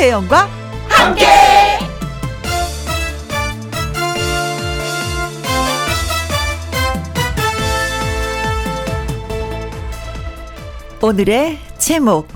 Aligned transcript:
김혜영과 0.00 0.48
함께. 0.88 1.26
오늘의 11.02 11.58
제목 11.76 12.28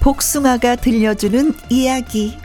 복숭아가 0.00 0.76
들려주는 0.76 1.52
이야기 1.68 2.38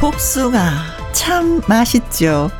복숭아 0.00 0.96
참 1.12 1.60
맛있죠. 1.68 2.50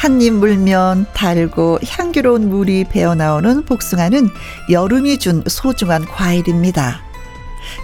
한 0.00 0.22
입 0.22 0.32
물면 0.32 1.04
달고 1.12 1.80
향기로운 1.86 2.48
물이 2.48 2.84
배어나오는 2.84 3.66
복숭아는 3.66 4.30
여름이 4.70 5.18
준 5.18 5.44
소중한 5.46 6.06
과일입니다. 6.06 7.02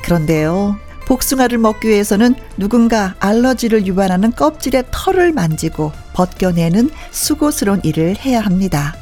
그런데요, 0.03 0.79
복숭아를 1.05 1.59
먹기 1.59 1.89
위해서는 1.89 2.35
누군가 2.57 3.15
알러지를 3.21 3.87
유발하는 3.87 4.33
껍질의 4.33 4.85
털을 4.91 5.35
만지고 5.35 5.93
벗겨내는 6.15 6.89
수고스러운 7.11 7.83
일을 7.85 8.17
해야 8.17 8.41
합니다. 8.41 8.95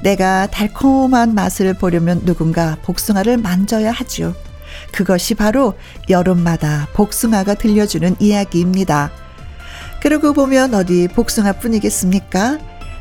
내가 0.00 0.46
달콤한 0.46 1.34
맛을 1.34 1.74
보려면 1.74 2.24
누군가 2.24 2.78
복숭아를 2.80 3.36
만져야 3.36 3.90
하죠. 3.90 4.34
그것이 4.90 5.34
바로 5.34 5.74
여름마다 6.08 6.88
복숭아가 6.94 7.52
들려주는 7.56 8.16
이야기입니다. 8.20 9.21
그러고 10.02 10.32
보면 10.32 10.74
어디 10.74 11.06
복숭아 11.06 11.52
뿐이겠습니까? 11.60 12.58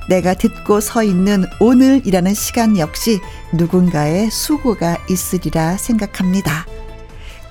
내가 0.07 0.35
듣고 0.35 0.79
서 0.79 1.01
있는 1.01 1.45
오늘이라는 1.59 2.35
시간 2.35 2.77
역시 2.77 3.19
누군가의 3.55 4.29
수고가 4.29 4.97
있으리라 5.09 5.77
생각합니다. 5.77 6.67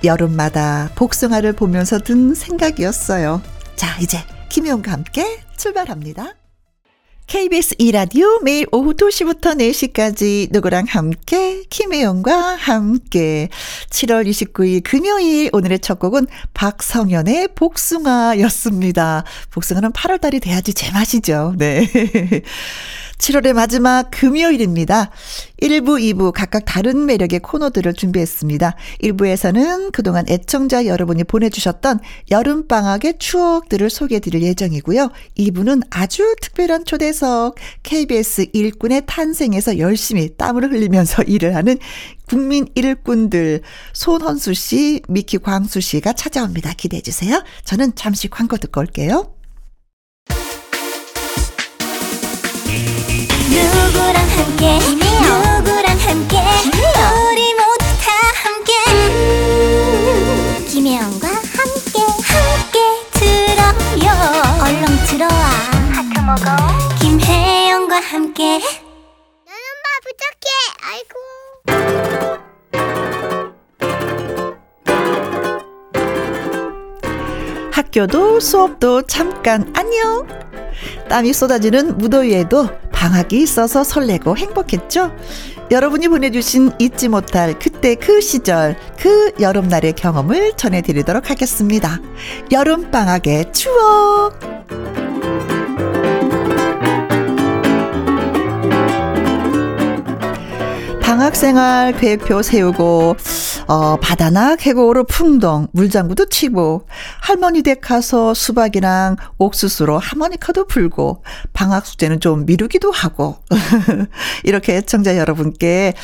여름마다 0.04 0.90
복숭아를 0.94 1.54
보면서 1.54 1.98
든 1.98 2.32
생각이었어요. 2.32 3.42
자, 3.74 3.98
이제 4.00 4.18
김혜영과 4.50 4.92
함께 4.92 5.40
출발합니다. 5.56 6.39
KBS 7.30 7.76
2라디오 7.76 8.42
매일 8.42 8.66
오후 8.72 8.92
2시부터 8.92 9.56
4시까지 9.56 10.48
누구랑 10.50 10.86
함께 10.88 11.62
김혜영과 11.70 12.56
함께 12.56 13.48
7월 13.88 14.28
29일 14.28 14.82
금요일 14.82 15.48
오늘의 15.52 15.78
첫 15.78 16.00
곡은 16.00 16.26
박성현의 16.54 17.50
복숭아였습니다. 17.54 19.22
복숭아는 19.52 19.92
8월달이 19.92 20.42
돼야지 20.42 20.74
제맛이죠. 20.74 21.54
네. 21.56 21.86
7월의 23.20 23.52
마지막 23.52 24.10
금요일입니다. 24.10 25.10
1부, 25.60 26.00
2부 26.00 26.32
각각 26.32 26.64
다른 26.64 27.04
매력의 27.04 27.40
코너들을 27.40 27.92
준비했습니다. 27.92 28.74
1부에서는 29.02 29.92
그동안 29.92 30.24
애청자 30.28 30.86
여러분이 30.86 31.24
보내주셨던 31.24 32.00
여름방학의 32.30 33.18
추억들을 33.18 33.90
소개해 33.90 34.20
드릴 34.20 34.42
예정이고요. 34.42 35.10
2부는 35.38 35.82
아주 35.90 36.34
특별한 36.40 36.86
초대석, 36.86 37.56
KBS 37.82 38.46
일꾼의 38.54 39.02
탄생에서 39.06 39.78
열심히 39.78 40.34
땀을 40.36 40.72
흘리면서 40.72 41.22
일을 41.28 41.54
하는 41.54 41.76
국민 42.26 42.66
일꾼들 42.74 43.60
손헌수 43.92 44.54
씨, 44.54 45.02
미키 45.08 45.38
광수 45.38 45.80
씨가 45.80 46.14
찾아옵니다. 46.14 46.72
기대해 46.72 47.02
주세요. 47.02 47.42
저는 47.64 47.94
잠시 47.96 48.28
광고 48.28 48.56
듣고 48.56 48.80
올게요. 48.80 49.39
누구랑 53.92 54.14
함께? 54.14 54.78
누구랑 54.78 55.98
함께? 55.98 56.38
우리 56.38 57.54
모두 57.54 57.84
다 58.00 58.12
함께. 58.44 58.72
음, 58.88 60.66
김혜영과 60.68 61.26
함께 61.26 61.98
함께 62.22 62.78
들어요. 63.12 64.06
얼렁 64.62 64.84
들어와. 65.06 65.42
하트 65.92 66.14
먹어. 66.20 66.46
김혜영과 67.00 67.96
함께. 68.00 68.44
나는 68.60 69.64
봐 69.82 69.86
부탁해. 70.04 70.46
아이고 70.82 71.14
학교도 77.80 78.40
수업도 78.40 79.02
잠깐 79.02 79.72
안녕. 79.74 80.26
땀이 81.08 81.32
쏟아지는 81.32 81.96
무더위에도 81.96 82.68
방학이 82.92 83.40
있어서 83.40 83.84
설레고 83.84 84.36
행복했죠? 84.36 85.10
여러분이 85.70 86.08
보내주신 86.08 86.72
잊지 86.78 87.08
못할 87.08 87.58
그때 87.58 87.94
그 87.94 88.20
시절, 88.20 88.76
그 88.98 89.32
여름날의 89.40 89.94
경험을 89.94 90.52
전해드리도록 90.56 91.30
하겠습니다. 91.30 91.98
여름방학의 92.52 93.52
추억! 93.52 94.38
방학생활 101.00 101.96
계획표 101.96 102.42
세우고 102.42 103.16
어, 103.70 103.94
바다나 104.00 104.56
계곡으로 104.56 105.04
풍덩 105.04 105.68
물장구도 105.70 106.26
치고 106.26 106.88
할머니 107.20 107.62
댁 107.62 107.80
가서 107.80 108.34
수박이랑 108.34 109.14
옥수수로 109.38 109.96
하모니카도 109.96 110.66
불고 110.66 111.22
방학 111.52 111.86
숙제는 111.86 112.18
좀 112.18 112.46
미루기도 112.46 112.90
하고 112.90 113.36
이렇게 114.42 114.74
애청자 114.74 115.16
여러분께 115.16 115.94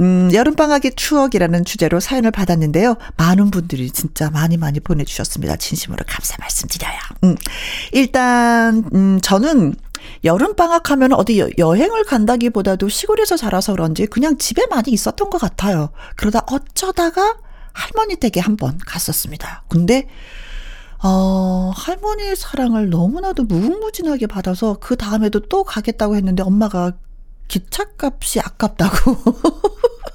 음, 0.00 0.28
여름방학의 0.32 0.94
추억이라는 0.96 1.64
주제로 1.64 2.00
사연을 2.00 2.32
받았는데요. 2.32 2.96
많은 3.16 3.52
분들이 3.52 3.92
진짜 3.92 4.28
많이 4.30 4.56
많이 4.56 4.80
보내주셨습니다. 4.80 5.54
진심으로 5.54 6.04
감사 6.08 6.34
말씀드려요. 6.40 6.98
음, 7.22 7.36
일단 7.92 8.82
음, 8.92 9.20
저는 9.22 9.76
여름 10.24 10.54
방학 10.56 10.90
하면 10.90 11.12
어디 11.12 11.42
여행을 11.58 12.04
간다기보다도 12.04 12.88
시골에서 12.88 13.36
자라서 13.36 13.72
그런지 13.72 14.06
그냥 14.06 14.38
집에 14.38 14.66
많이 14.66 14.90
있었던 14.90 15.30
것 15.30 15.38
같아요. 15.38 15.90
그러다 16.16 16.40
어쩌다가 16.50 17.36
할머니 17.72 18.16
댁에 18.16 18.40
한 18.40 18.56
번 18.56 18.78
갔었습니다. 18.78 19.64
근데, 19.68 20.08
어, 21.02 21.72
할머니의 21.74 22.36
사랑을 22.36 22.88
너무나도 22.90 23.44
무궁무진하게 23.44 24.26
받아서 24.28 24.78
그 24.80 24.96
다음에도 24.96 25.40
또 25.40 25.64
가겠다고 25.64 26.16
했는데 26.16 26.42
엄마가 26.42 26.92
기차값이 27.48 28.40
아깝다고. 28.40 29.16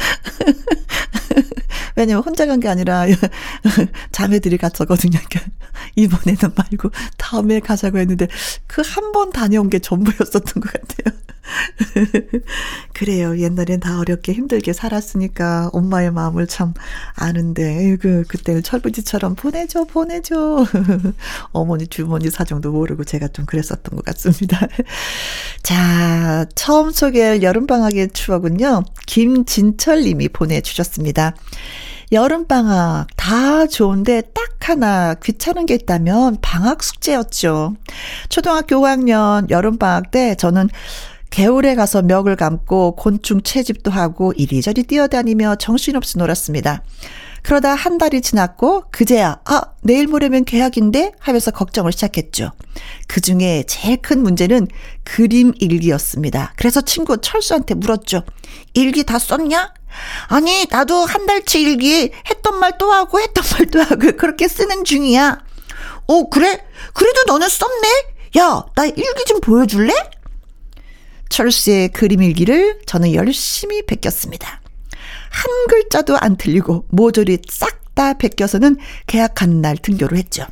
왜냐면 1.96 2.22
혼자 2.22 2.46
간 2.46 2.60
게 2.60 2.68
아니라 2.68 3.06
자매들이 4.12 4.58
갔었거든요. 4.58 5.18
그러니까 5.28 5.40
이번에는 5.96 6.54
말고 6.56 6.90
다음에 7.16 7.60
가자고 7.60 7.98
했는데 7.98 8.26
그 8.66 8.82
한 8.82 9.12
번 9.12 9.30
다녀온 9.32 9.70
게 9.70 9.78
전부였었던 9.78 10.62
것 10.62 10.72
같아요. 10.72 11.16
그래요. 12.94 13.38
옛날엔 13.38 13.80
다 13.80 13.98
어렵게 13.98 14.32
힘들게 14.32 14.72
살았으니까 14.72 15.70
엄마의 15.72 16.10
마음을 16.12 16.46
참 16.46 16.74
아는데, 17.14 17.96
그, 18.00 18.24
그때는 18.28 18.62
철부지처럼 18.62 19.34
보내줘, 19.34 19.84
보내줘. 19.84 20.66
어머니, 21.52 21.86
주머니 21.86 22.30
사정도 22.30 22.72
모르고 22.72 23.04
제가 23.04 23.28
좀 23.28 23.46
그랬었던 23.46 23.96
것 23.96 24.04
같습니다. 24.04 24.58
자, 25.62 26.46
처음 26.54 26.90
소개할 26.90 27.42
여름방학의 27.42 28.10
추억은요, 28.10 28.82
김진철 29.06 30.02
님이 30.02 30.28
보내주셨습니다. 30.28 31.34
여름방학 32.12 33.06
다 33.16 33.66
좋은데 33.66 34.22
딱 34.34 34.68
하나 34.68 35.14
귀찮은 35.14 35.66
게 35.66 35.74
있다면 35.74 36.38
방학 36.42 36.82
숙제였죠. 36.82 37.76
초등학교 38.28 38.76
5학년 38.76 39.48
여름방학 39.48 40.10
때 40.10 40.34
저는 40.34 40.68
개울에 41.30 41.74
가서 41.74 42.02
멱을 42.02 42.36
감고 42.36 42.96
곤충 42.96 43.42
채집도 43.42 43.90
하고 43.90 44.32
이리저리 44.36 44.82
뛰어다니며 44.82 45.56
정신없이 45.56 46.18
놀았습니다. 46.18 46.82
그러다 47.42 47.74
한 47.74 47.96
달이 47.96 48.20
지났고 48.20 48.84
그제야 48.90 49.40
아 49.46 49.62
내일 49.82 50.08
모레면 50.08 50.44
개학인데 50.44 51.12
하면서 51.18 51.50
걱정을 51.50 51.92
시작했죠. 51.92 52.50
그 53.06 53.20
중에 53.22 53.64
제일 53.66 53.96
큰 54.02 54.22
문제는 54.22 54.68
그림 55.04 55.54
일기였습니다. 55.58 56.52
그래서 56.56 56.82
친구 56.82 57.18
철수한테 57.18 57.74
물었죠. 57.74 58.24
일기 58.74 59.04
다 59.04 59.18
썼냐? 59.18 59.72
아니 60.28 60.66
나도 60.70 60.94
한 61.06 61.24
달치 61.26 61.62
일기 61.62 62.10
했던 62.28 62.58
말 62.60 62.72
또 62.78 62.92
하고 62.92 63.20
했던 63.20 63.42
말 63.52 63.66
또 63.70 63.80
하고 63.80 64.16
그렇게 64.16 64.46
쓰는 64.46 64.84
중이야. 64.84 65.38
오 66.08 66.28
그래? 66.28 66.62
그래도 66.92 67.22
너는 67.26 67.48
썼네? 67.48 67.88
야 68.36 68.64
나 68.76 68.84
일기 68.84 69.24
좀 69.26 69.40
보여줄래? 69.40 69.94
철수의 71.30 71.88
그림 71.88 72.22
일기를 72.22 72.80
저는 72.84 73.14
열심히 73.14 73.84
베꼈습니다. 73.86 74.60
한 75.30 75.66
글자도 75.68 76.18
안 76.18 76.36
틀리고 76.36 76.86
모조리 76.90 77.38
싹 77.48 77.80
다 77.94 78.14
베껴서는 78.14 78.78
계약하는 79.06 79.60
날 79.60 79.76
등교를 79.76 80.16
했죠. 80.16 80.46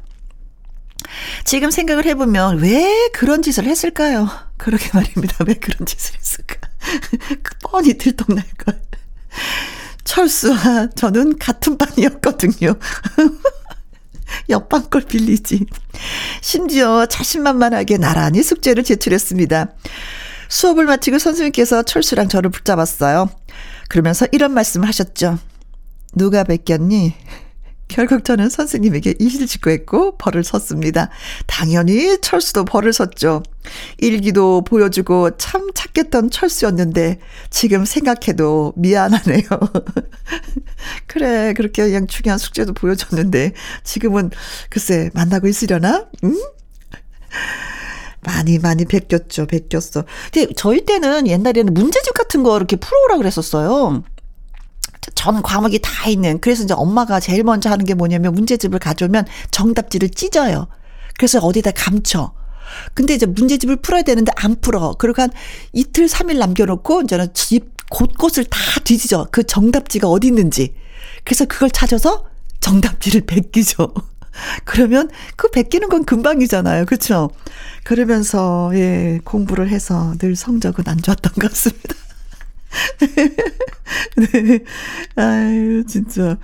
지금 1.45 1.71
생각을 1.71 2.05
해보면 2.05 2.59
왜 2.59 3.09
그런 3.15 3.41
짓을 3.41 3.65
했을까요? 3.65 4.29
그러게 4.57 4.91
말입니다. 4.93 5.45
왜 5.47 5.55
그런 5.55 5.87
짓을 5.87 6.15
했을까? 6.19 6.57
뻔히 7.63 7.97
들통날 7.97 8.45
걸. 8.59 8.81
철수와 10.05 10.89
저는 10.95 11.39
같은 11.39 11.79
반이었거든요. 11.79 12.75
옆방 14.51 14.91
걸 14.91 15.03
빌리지. 15.03 15.65
심지어 16.43 17.07
자신만만하게 17.07 17.97
나란히 17.99 18.43
숙제를 18.43 18.85
제출했습니다. 18.85 19.73
수업을 20.49 20.87
마치고 20.87 21.19
선생님께서 21.19 21.83
철수랑 21.83 22.29
저를 22.29 22.51
붙잡았어요. 22.51 23.31
그러면서 23.89 24.27
이런 24.33 24.53
말씀을 24.53 24.89
하셨죠. 24.89 25.39
누가 26.15 26.45
뺏겼니? 26.45 27.15
결국 27.89 28.23
저는 28.23 28.51
선생님에게 28.51 29.15
이실직고했고 29.19 30.19
벌을 30.19 30.45
섰습니다. 30.45 31.09
당연히 31.47 32.21
철수도 32.21 32.67
벌을 32.67 32.93
섰죠. 32.93 33.43
일기도 33.97 34.63
보여주고 34.63 35.39
참 35.39 35.71
착했던 35.75 36.31
철수였는데 36.31 37.19
지금 37.49 37.87
생각해도 37.87 38.75
미안하네요. 38.77 39.43
그래 41.09 41.55
그렇게 41.55 41.85
그냥 41.85 42.07
중요한 42.07 42.39
숙제도 42.39 42.75
보여줬는데 42.75 43.55
지금은 43.85 44.31
글쎄 44.69 45.11
만나고 45.15 45.49
있으려나? 45.49 46.07
응? 46.25 46.37
많이 48.21 48.59
많이 48.59 48.85
베꼈죠. 48.85 49.47
베꼈어. 49.47 50.05
근데 50.33 50.53
저희 50.57 50.85
때는 50.85 51.27
옛날에는 51.27 51.73
문제집 51.73 52.15
같은 52.15 52.43
거 52.43 52.57
이렇게 52.57 52.77
풀어오라 52.77 53.19
그랬었어요. 53.19 54.03
전 55.15 55.43
과목이 55.43 55.81
다 55.83 56.09
있는. 56.09 56.41
그래서 56.41 56.65
이제 56.65 56.75
엄마가 56.75 57.21
제일 57.21 57.45
먼저 57.45 57.71
하는 57.71 57.85
게 57.85 57.95
뭐냐면 57.95 58.35
문제집을 58.35 58.79
가져오면 58.79 59.27
정답지를 59.51 60.11
찢어요. 60.11 60.69
그래서 61.17 61.39
어디다 61.41 61.73
감춰. 61.73 62.33
근데 62.95 63.15
이제 63.15 63.27
문제집을 63.27 63.77
풀어야 63.77 64.03
되는데 64.03 64.33
안 64.37 64.61
풀어. 64.61 64.95
그리고 64.99 65.23
한 65.23 65.31
이틀, 65.73 66.09
삼일 66.09 66.39
남겨놓고 66.39 67.03
이제는 67.03 67.33
집 67.35 67.73
곳곳을 67.91 68.45
다 68.45 68.59
뒤지죠. 68.85 69.29
그 69.31 69.45
정답지가 69.45 70.09
어디 70.09 70.27
있는지. 70.29 70.75
그래서 71.25 71.47
그걸 71.47 71.71
찾아서 71.71 72.27
정답지를 72.61 73.23
베끼죠. 73.27 73.93
그러면 74.65 75.09
그 75.37 75.51
베끼는 75.51 75.89
건 75.89 76.05
금방이잖아요. 76.05 76.87
그렇죠? 76.87 77.31
그러면서 77.85 78.71
예, 78.75 79.21
공부를 79.25 79.69
해서 79.69 80.15
늘 80.19 80.37
성적은 80.37 80.85
안 80.89 80.99
좋았던 81.01 81.33
것 81.35 81.49
같습니다. 81.51 81.95
네. 84.17 84.61
아유, 85.17 85.85
진짜. 85.87 86.39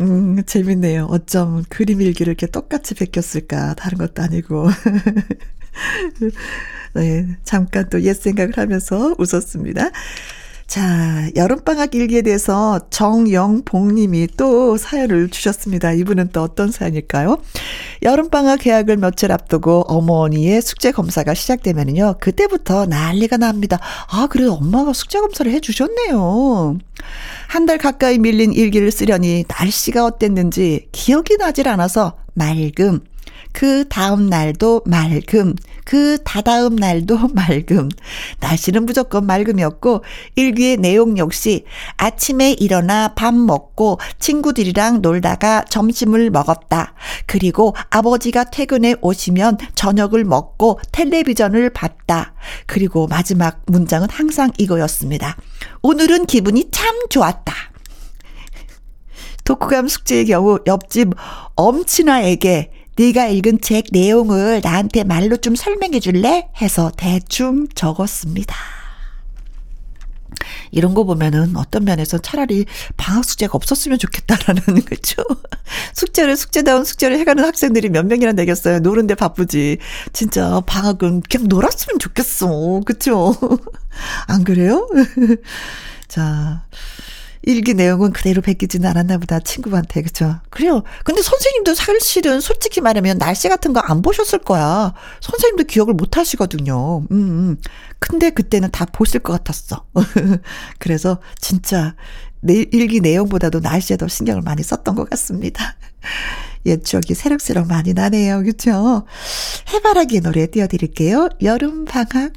음, 0.00 0.42
재밌네요. 0.46 1.06
어쩜 1.10 1.62
그림 1.68 2.00
일기를 2.00 2.30
이렇게 2.32 2.46
똑같이 2.46 2.94
베꼈을까. 2.94 3.74
다른 3.74 3.98
것도 3.98 4.22
아니고. 4.22 4.68
네, 6.94 7.26
잠깐 7.44 7.88
또 7.88 7.98
옛 8.00 8.14
생각을 8.14 8.52
하면서 8.56 9.14
웃었습니다. 9.18 9.90
자, 10.70 11.28
여름방학 11.34 11.96
일기에 11.96 12.22
대해서 12.22 12.78
정영봉 12.90 13.96
님이 13.96 14.28
또 14.36 14.76
사연을 14.76 15.28
주셨습니다. 15.28 15.90
이분은 15.94 16.28
또 16.32 16.42
어떤 16.44 16.70
사연일까요? 16.70 17.38
여름방학 18.04 18.60
개학을 18.60 18.96
며칠 18.96 19.32
앞두고 19.32 19.86
어머니의 19.88 20.62
숙제 20.62 20.92
검사가 20.92 21.34
시작되면요. 21.34 22.18
그때부터 22.20 22.86
난리가 22.86 23.38
납니다. 23.38 23.80
아, 24.12 24.28
그래, 24.30 24.46
엄마가 24.46 24.92
숙제 24.92 25.18
검사를 25.18 25.50
해주셨네요. 25.50 26.78
한 27.48 27.66
달 27.66 27.76
가까이 27.76 28.18
밀린 28.18 28.52
일기를 28.52 28.92
쓰려니 28.92 29.46
날씨가 29.48 30.04
어땠는지 30.04 30.86
기억이 30.92 31.36
나질 31.36 31.66
않아서 31.66 32.16
맑음, 32.34 33.00
그 33.52 33.88
다음 33.88 34.28
날도 34.28 34.82
맑음, 34.86 35.56
그 35.84 36.18
다다음 36.24 36.76
날도 36.76 37.18
맑음. 37.34 37.88
날씨는 38.40 38.86
무조건 38.86 39.26
맑음이었고, 39.26 40.04
일기의 40.36 40.76
내용 40.76 41.18
역시 41.18 41.64
아침에 41.96 42.52
일어나 42.52 43.14
밥 43.14 43.34
먹고 43.34 43.98
친구들이랑 44.18 45.02
놀다가 45.02 45.64
점심을 45.68 46.30
먹었다. 46.30 46.94
그리고 47.26 47.74
아버지가 47.90 48.44
퇴근해 48.44 48.96
오시면 49.00 49.58
저녁을 49.74 50.24
먹고 50.24 50.80
텔레비전을 50.92 51.70
봤다. 51.70 52.34
그리고 52.66 53.06
마지막 53.06 53.62
문장은 53.66 54.08
항상 54.10 54.50
이거였습니다. 54.58 55.36
오늘은 55.82 56.26
기분이 56.26 56.70
참 56.70 57.08
좋았다. 57.08 57.54
독후감 59.44 59.88
숙제의 59.88 60.26
경우 60.26 60.58
옆집 60.66 61.10
엄친아에게 61.54 62.79
네가 62.96 63.28
읽은 63.28 63.60
책 63.60 63.86
내용을 63.92 64.60
나한테 64.62 65.04
말로 65.04 65.36
좀 65.36 65.54
설명해 65.54 66.00
줄래? 66.00 66.48
해서 66.60 66.90
대충 66.96 67.66
적었습니다. 67.74 68.54
이런 70.70 70.94
거 70.94 71.04
보면은 71.04 71.56
어떤 71.56 71.84
면에서 71.84 72.18
차라리 72.18 72.64
방학 72.96 73.24
숙제가 73.24 73.52
없었으면 73.54 73.98
좋겠다라는 73.98 74.62
거죠. 74.86 75.22
숙제를 75.94 76.36
숙제다운 76.36 76.84
숙제를 76.84 77.18
해가는 77.18 77.42
학생들이 77.44 77.88
몇 77.88 78.06
명이나 78.06 78.32
되겠어요. 78.32 78.78
노는데 78.80 79.14
바쁘지. 79.14 79.78
진짜 80.12 80.60
방학은 80.66 81.22
그냥 81.22 81.48
놀았으면 81.48 81.98
좋겠어. 81.98 82.80
그쵸? 82.84 83.34
안 84.28 84.44
그래요? 84.44 84.88
자. 86.08 86.64
일기 87.42 87.74
내용은 87.74 88.12
그대로 88.12 88.42
베끼지는 88.42 88.88
않았나 88.88 89.18
보다 89.18 89.40
친구한테. 89.40 90.02
그죠 90.02 90.36
그래요. 90.50 90.82
근데 91.04 91.22
선생님도 91.22 91.74
사실은 91.74 92.40
솔직히 92.40 92.80
말하면 92.80 93.18
날씨 93.18 93.48
같은 93.48 93.72
거 93.72 93.80
안 93.90 94.02
보셨을 94.02 94.40
거야. 94.40 94.92
선생님도 95.20 95.64
기억을 95.64 95.94
못 95.94 96.16
하시거든요. 96.16 97.00
음, 97.00 97.06
음. 97.10 97.56
근데 97.98 98.30
그때는 98.30 98.70
다 98.70 98.84
보실 98.86 99.20
것 99.20 99.32
같았어. 99.32 99.84
그래서 100.78 101.18
진짜 101.40 101.94
내 102.40 102.64
일기 102.72 103.00
내용보다도 103.00 103.60
날씨에 103.60 103.96
더 103.96 104.06
신경을 104.08 104.42
많이 104.42 104.62
썼던 104.62 104.94
것 104.94 105.08
같습니다. 105.10 105.76
옛 106.66 106.84
추억이 106.84 107.14
새록새록 107.14 107.66
많이 107.68 107.94
나네요. 107.94 108.42
그죠 108.42 109.06
해바라기 109.72 110.20
노래 110.20 110.46
띄워드릴게요. 110.46 111.30
여름 111.42 111.84
방학 111.84 112.32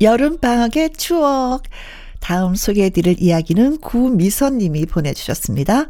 여름방학의 0.00 0.90
추억. 0.96 1.62
다음 2.20 2.56
소개해드릴 2.56 3.22
이야기는 3.22 3.78
구미선님이 3.78 4.86
보내주셨습니다. 4.86 5.86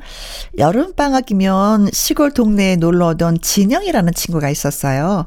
여름방학이면 0.59 1.89
시골 1.93 2.33
동네에 2.33 2.77
놀러 2.77 3.09
오던 3.09 3.41
진영이라는 3.41 4.13
친구가 4.13 4.51
있었어요. 4.51 5.27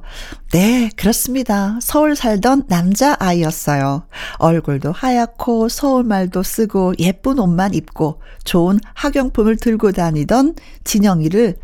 네, 0.52 0.90
그렇습니다. 0.96 1.80
서울 1.82 2.16
살던 2.16 2.66
남자아이였어요. 2.68 4.04
얼굴도 4.38 4.92
하얗고 4.92 5.70
서울말도 5.70 6.44
쓰고 6.44 6.94
예쁜 7.00 7.40
옷만 7.40 7.74
입고 7.74 8.22
좋은 8.44 8.80
학용품을 8.94 9.58
들고 9.58 9.94
다니던 9.94 10.56
진영이를 10.84 11.58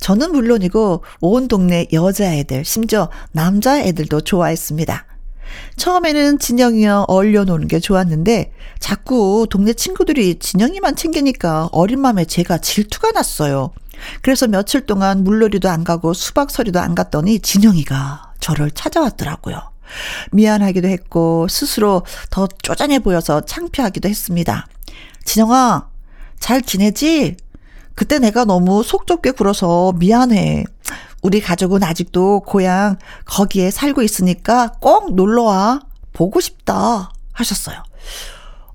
저는 0.00 0.32
물론이고 0.32 1.04
온 1.20 1.48
동네 1.48 1.86
여자애들, 1.92 2.64
심지어 2.64 3.10
남자애들도 3.32 4.22
좋아했습니다. 4.22 5.07
처음에는 5.76 6.38
진영이와 6.38 7.04
어울려 7.08 7.44
노는 7.44 7.68
게 7.68 7.80
좋았는데 7.80 8.52
자꾸 8.78 9.46
동네 9.50 9.72
친구들이 9.72 10.38
진영이만 10.38 10.96
챙기니까 10.96 11.68
어린 11.72 12.00
마음에 12.00 12.24
제가 12.24 12.58
질투가 12.58 13.12
났어요. 13.12 13.70
그래서 14.22 14.46
며칠 14.46 14.86
동안 14.86 15.24
물놀이도 15.24 15.68
안 15.68 15.84
가고 15.84 16.14
수박서리도 16.14 16.80
안 16.80 16.94
갔더니 16.94 17.40
진영이가 17.40 18.34
저를 18.40 18.70
찾아왔더라고요. 18.70 19.72
미안하기도 20.32 20.88
했고 20.88 21.48
스스로 21.48 22.02
더 22.30 22.46
쪼잔해 22.46 23.00
보여서 23.00 23.40
창피하기도 23.40 24.08
했습니다. 24.08 24.66
진영아, 25.24 25.88
잘 26.38 26.62
지내지? 26.62 27.36
그때 27.94 28.18
내가 28.18 28.44
너무 28.44 28.82
속 28.84 29.06
좁게 29.06 29.32
굴어서 29.32 29.92
미안해. 29.96 30.64
우리 31.22 31.40
가족은 31.40 31.82
아직도 31.82 32.40
고향 32.40 32.96
거기에 33.24 33.70
살고 33.70 34.02
있으니까 34.02 34.72
꼭 34.80 35.14
놀러와. 35.14 35.80
보고 36.12 36.40
싶다. 36.40 37.12
하셨어요. 37.32 37.82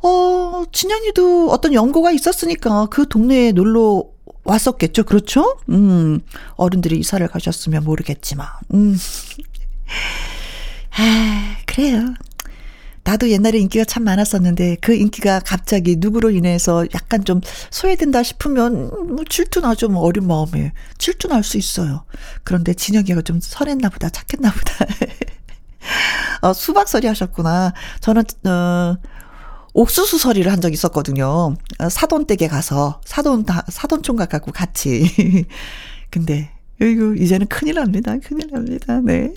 어, 0.02 0.64
진현이도 0.72 1.52
어떤 1.52 1.74
연고가 1.74 2.12
있었으니까 2.12 2.86
그 2.88 3.08
동네에 3.08 3.52
놀러 3.52 4.04
왔었겠죠. 4.46 5.04
그렇죠? 5.04 5.58
음, 5.70 6.22
어른들이 6.56 6.98
이사를 7.00 7.26
가셨으면 7.28 7.84
모르겠지만. 7.84 8.48
음. 8.74 8.98
아, 10.98 11.56
그래요. 11.66 12.14
나도 13.04 13.30
옛날에 13.30 13.60
인기가 13.60 13.84
참 13.84 14.04
많았었는데 14.04 14.78
그 14.82 14.94
인기가 14.94 15.40
갑자기 15.40 15.98
누구로 15.98 16.32
인해서 16.32 16.86
약간 16.94 17.26
좀 17.26 17.42
소외된다 17.70 18.24
싶으면 18.24 18.90
뭐 19.08 19.24
질투나죠. 19.30 19.90
뭐 19.90 20.04
어린 20.04 20.26
마음에. 20.28 20.72
질투날 20.98 21.44
수 21.44 21.58
있어요. 21.58 22.06
그런데 22.44 22.74
진혁이가 22.74 23.22
좀 23.24 23.40
설했나 23.42 23.90
보다. 23.90 24.10
착했나 24.10 24.52
보다. 24.52 24.86
어, 26.42 26.54
수박설이 26.54 27.08
하셨구나. 27.08 27.74
저는, 28.00 28.24
어, 28.46 28.98
옥수수 29.74 30.18
서리를 30.18 30.50
한적 30.52 30.72
있었거든요. 30.72 31.56
어, 31.80 31.90
사돈 31.90 32.26
댁에 32.26 32.48
가서 32.48 33.02
사돈 33.06 33.46
사돈 33.70 34.04
총각 34.04 34.30
갖고 34.30 34.52
같이. 34.52 35.46
근데 36.10 36.52
이거 36.80 37.14
이제는 37.16 37.48
큰일 37.48 37.76
납니다. 37.76 38.16
큰일 38.24 38.50
납니다. 38.52 39.02
네. 39.04 39.34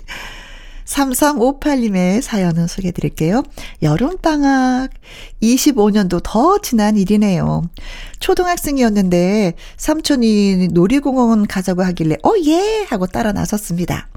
3358님의 0.87 2.21
사연은 2.21 2.67
소개해 2.67 2.91
드릴게요. 2.91 3.43
여름방학 3.81 4.89
25년도 5.41 6.21
더 6.23 6.59
지난 6.59 6.97
일이네요. 6.97 7.69
초등학생이었는데 8.19 9.53
삼촌이 9.77 10.69
놀이공원 10.71 11.45
가자고 11.47 11.83
하길래 11.83 12.15
어, 12.23 12.31
예! 12.45 12.85
하고 12.89 13.05
따라 13.05 13.33
나섰습니다. 13.33 14.07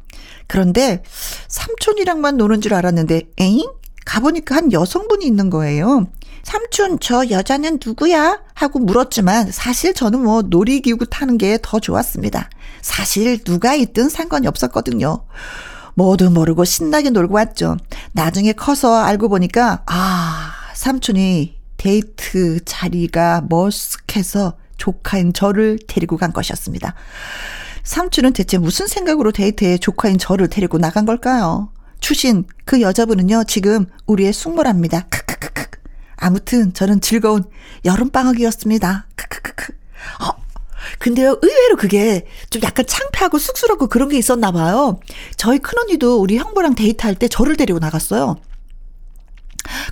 그런데 0.47 1.03
삼촌이랑만 1.49 2.37
노는 2.37 2.61
줄 2.61 2.75
알았는데 2.75 3.23
에잉? 3.39 3.69
가보니까 4.05 4.57
한 4.57 4.73
여성분이 4.73 5.25
있는 5.27 5.51
거예요. 5.51 6.07
삼촌, 6.43 6.99
저 7.01 7.29
여자는 7.29 7.79
누구야? 7.85 8.41
하고 8.55 8.79
물었지만 8.79 9.53
사실 9.53 9.93
저는 9.93 10.23
뭐 10.25 10.43
놀이기구 10.43 11.07
타는 11.07 11.37
게 11.39 11.59
더 11.63 11.79
좋았습니다. 11.79 12.49
사실 12.81 13.45
누가 13.45 13.75
있든 13.75 14.09
상관이 14.09 14.47
없었거든요. 14.47 15.23
뭐도 15.95 16.31
모르고 16.31 16.65
신나게 16.65 17.11
놀고 17.11 17.35
왔죠. 17.35 17.77
나중에 18.13 18.53
커서 18.53 18.97
알고 18.97 19.29
보니까, 19.29 19.83
아, 19.87 20.53
삼촌이 20.75 21.57
데이트 21.77 22.65
자리가 22.65 23.47
머쓱해서 23.49 24.55
조카인 24.77 25.33
저를 25.33 25.79
데리고 25.87 26.17
간 26.17 26.33
것이었습니다. 26.33 26.95
삼촌은 27.85 28.33
대체 28.33 28.59
무슨 28.59 28.87
생각으로 28.87 29.33
데이트에 29.33 29.79
조카인 29.79 30.19
저를 30.19 30.49
데리고 30.49 30.79
나간 30.79 31.07
걸까요? 31.07 31.71
추신, 32.01 32.45
그 32.65 32.81
여자분은요, 32.81 33.45
지금 33.45 33.87
우리의 34.07 34.33
숙모랍니다. 34.33 35.07
크크크크. 35.09 35.79
아무튼 36.17 36.73
저는 36.73 37.01
즐거운 37.01 37.45
여름 37.85 38.11
방학이었습니다. 38.11 39.07
크크크크. 39.17 39.73
어, 40.25 40.50
근데요, 40.99 41.39
의외로 41.43 41.77
그게 41.77 42.27
좀 42.51 42.63
약간 42.63 42.87
창피하고 42.87 43.39
쑥스럽고 43.39 43.89
그런 43.89 44.09
게 44.09 44.19
있었나 44.19 44.51
봐요. 44.53 45.01
저희 45.37 45.59
큰언니도 45.59 46.21
우리 46.21 46.37
형부랑 46.37 46.75
데이트할 46.75 47.15
때 47.15 47.29
저를 47.29 47.57
데리고 47.57 47.79
나갔어요. 47.79 48.37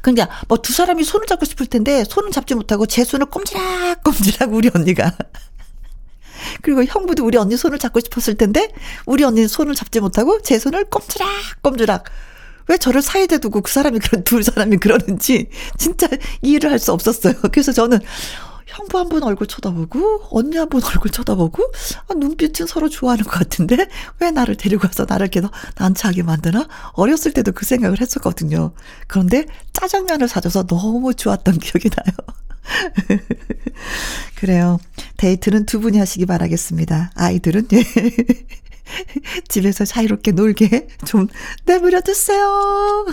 그러니까 0.03 0.29
뭐 0.49 0.59
두 0.59 0.73
사람이 0.73 1.05
손을 1.05 1.27
잡고 1.27 1.45
싶을 1.45 1.67
텐데 1.67 2.05
손을 2.05 2.31
잡지 2.31 2.55
못하고 2.55 2.87
제 2.87 3.05
손을 3.05 3.27
꼼지락꼼지락 3.27 4.53
우리 4.53 4.71
언니가 4.75 5.13
그리고 6.63 6.85
형부도 6.85 7.25
우리 7.25 7.37
언니 7.37 7.57
손을 7.57 7.79
잡고 7.79 8.01
싶었을 8.01 8.35
텐데 8.37 8.73
우리 9.07 9.25
언니는 9.25 9.49
손을 9.49 9.75
잡지 9.75 10.01
못하고 10.01 10.41
제 10.43 10.59
손을 10.59 10.85
꼼지락꼼지락 10.87 12.05
왜 12.69 12.77
저를 12.77 13.03
사이에 13.03 13.27
두고 13.27 13.63
그 13.63 13.71
사람이 13.71 13.99
그런 13.99 14.25
두 14.25 14.43
사람이 14.43 14.77
그러는지 14.79 15.49
진짜 15.79 16.09
이해를 16.43 16.71
할 16.71 16.79
수 16.79 16.93
없었어요. 16.93 17.35
그래서 17.51 17.73
저는 17.73 17.99
형부 18.69 18.99
한 18.99 19.09
분 19.09 19.23
얼굴 19.23 19.47
쳐다보고 19.47 20.29
언니 20.31 20.57
한 20.59 20.69
분 20.69 20.83
얼굴 20.85 21.11
쳐다보고 21.11 21.65
아, 22.09 22.15
눈빛은 22.15 22.67
서로 22.67 22.89
좋아하는 22.89 23.25
것 23.25 23.31
같은데 23.31 23.89
왜 24.21 24.31
나를 24.31 24.57
데리고 24.57 24.87
와서 24.87 25.07
나를 25.09 25.29
이렇게 25.33 25.47
난처하게 25.77 26.23
만드나 26.23 26.69
어렸을 26.93 27.33
때도 27.33 27.53
그 27.53 27.65
생각을 27.65 28.01
했었거든요. 28.01 28.73
그런데 29.07 29.47
짜장면을 29.73 30.29
사줘서 30.29 30.67
너무 30.67 31.15
좋았던 31.15 31.59
기억이 31.61 31.89
나요. 31.91 32.15
그래요. 34.37 34.79
데이트는 35.17 35.65
두 35.65 35.81
분이 35.81 35.99
하시기 35.99 36.27
바라겠습니다. 36.27 37.13
아이들은 37.15 37.69
예. 37.73 37.85
집에서 39.49 39.85
자유롭게 39.87 40.33
놀게 40.33 40.89
좀 41.07 41.29
내버려 41.65 42.01
두세요. 42.03 43.07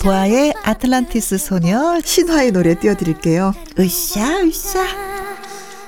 보아의 0.00 0.54
아틀란티스 0.62 1.36
소녀 1.36 2.00
신화의 2.00 2.52
노래 2.52 2.74
띄워드릴게요. 2.74 3.52
으쌰 3.78 4.40
으쌰 4.40 4.86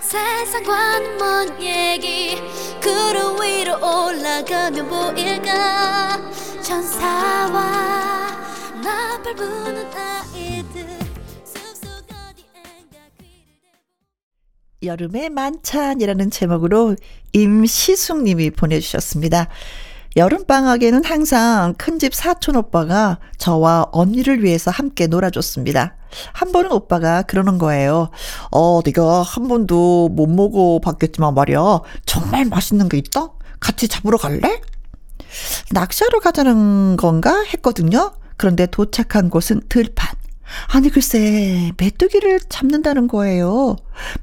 세상과는 0.03 1.17
먼 1.17 1.63
얘기 1.63 2.37
구름 2.83 3.41
위로 3.41 3.75
올라가면 3.77 4.89
보일까 4.89 6.31
천사와 6.61 7.63
나팔 8.83 9.35
부는 9.35 9.87
아이들 9.95 10.87
여름의 14.83 15.31
만찬이라는 15.31 16.31
제목으로 16.31 16.97
임시숙 17.33 18.25
님이 18.25 18.51
보내주셨습니다. 18.51 19.49
여름방학에는 20.17 21.05
항상 21.05 21.75
큰집 21.79 22.15
사촌 22.15 22.57
오빠가 22.57 23.19
저와 23.39 23.87
언니를 23.93 24.43
위해서 24.45 24.71
함께 24.71 25.07
놀아줬습니다. 25.07 25.97
한 26.33 26.53
번은 26.53 26.71
오빠가 26.73 27.23
그러는 27.23 27.57
거예요. 27.59 28.11
어, 28.51 28.83
내가 28.83 29.23
한 29.23 29.49
번도 29.49 30.11
못 30.11 30.27
먹어봤겠지만 30.27 31.35
말이야. 31.35 31.81
정말 32.05 32.45
맛있는 32.45 32.89
게 32.89 32.99
있다? 32.99 33.31
같이 33.61 33.89
잡으러 33.89 34.19
갈래? 34.19 34.61
낚시하러 35.71 36.21
가자는 36.21 36.97
건가? 36.97 37.43
했거든요. 37.55 38.13
그런데 38.37 38.67
도착한 38.67 39.31
곳은 39.31 39.63
들판. 39.69 40.15
아니 40.69 40.91
글쎄 40.91 41.73
메뚜기를 41.79 42.41
잡는다는 42.51 43.09
거예요. 43.09 43.77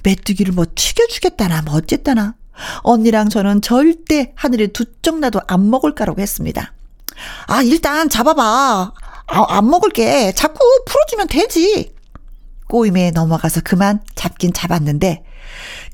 메뚜기를 0.04 0.54
뭐 0.54 0.66
튀겨주겠다나 0.76 1.64
뭐 1.64 1.76
어쨌다나. 1.76 2.36
언니랑 2.84 3.30
저는 3.30 3.62
절대 3.62 4.34
하늘에 4.36 4.68
두쪽 4.68 5.20
나도 5.20 5.42
안 5.48 5.70
먹을 5.70 5.96
까라고 5.96 6.22
했습니다. 6.22 6.74
아 7.48 7.62
일단 7.62 8.10
잡아봐. 8.10 8.94
아, 9.32 9.46
안 9.50 9.70
먹을게. 9.70 10.32
자꾸 10.34 10.60
풀어주면 10.86 11.28
되지. 11.28 11.94
꼬임에 12.68 13.12
넘어가서 13.12 13.62
그만 13.64 14.00
잡긴 14.16 14.54
잡았는데 14.54 15.24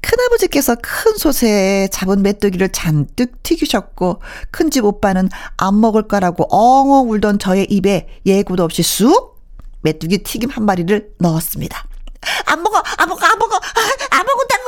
큰아버지께서 0.02 0.76
큰 0.82 1.18
솥에 1.18 1.88
잡은 1.90 2.22
메뚜기를 2.22 2.70
잔뜩 2.70 3.42
튀기셨고 3.44 4.22
큰 4.52 4.70
집 4.70 4.84
오빠는 4.86 5.30
안 5.58 5.80
먹을 5.80 6.04
거라고 6.08 6.44
엉엉 6.50 7.10
울던 7.12 7.40
저의 7.40 7.66
입에 7.70 8.08
예고도 8.26 8.64
없이 8.64 8.84
쑥 8.84 9.42
메뚜기 9.82 10.24
튀김 10.24 10.50
한 10.50 10.66
마리를 10.66 11.14
넣었습니다. 11.20 11.86
안 12.46 12.62
먹어, 12.64 12.82
안 12.98 13.10
먹어, 13.10 13.26
안 13.26 13.38
먹어, 13.40 13.60
안 14.12 14.26
먹었다고. 14.26 14.66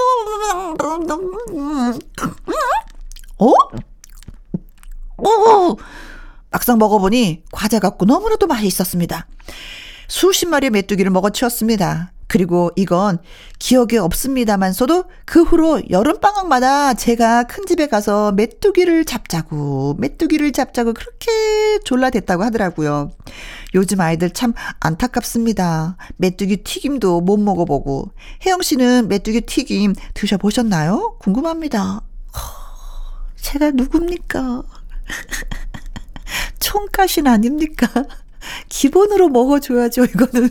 어? 3.40 3.54
오! 5.18 5.78
막상 6.50 6.78
먹어보니 6.78 7.44
과자 7.52 7.80
같고 7.80 8.06
너무나도 8.06 8.48
맛있었습니다. 8.48 9.28
수십 10.08 10.48
마리의 10.48 10.70
메뚜기를 10.72 11.12
먹어치웠습니다. 11.12 12.14
그리고 12.28 12.72
이건 12.76 13.20
기억에 13.58 13.98
없습니다만서도 13.98 15.06
그 15.26 15.44
후로 15.44 15.82
여름방학마다 15.90 16.94
제가 16.94 17.44
큰 17.44 17.66
집에 17.66 17.88
가서 17.88 18.34
메뚜기를 18.34 19.06
잡자고, 19.06 19.96
메뚜기를 19.98 20.52
잡자고 20.52 20.94
그렇게 20.94 21.80
졸라댔다고 21.86 22.44
하더라고요. 22.44 23.12
요즘 23.76 24.02
아이들 24.02 24.30
참 24.32 24.54
안타깝습니다. 24.80 25.98
메뚜기 26.18 26.64
튀김도 26.64 27.22
못 27.22 27.38
먹어보고. 27.38 28.12
혜영 28.46 28.62
씨는 28.62 29.08
메뚜기 29.08 29.42
튀김 29.42 29.96
드셔보셨나요? 30.14 31.18
궁금합니다. 31.20 32.02
제가 33.38 33.72
누굽니까? 33.72 34.64
총가신 36.60 37.28
아닙니까? 37.28 37.88
기본으로 38.68 39.30
먹어줘야죠, 39.30 40.04
이거는. 40.06 40.50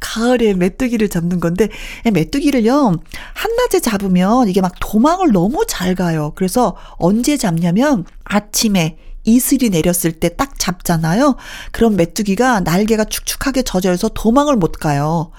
가을에 0.00 0.54
메뚜기를 0.54 1.08
잡는 1.08 1.40
건데 1.40 1.68
메뚜기를요 2.12 2.96
한낮에 3.34 3.80
잡으면 3.80 4.48
이게 4.48 4.60
막 4.60 4.74
도망을 4.80 5.32
너무 5.32 5.64
잘 5.66 5.94
가요. 5.94 6.32
그래서 6.36 6.76
언제 6.98 7.36
잡냐면 7.36 8.04
아침에 8.24 8.98
이슬이 9.24 9.70
내렸을 9.70 10.12
때 10.12 10.28
딱 10.36 10.58
잡잖아요. 10.58 11.36
그럼 11.72 11.96
메뚜기가 11.96 12.60
날개가 12.60 13.04
축축하게 13.04 13.62
젖어 13.62 13.92
있어 13.92 14.08
도망을 14.08 14.56
못 14.56 14.72
가요. 14.72 15.30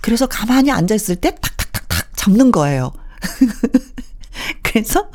그래서 0.00 0.26
가만히 0.26 0.70
앉아 0.70 0.94
있을 0.94 1.16
때 1.16 1.34
탁탁탁탁 1.40 2.16
잡는 2.16 2.50
거예요. 2.52 2.92
그래서 4.62 5.08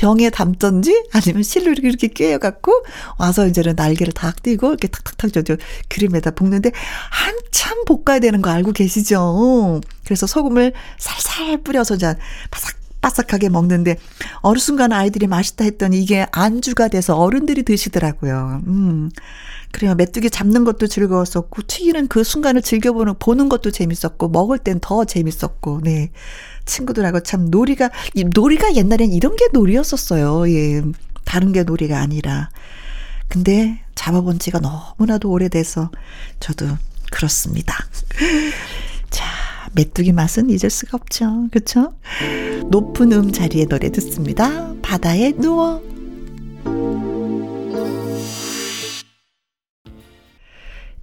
병에 0.00 0.30
담던지 0.30 1.04
아니면 1.12 1.42
실로 1.42 1.72
이렇게, 1.72 2.08
꿰어갖고 2.08 2.72
와서 3.18 3.46
이제는 3.46 3.74
날개를 3.76 4.14
탁 4.14 4.42
띄고 4.42 4.68
이렇게 4.68 4.88
탁탁탁 4.88 5.30
저, 5.30 5.42
저 5.42 5.58
그림에다 5.90 6.30
볶는데 6.30 6.72
한참 7.10 7.84
볶아야 7.84 8.18
되는 8.18 8.40
거 8.40 8.48
알고 8.48 8.72
계시죠? 8.72 9.82
그래서 10.04 10.26
소금을 10.26 10.72
살살 10.98 11.58
뿌려서 11.62 11.98
자 11.98 12.16
바삭 12.50 12.80
바삭하게 13.02 13.50
먹는데 13.50 13.96
어느 14.36 14.58
순간 14.58 14.92
아이들이 14.92 15.26
맛있다 15.26 15.64
했더니 15.64 16.00
이게 16.02 16.26
안주가 16.32 16.88
돼서 16.88 17.16
어른들이 17.16 17.62
드시더라고요. 17.62 18.62
음. 18.66 19.10
그래요. 19.72 19.94
메뚜기 19.94 20.30
잡는 20.30 20.64
것도 20.64 20.86
즐거웠었고 20.86 21.62
튀기는 21.66 22.08
그 22.08 22.24
순간을 22.24 22.62
즐겨보는 22.62 23.14
보는 23.18 23.48
것도 23.48 23.70
재밌었고 23.70 24.28
먹을 24.28 24.58
땐 24.58 24.80
더 24.80 25.04
재밌었고 25.04 25.80
네. 25.82 26.10
친구들하고 26.64 27.20
참 27.20 27.50
놀이가 27.50 27.90
놀이가 28.34 28.74
옛날엔 28.74 29.12
이런 29.12 29.36
게 29.36 29.48
놀이였었어요. 29.52 30.48
예. 30.50 30.82
다른 31.24 31.52
게 31.52 31.62
놀이가 31.62 32.00
아니라. 32.00 32.50
근데 33.28 33.80
잡아본 33.94 34.38
지가 34.38 34.58
너무나도 34.58 35.30
오래돼서 35.30 35.90
저도 36.40 36.66
그렇습니다. 37.10 37.86
자, 39.10 39.26
메뚜기 39.72 40.12
맛은 40.12 40.50
잊을 40.50 40.70
수가 40.70 40.96
없죠. 40.96 41.48
그렇죠? 41.52 41.94
높은 42.70 43.12
음 43.12 43.32
자리에 43.32 43.66
노래 43.66 43.90
듣습니다. 43.92 44.74
바다에 44.82 45.32
누워. 45.32 45.82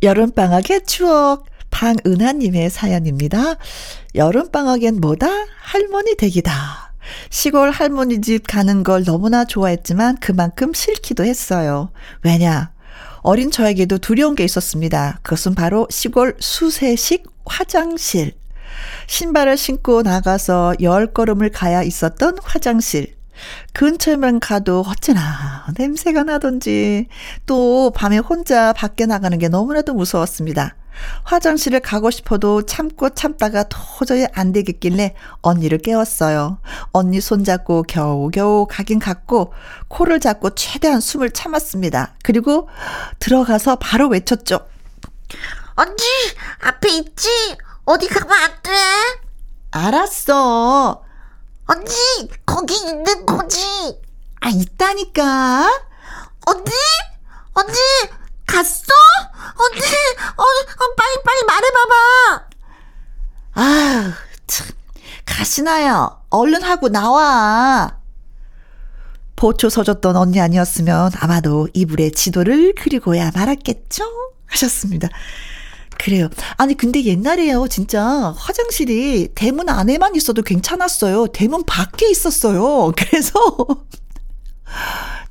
여름방학의 0.03 0.85
추억, 0.85 1.45
방은하님의 1.71 2.69
사연입니다. 2.69 3.55
여름방학엔 4.17 4.99
뭐다? 4.99 5.27
할머니 5.59 6.15
댁이다. 6.17 6.91
시골 7.29 7.69
할머니 7.69 8.19
집 8.19 8.47
가는 8.47 8.83
걸 8.83 9.03
너무나 9.03 9.45
좋아했지만 9.45 10.17
그만큼 10.19 10.73
싫기도 10.73 11.23
했어요. 11.23 11.91
왜냐? 12.23 12.71
어린 13.21 13.51
저에게도 13.51 13.99
두려운 13.99 14.33
게 14.33 14.43
있었습니다. 14.43 15.19
그것은 15.21 15.53
바로 15.53 15.87
시골 15.91 16.35
수세식 16.39 17.25
화장실. 17.45 18.33
신발을 19.05 19.55
신고 19.55 20.01
나가서 20.01 20.75
열 20.81 21.13
걸음을 21.13 21.51
가야 21.51 21.83
있었던 21.83 22.39
화장실. 22.41 23.15
근처에만 23.73 24.39
가도 24.39 24.83
어찌나 24.87 25.67
냄새가 25.77 26.23
나던지 26.23 27.05
또 27.45 27.91
밤에 27.95 28.17
혼자 28.17 28.73
밖에 28.73 29.05
나가는 29.05 29.37
게 29.37 29.47
너무나도 29.47 29.93
무서웠습니다. 29.93 30.75
화장실을 31.23 31.79
가고 31.79 32.11
싶어도 32.11 32.65
참고 32.65 33.09
참다가 33.09 33.63
도저히 33.69 34.25
안 34.33 34.51
되겠길래 34.51 35.15
언니를 35.41 35.77
깨웠어요. 35.79 36.59
언니 36.91 37.21
손잡고 37.21 37.83
겨우겨우 37.83 38.67
가긴 38.69 38.99
갔고 38.99 39.53
코를 39.87 40.19
잡고 40.19 40.55
최대한 40.55 40.99
숨을 41.01 41.31
참았습니다. 41.31 42.15
그리고 42.23 42.69
들어가서 43.19 43.77
바로 43.77 44.07
외쳤죠. 44.07 44.67
언니 45.75 46.03
앞에 46.61 46.89
있지? 46.89 47.29
어디 47.85 48.07
가면 48.07 48.31
안 48.31 48.51
돼? 48.63 48.71
알았어. 49.71 51.03
언니 51.67 51.91
거기 52.45 52.75
있는 52.75 53.25
거지? 53.25 53.61
아 54.41 54.49
있다니까. 54.49 55.69
언니? 56.45 56.71
언니 57.53 57.73
갔어? 58.47 58.93
언니 59.55 59.81
어, 60.35 60.41
어 60.41 60.95
빨리 60.95 61.23
빨리 61.23 61.43
말해봐봐. 61.45 62.47
아, 63.53 64.13
참. 64.47 64.67
가시나요? 65.25 66.21
얼른 66.29 66.63
하고 66.63 66.89
나와. 66.89 67.97
보초 69.35 69.69
서줬던 69.69 70.15
언니 70.15 70.41
아니었으면 70.41 71.11
아마도 71.19 71.67
이불에 71.73 72.09
지도를 72.09 72.73
그리고야 72.75 73.31
말았겠죠? 73.35 74.03
하셨습니다. 74.47 75.09
그래요. 75.99 76.29
아니, 76.57 76.75
근데 76.75 77.03
옛날에요, 77.03 77.67
진짜 77.67 78.33
화장실이 78.37 79.29
대문 79.35 79.69
안에만 79.69 80.15
있어도 80.15 80.41
괜찮았어요. 80.41 81.27
대문 81.27 81.63
밖에 81.65 82.09
있었어요. 82.09 82.93
그래서 82.97 83.33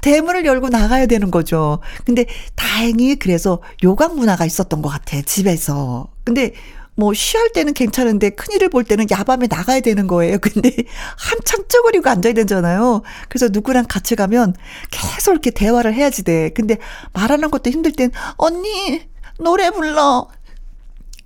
대문을 0.01 0.45
열고 0.45 0.69
나가야 0.69 1.07
되는 1.07 1.31
거죠. 1.31 1.81
근데 2.05 2.27
다행히 2.55 3.17
그래서 3.17 3.61
요강 3.83 4.17
문화가 4.17 4.45
있었던 4.45 4.83
것 4.83 4.89
같아, 4.89 5.21
집에서. 5.23 6.09
근데 6.25 6.53
뭐 6.95 7.13
쉬할 7.13 7.53
때는 7.53 7.75
괜찮은데 7.75 8.31
큰일을 8.31 8.71
볼 8.71 8.83
때는 8.85 9.07
야밤에 9.11 9.49
나가야 9.51 9.81
되는 9.81 10.07
거예요. 10.07 10.39
근데 10.41 10.71
한참 11.19 11.67
쪼그리고 11.69 12.09
앉아야 12.09 12.33
되잖아요. 12.33 13.03
그래서 13.29 13.49
누구랑 13.51 13.87
같이 13.89 14.17
가면 14.17 14.55
계속 14.91 15.33
이렇게 15.33 15.51
대화를 15.51 15.93
해야지 15.95 16.23
돼. 16.23 16.51
근데 16.51 16.79
말하는 17.13 17.51
것도 17.51 17.71
힘들 17.71 17.93
땐 17.93 18.11
언니 18.37 19.07
노래 19.39 19.71
불러. 19.71 20.29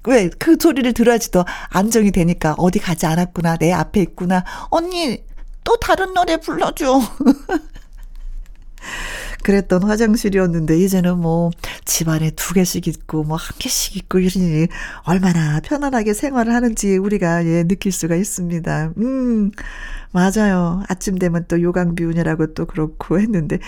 왜 0.06 0.30
그 0.38 0.56
소리를 0.60 0.92
들어야지 0.94 1.30
더 1.30 1.44
안정이 1.68 2.10
되니까 2.10 2.54
어디 2.56 2.78
가지 2.78 3.04
않았구나 3.06 3.56
내 3.58 3.70
앞에 3.72 4.00
있구나 4.00 4.44
언니 4.70 5.22
또 5.62 5.76
다른 5.76 6.14
노래 6.14 6.38
불러줘 6.38 7.00
그랬던 9.42 9.82
화장실이었는데 9.84 10.78
이제는 10.78 11.18
뭐 11.18 11.50
집안에 11.84 12.30
두 12.32 12.54
개씩 12.54 12.86
있고 12.88 13.24
뭐 13.24 13.36
한 13.36 13.56
개씩 13.58 13.96
있고 13.96 14.18
이러니 14.18 14.68
얼마나 15.04 15.60
편안하게 15.60 16.12
생활을 16.14 16.52
하는지 16.54 16.96
우리가 16.98 17.44
예 17.46 17.64
느낄 17.64 17.90
수가 17.92 18.16
있습니다. 18.16 18.92
음. 18.98 19.50
맞아요. 20.12 20.82
아침 20.88 21.18
되면 21.18 21.44
또 21.46 21.62
요강 21.62 21.94
비운이라고 21.94 22.54
또 22.54 22.66
그렇고 22.66 23.20
했는데 23.20 23.58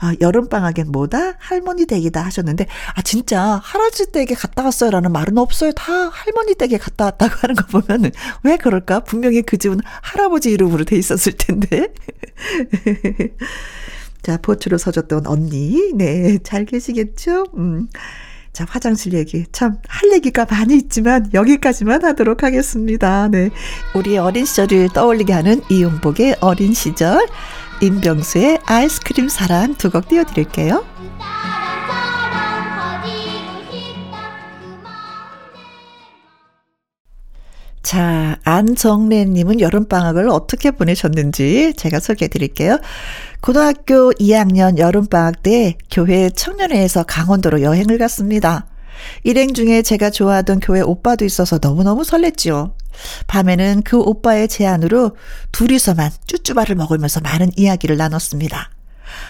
아 0.00 0.14
여름 0.20 0.48
방학엔 0.48 0.92
뭐다? 0.92 1.34
할머니 1.38 1.86
댁이다 1.86 2.24
하셨는데 2.24 2.66
아 2.94 3.02
진짜 3.02 3.60
할아버지 3.64 4.12
댁에 4.12 4.34
갔다 4.36 4.62
왔어요라는 4.62 5.10
말은 5.12 5.36
없어요. 5.38 5.72
다 5.72 5.92
할머니 5.92 6.54
댁에 6.54 6.78
갔다 6.78 7.06
왔다고 7.06 7.34
하는 7.40 7.56
거 7.56 7.66
보면은 7.80 8.12
왜 8.44 8.56
그럴까? 8.56 9.00
분명히 9.00 9.42
그 9.42 9.58
집은 9.58 9.80
할아버지 10.02 10.50
이름으로 10.52 10.84
돼 10.84 10.96
있었을 10.96 11.32
텐데. 11.32 11.88
자, 14.22 14.36
보초로 14.38 14.78
서줬던 14.78 15.26
언니. 15.26 15.92
네, 15.94 16.38
잘 16.42 16.64
계시겠죠? 16.64 17.46
음. 17.56 17.88
자, 18.52 18.66
화장실 18.68 19.12
얘기. 19.14 19.44
참, 19.52 19.76
할 19.86 20.12
얘기가 20.12 20.46
많이 20.50 20.74
있지만, 20.76 21.30
여기까지만 21.32 22.04
하도록 22.04 22.42
하겠습니다. 22.42 23.28
네. 23.28 23.50
우리 23.94 24.18
어린 24.18 24.44
시절을 24.44 24.88
떠올리게 24.94 25.32
하는 25.32 25.62
이용복의 25.70 26.36
어린 26.40 26.74
시절, 26.74 27.26
임병수의 27.80 28.60
아이스크림 28.66 29.28
사랑 29.28 29.74
두 29.76 29.90
곡 29.90 30.08
띄워드릴게요. 30.08 30.84
자, 37.82 38.36
안정래님은 38.44 39.60
여름방학을 39.60 40.28
어떻게 40.28 40.70
보내셨는지 40.70 41.74
제가 41.76 42.00
소개해 42.00 42.28
드릴게요. 42.28 42.78
고등학교 43.40 44.12
2학년 44.12 44.78
여름방학 44.78 45.42
때 45.42 45.76
교회 45.90 46.28
청년회에서 46.30 47.04
강원도로 47.04 47.62
여행을 47.62 47.98
갔습니다. 47.98 48.66
일행 49.22 49.54
중에 49.54 49.82
제가 49.82 50.10
좋아하던 50.10 50.60
교회 50.60 50.80
오빠도 50.80 51.24
있어서 51.24 51.58
너무너무 51.62 52.02
설렜지요. 52.02 52.72
밤에는 53.28 53.82
그 53.84 53.98
오빠의 53.98 54.48
제안으로 54.48 55.16
둘이서만 55.52 56.10
쭈쭈바를 56.26 56.74
먹으면서 56.74 57.20
많은 57.20 57.52
이야기를 57.56 57.96
나눴습니다. 57.96 58.70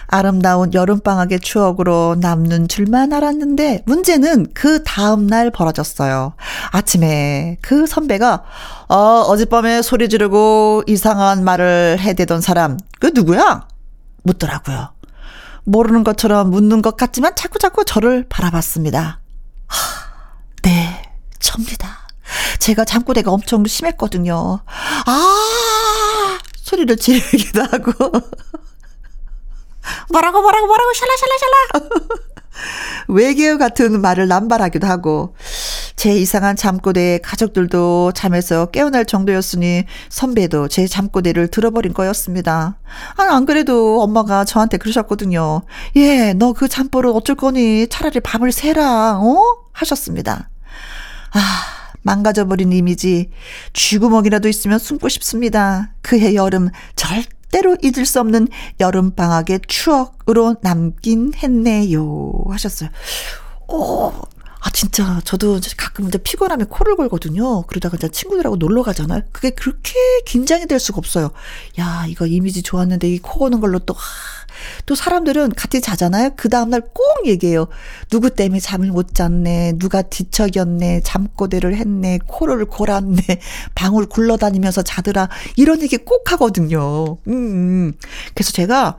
아름다운 0.06 0.72
여름방학의 0.74 1.40
추억으로 1.40 2.16
남는 2.20 2.68
줄만 2.68 3.12
알았는데 3.12 3.82
문제는 3.86 4.48
그 4.54 4.82
다음날 4.82 5.50
벌어졌어요. 5.50 6.34
아침에 6.70 7.58
그 7.60 7.86
선배가 7.86 8.44
어, 8.88 8.94
어젯밤에 9.28 9.82
소리 9.82 10.08
지르고 10.08 10.82
이상한 10.86 11.44
말을 11.44 11.98
해대던 12.00 12.40
사람 12.40 12.78
그 13.00 13.10
누구야? 13.14 13.66
묻더라고요. 14.22 14.90
모르는 15.64 16.02
것처럼 16.04 16.50
묻는 16.50 16.82
것 16.82 16.96
같지만 16.96 17.34
자꾸자꾸 17.36 17.84
저를 17.84 18.24
바라봤습니다. 18.28 19.20
하, 19.66 19.76
네, 20.62 21.02
접니다. 21.38 22.08
제가 22.58 22.84
잠꼬대가 22.84 23.30
엄청 23.30 23.64
심했거든요. 23.66 24.60
아! 25.06 26.38
소리를 26.56 26.96
지르기도 26.96 27.62
하고. 27.62 27.92
뭐라고 30.10 30.42
뭐라고 30.42 30.66
뭐라고 30.66 30.92
샬라샬라샬라. 30.94 32.08
외계어 33.08 33.56
같은 33.56 34.00
말을 34.00 34.26
남발하기도 34.28 34.86
하고 34.86 35.36
제 35.96 36.12
이상한 36.14 36.56
잠꼬대에 36.56 37.18
가족들도 37.18 38.12
잠에서 38.12 38.66
깨어날 38.66 39.04
정도였으니 39.04 39.84
선배도 40.08 40.68
제 40.68 40.86
잠꼬대를 40.86 41.48
들어버린 41.48 41.94
거였습니다. 41.94 42.78
아, 43.16 43.22
안 43.22 43.46
그래도 43.46 44.02
엄마가 44.02 44.44
저한테 44.44 44.76
그러셨거든요. 44.78 45.62
예, 45.96 46.32
너 46.34 46.52
그 46.52 46.66
잠버릇 46.68 47.14
어쩔 47.14 47.36
거니? 47.36 47.86
차라리 47.88 48.18
밤을 48.20 48.50
새라, 48.50 49.18
어? 49.20 49.42
하셨습니다. 49.72 50.50
아, 51.32 51.40
망가져버린 52.02 52.72
이미지. 52.72 53.30
쥐구멍이라도 53.72 54.48
있으면 54.48 54.78
숨고 54.80 55.08
싶습니다. 55.08 55.92
그해 56.02 56.34
여름 56.34 56.70
절대 56.96 57.28
때로 57.50 57.76
잊을 57.82 58.04
수 58.04 58.20
없는 58.20 58.48
여름 58.80 59.12
방학의 59.14 59.60
추억으로 59.66 60.56
남긴 60.62 61.32
했네요. 61.34 62.32
하셨어요. 62.48 62.90
오, 63.68 64.12
아, 64.68 64.70
진짜, 64.70 65.18
저도 65.24 65.60
가끔 65.78 66.08
이제 66.08 66.18
피곤하면 66.18 66.68
코를 66.68 66.94
골거든요. 66.94 67.62
그러다가 67.62 67.96
이제 67.96 68.06
친구들하고 68.06 68.56
놀러 68.56 68.82
가잖아요. 68.82 69.22
그게 69.32 69.48
그렇게 69.48 69.94
긴장이 70.26 70.66
될 70.66 70.78
수가 70.78 70.98
없어요. 70.98 71.30
야, 71.78 72.04
이거 72.06 72.26
이미지 72.26 72.62
좋았는데 72.62 73.08
이코 73.08 73.38
고는 73.38 73.60
걸로 73.60 73.78
또, 73.78 73.94
하, 73.94 74.00
또 74.84 74.94
사람들은 74.94 75.52
같이 75.52 75.80
자잖아요. 75.80 76.32
그 76.36 76.50
다음날 76.50 76.82
꼭 76.82 77.02
얘기해요. 77.24 77.68
누구 78.10 78.28
때문에 78.28 78.60
잠을 78.60 78.88
못 78.88 79.14
잤네. 79.14 79.78
누가 79.78 80.02
뒤척였네. 80.02 81.00
잠꼬대를 81.02 81.74
했네. 81.74 82.18
코를 82.26 82.66
골았네. 82.66 83.22
방울 83.74 84.04
굴러다니면서 84.04 84.82
자더라. 84.82 85.30
이런 85.56 85.80
얘기 85.80 85.96
꼭 85.96 86.30
하거든요. 86.32 87.16
음, 87.26 87.32
음. 87.32 87.92
그래서 88.34 88.52
제가 88.52 88.98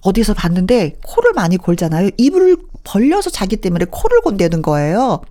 어디서 0.00 0.32
봤는데 0.32 0.96
코를 1.04 1.34
많이 1.34 1.58
골잖아요. 1.58 2.10
입을 2.16 2.56
벌려서 2.84 3.30
자기 3.30 3.56
때문에 3.56 3.86
코를 3.90 4.20
곤대는 4.22 4.62
거예요. 4.62 5.22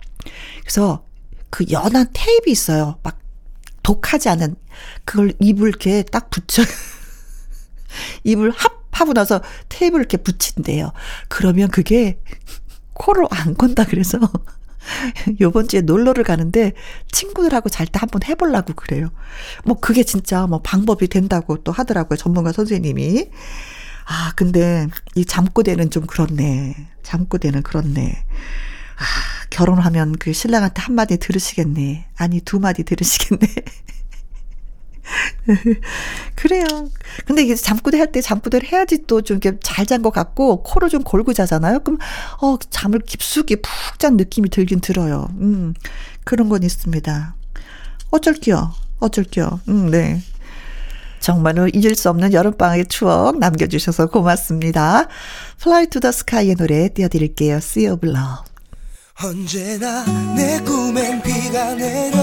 그래서 0.60 1.04
그 1.50 1.64
연한 1.70 2.08
테이프 2.12 2.50
있어요. 2.50 2.98
막 3.02 3.18
독하지 3.82 4.28
않은 4.28 4.56
그걸 5.04 5.32
입을 5.40 5.68
이렇게 5.68 6.02
딱 6.02 6.30
붙여 6.30 6.62
입을 8.24 8.50
합 8.50 8.80
하고 8.92 9.14
나서 9.14 9.40
테이블 9.68 10.00
이렇게 10.00 10.18
붙인대요. 10.18 10.92
그러면 11.28 11.68
그게 11.70 12.20
코를 12.92 13.26
안 13.30 13.56
건다 13.56 13.84
그래서 13.84 14.18
요번 15.40 15.68
주에 15.68 15.80
놀러를 15.80 16.24
가는데 16.24 16.72
친구들하고 17.10 17.68
잘 17.68 17.86
때 17.86 17.98
한번 17.98 18.22
해보려고 18.24 18.74
그래요. 18.74 19.10
뭐 19.64 19.78
그게 19.78 20.02
진짜 20.04 20.46
뭐 20.46 20.60
방법이 20.62 21.08
된다고 21.08 21.56
또 21.62 21.72
하더라고요. 21.72 22.16
전문가 22.16 22.52
선생님이. 22.52 23.30
아, 24.12 24.32
근데 24.34 24.88
이 25.14 25.24
잠꼬대는 25.24 25.90
좀 25.90 26.04
그렇네. 26.06 26.74
잠꼬대는 27.04 27.62
그렇네. 27.62 28.24
아, 28.98 29.04
결혼하면 29.50 30.16
그 30.18 30.32
신랑한테 30.32 30.82
한마디 30.82 31.16
들으시겠네. 31.16 32.06
아니, 32.16 32.40
두 32.40 32.58
마디 32.58 32.82
들으시겠네. 32.82 33.46
그래요. 36.36 36.64
근데 37.26 37.42
이게 37.42 37.54
잠꼬대 37.54 37.98
할 37.98 38.10
때 38.12 38.20
잠꼬대를 38.20 38.68
해야지 38.72 39.06
또 39.06 39.22
좀 39.22 39.38
이렇게 39.42 39.58
잘 39.62 39.86
잔 39.86 40.02
것 40.02 40.10
같고, 40.12 40.62
코를 40.64 40.88
좀 40.88 41.02
골고 41.04 41.32
자잖아요? 41.32 41.80
그럼, 41.80 41.98
어, 42.42 42.56
잠을 42.70 42.98
깊숙이 43.00 43.56
푹 43.56 43.98
잔 43.98 44.16
느낌이 44.16 44.48
들긴 44.50 44.80
들어요. 44.80 45.28
음, 45.40 45.74
그런 46.24 46.48
건 46.48 46.62
있습니다. 46.62 47.34
어쩔게요. 48.10 48.72
어쩔게요. 48.98 49.60
음, 49.68 49.90
네. 49.90 50.20
정말로 51.20 51.68
잊을 51.68 51.94
수 51.94 52.08
없는 52.10 52.32
여름방학의 52.32 52.86
추억 52.86 53.38
남겨주셔서 53.38 54.06
고맙습니다. 54.06 55.06
Fly 55.60 55.86
to 55.88 56.00
the 56.00 56.08
Sky의 56.08 56.56
노래 56.56 56.88
띄워드릴게요. 56.88 57.56
Sea 57.56 57.88
of 57.90 58.06
Love. 58.06 58.50
언제나 59.22 60.04
내 60.34 60.58
꿈엔 60.60 61.22
비가 61.22 61.74
내려 61.74 62.16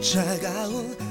차가운 0.00 1.05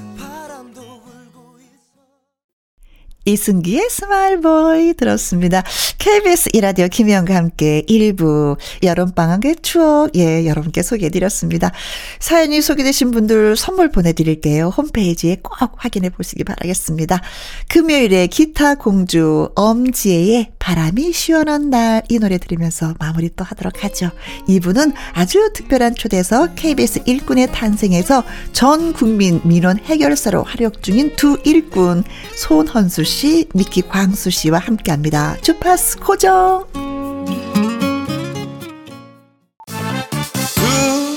이승기의 3.26 3.90
Smile 3.90 4.55
Boy 4.55 4.94
들었습니다. 4.94 5.64
KBS 5.98 6.50
이라디오 6.54 6.88
김희영과 6.88 7.36
함께 7.36 7.84
1부 7.90 8.58
여름방학의 8.84 9.58
추억, 9.62 10.16
예, 10.16 10.46
여러분께 10.46 10.84
소개해드렸습니다. 10.84 11.72
사연이 12.20 12.62
소개되신 12.62 13.12
분들 13.12 13.56
선물 13.56 13.90
보내드릴게요. 13.90 14.70
홈페이지에 14.70 15.38
꼭 15.42 15.74
확인해 15.78 16.10
보시기 16.10 16.44
바라겠습니다. 16.44 17.22
금요일에 17.68 18.28
기타 18.28 18.76
공주 18.76 19.50
엄지혜의 19.56 20.52
바람이 20.60 21.12
시원한 21.12 21.70
날 21.70 22.06
이 22.10 22.20
노래 22.20 22.38
들으면서 22.38 22.94
마무리 23.00 23.30
또 23.36 23.44
하도록 23.44 23.84
하죠. 23.84 24.12
2부는 24.48 24.94
아주 25.14 25.52
특별한 25.54 25.96
초대석 25.96 26.56
KBS 26.56 27.04
일꾼의 27.06 27.52
탄생에서 27.52 28.24
전 28.54 28.94
국민 28.94 29.42
민원 29.44 29.80
해결사로 29.80 30.44
활약 30.44 30.82
중인 30.84 31.16
두 31.16 31.40
일꾼 31.44 32.04
손헌수 32.36 33.04
씨 33.04 33.15
씨, 33.16 33.48
미키 33.54 33.84
광수 33.84 34.30
씨와 34.30 34.60
함께 34.60 34.92
합니다. 34.92 35.38
주파수 35.42 35.98
고정! 36.02 36.66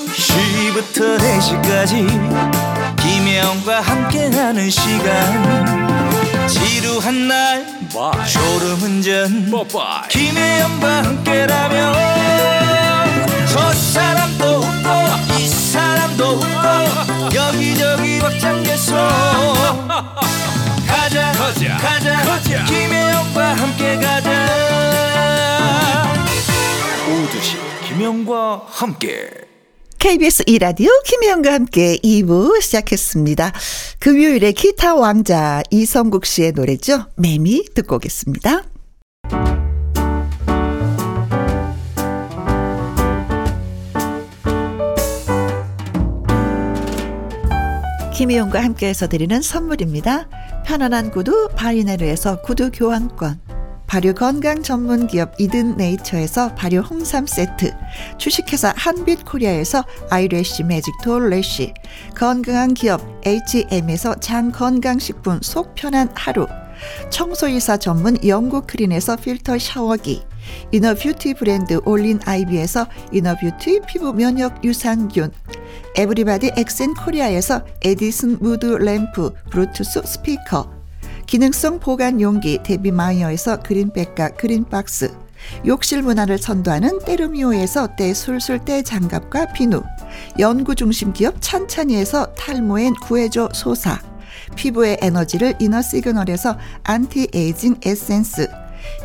2시부터 0.07 1.19
4시까지 1.19 2.07
김혜영과 2.99 3.81
함께하는 3.81 4.71
시간 4.71 6.47
지루한 6.47 7.27
날 7.27 7.67
졸음운전 8.31 9.51
김혜영과 10.09 11.03
함께라면 11.03 11.95
저 13.49 13.73
사람도 13.73 14.45
웃고 14.45 15.37
이 15.37 15.49
사람도 15.49 16.25
웃고 16.25 17.35
여기저기 17.35 18.21
벅장개소 18.21 18.95
가자 21.09 21.33
가자 21.33 21.77
가자, 21.79 22.23
가자. 22.23 22.65
김혜영과 22.67 23.55
함께 23.55 23.97
가자 23.97 24.47
오두시 27.09 27.57
김혜영과 27.89 28.67
함께 28.67 29.31
KBS 29.99 30.43
이라디오 30.47 30.91
김혜영과 31.07 31.55
함께 31.55 31.97
2부 32.05 32.61
시작했습니다. 32.61 33.53
금요일에 34.01 34.53
기타 34.53 34.95
왕자 34.97 35.63
이성국 35.71 36.27
씨의 36.27 36.53
노래죠. 36.53 37.07
매미 37.17 37.71
듣고 37.75 37.97
오겠습니다. 37.97 38.65
김희용과 48.15 48.63
함께해서 48.63 49.07
드리는 49.09 49.41
선물입니다. 49.41 50.29
편안한 50.69 51.11
구두 51.11 51.49
바이네르에서 51.57 52.43
구두 52.43 52.71
교환권. 52.71 53.41
발효 53.87 54.13
건강 54.13 54.63
전문 54.63 55.07
기업 55.07 55.33
이든 55.41 55.79
네이처에서 55.79 56.55
발효 56.57 56.81
홍삼 56.81 57.27
세트. 57.27 57.73
주식회사 58.19 58.75
한빛 58.77 59.25
코리아에서 59.25 59.83
eyelash 60.11 60.65
magic 60.65 60.93
tall 61.03 61.31
lash. 61.31 61.73
건강한 62.15 62.75
기업 62.75 63.01
H&M에서 63.25 64.17
장 64.17 64.53
건강식품 64.53 65.41
속 65.41 65.75
편한 65.75 66.11
하루 66.15 66.47
청소이사 67.11 67.77
전문 67.77 68.17
영국 68.27 68.67
크린에서 68.67 69.17
필터 69.17 69.59
샤워기 69.59 70.23
inner 70.73 71.01
beauty 71.01 71.35
브랜드 71.35 71.81
올린 71.85 72.21
아이비에서 72.25 72.87
inner 73.13 73.44
beauty 73.44 73.81
피부 73.87 74.13
면역 74.13 74.65
유산균 74.65 75.33
에브리바디 75.97 76.53
엑센 76.57 76.95
코리아에서 76.95 77.63
에디슨 77.83 78.39
무드 78.41 78.67
램프 78.67 79.33
블루투스 79.51 80.03
스피커 80.05 80.79
기능성 81.27 81.81
보관 81.81 82.21
용기 82.21 82.59
데비마이어에서 82.63 83.61
그린백과 83.61 84.31
그린박스 84.31 85.13
욕실 85.67 86.03
문화를 86.03 86.39
선도하는 86.39 87.01
때르미오에서 87.01 87.97
때술술 87.97 88.61
때장갑과 88.61 89.53
비누 89.53 89.83
연구중심 90.39 91.13
기업 91.13 91.37
찬찬이에서 91.41 92.35
탈모엔 92.35 92.95
구해줘 92.95 93.51
소사 93.53 94.01
피부의 94.57 94.99
에너지를 95.01 95.55
이너 95.61 95.83
시그널에서 95.83 96.57
안티 96.85 97.29
에이징 97.35 97.77
에센스. 97.85 98.49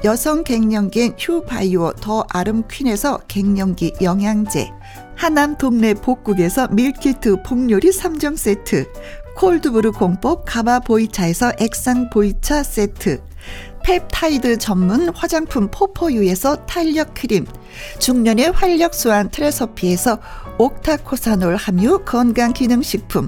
여성 0.03 0.43
갱년기엔 0.43 1.15
휴바이오 1.17 1.93
더 1.93 2.25
아름퀸에서 2.29 3.19
갱년기 3.27 3.93
영양제. 4.01 4.69
하남 5.15 5.57
동네 5.57 5.93
복국에서 5.93 6.67
밀키트 6.69 7.43
복요리 7.43 7.89
3종 7.89 8.37
세트. 8.37 8.85
cold 9.35 9.64
brew 9.64 9.93
공법 9.93 10.45
가마 10.45 10.79
보이차에서 10.79 11.53
액상 11.59 12.09
보이차 12.09 12.63
세트. 12.63 13.21
펩타이드 13.83 14.57
전문 14.57 15.09
화장품 15.13 15.69
포포유에서 15.69 16.65
탄력 16.65 17.13
크림. 17.13 17.45
중년의 17.99 18.51
활력 18.51 18.93
수한 18.93 19.29
트레서피에서 19.29 20.19
옥타코사놀 20.57 21.55
함유 21.55 21.99
건강기능식품 22.05 23.27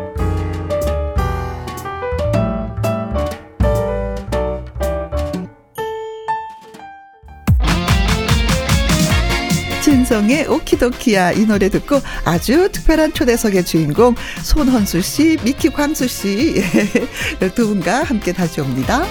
진성의 10.11 10.47
오키도키야 10.47 11.31
이 11.31 11.45
노래 11.45 11.69
듣고 11.69 12.01
아주 12.25 12.69
특별한 12.69 13.13
초대석의 13.13 13.63
주인공 13.63 14.13
손헌수 14.43 15.01
씨, 15.01 15.37
미키 15.41 15.69
광수 15.69 16.09
씨 16.09 16.61
두 17.55 17.69
분과 17.69 18.03
함께 18.03 18.33
다시 18.33 18.59
옵니다. 18.59 19.05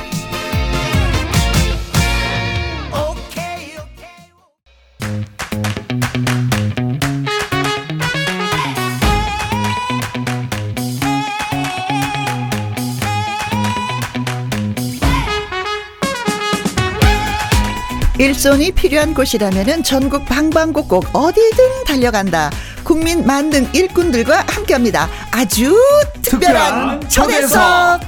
일손이 18.40 18.72
필요한 18.72 19.12
곳이라면 19.12 19.82
전국 19.82 20.24
방방곡곡 20.24 21.14
어디든 21.14 21.84
달려간다. 21.84 22.50
국민 22.84 23.26
만능 23.26 23.68
일꾼들과 23.74 24.46
함께합니다. 24.48 25.10
아주 25.30 25.78
특별한, 26.22 27.00
특별한 27.00 27.08
초대석. 27.10 28.00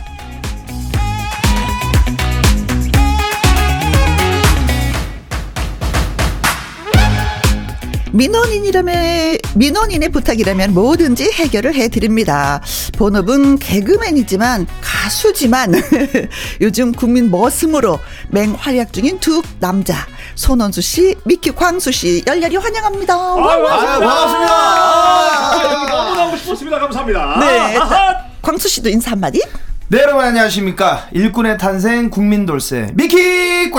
민원인이라면 8.12 9.38
민원인의 9.56 10.10
부탁이라면 10.10 10.74
뭐든지 10.74 11.30
해결을 11.32 11.74
해드립니다. 11.74 12.62
본업은 12.96 13.58
개그맨이지만 13.58 14.66
가수지만 14.80 15.72
요즘 16.60 16.92
국민 16.92 17.30
머슴으로 17.30 17.98
맹활약 18.30 18.92
중인 18.92 19.18
두 19.18 19.42
남자 19.58 20.06
손원수 20.34 20.80
씨, 20.80 21.14
미키 21.24 21.52
광수 21.52 21.92
씨 21.92 22.22
열렬히 22.26 22.56
환영합니다. 22.56 23.14
아, 23.14 23.34
반갑습니다. 23.34 23.98
반갑습니다. 24.00 24.52
아, 24.54 25.60
여기 25.64 25.86
너무 25.90 26.16
나오고 26.16 26.36
싶었습니다. 26.36 26.78
감사합니다. 26.78 27.36
네, 27.40 27.76
아하. 27.76 28.14
광수 28.40 28.68
씨도 28.68 28.88
인사 28.88 29.12
한마디. 29.12 29.42
네, 29.88 30.00
여러분 30.00 30.24
안녕하십니까. 30.24 31.06
일꾼의 31.12 31.58
탄생 31.58 32.08
국민 32.10 32.46
돌쇠 32.46 32.90
미키 32.94 33.70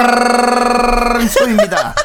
소입니다. 1.27 1.95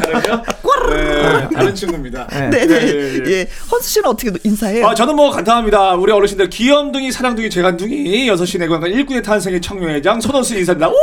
다른요? 0.00 0.42
네, 0.90 1.48
다른 1.54 1.74
친구입니다. 1.74 2.26
네. 2.28 2.48
네, 2.50 2.66
네. 2.66 2.74
예, 2.74 2.88
예, 2.88 3.14
예. 3.26 3.30
예, 3.32 3.46
헌수 3.70 3.88
씨는 3.88 4.08
어떻게 4.08 4.32
인사해요? 4.42 4.86
아, 4.86 4.94
저는 4.94 5.14
뭐 5.14 5.30
간단합니다. 5.30 5.94
우리 5.94 6.10
어르신들 6.12 6.48
귀염둥이, 6.50 7.12
사랑둥이, 7.12 7.48
재간둥이, 7.50 8.26
여섯 8.28 8.44
시 8.46 8.58
내관관 8.58 8.90
일꾼의 8.90 9.22
탄생의 9.22 9.60
청룡회장 9.60 10.20
손원수 10.20 10.56
인사입니다. 10.58 10.88
오! 10.88 10.94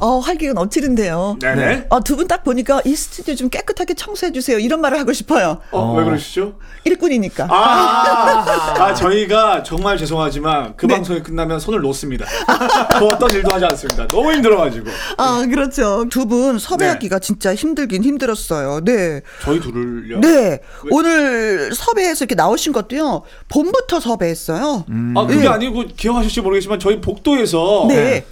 어, 0.00 0.18
활기가 0.18 0.52
넘치는데요. 0.52 1.36
네네. 1.40 1.86
어, 1.88 2.00
두분 2.02 2.28
딱 2.28 2.44
보니까 2.44 2.80
이 2.84 2.94
스튜디오 2.94 3.34
좀 3.34 3.48
깨끗하게 3.48 3.94
청소해 3.94 4.32
주세요. 4.32 4.58
이런 4.58 4.80
말을 4.80 4.98
하고 4.98 5.12
싶어요. 5.12 5.60
어, 5.70 5.94
왜 5.96 6.04
그러시죠? 6.04 6.54
일꾼이니까. 6.84 7.46
아, 7.50 8.44
아, 8.78 8.94
저희가 8.94 9.62
정말 9.62 9.96
죄송하지만 9.96 10.74
그 10.76 10.86
네. 10.86 10.94
방송이 10.96 11.22
끝나면 11.22 11.58
손을 11.60 11.80
놓습니다. 11.80 12.26
그 12.98 13.06
어떤 13.06 13.30
일도 13.30 13.50
하지 13.54 13.64
않습니다. 13.66 14.06
너무 14.08 14.32
힘들어가지고. 14.32 14.86
아, 15.16 15.46
그렇죠. 15.48 16.04
두 16.10 16.24
분 16.24 16.58
섭외하기가 16.64 17.18
진짜 17.18 17.54
힘들긴 17.54 18.02
힘들었어요. 18.02 18.80
네. 18.84 19.20
저희 19.42 19.60
둘을요? 19.60 20.20
네. 20.20 20.60
오늘 20.90 21.74
섭외해서 21.74 22.24
이렇게 22.24 22.34
나오신 22.34 22.72
것도요. 22.72 23.22
봄부터 23.48 24.00
섭외했어요. 24.00 24.84
아, 25.16 25.26
그게 25.26 25.40
네. 25.42 25.48
아니고 25.48 25.84
기억하실지 25.96 26.40
모르겠지만 26.40 26.78
저희 26.78 27.00
복도에서 27.00 27.86
네. 27.88 28.24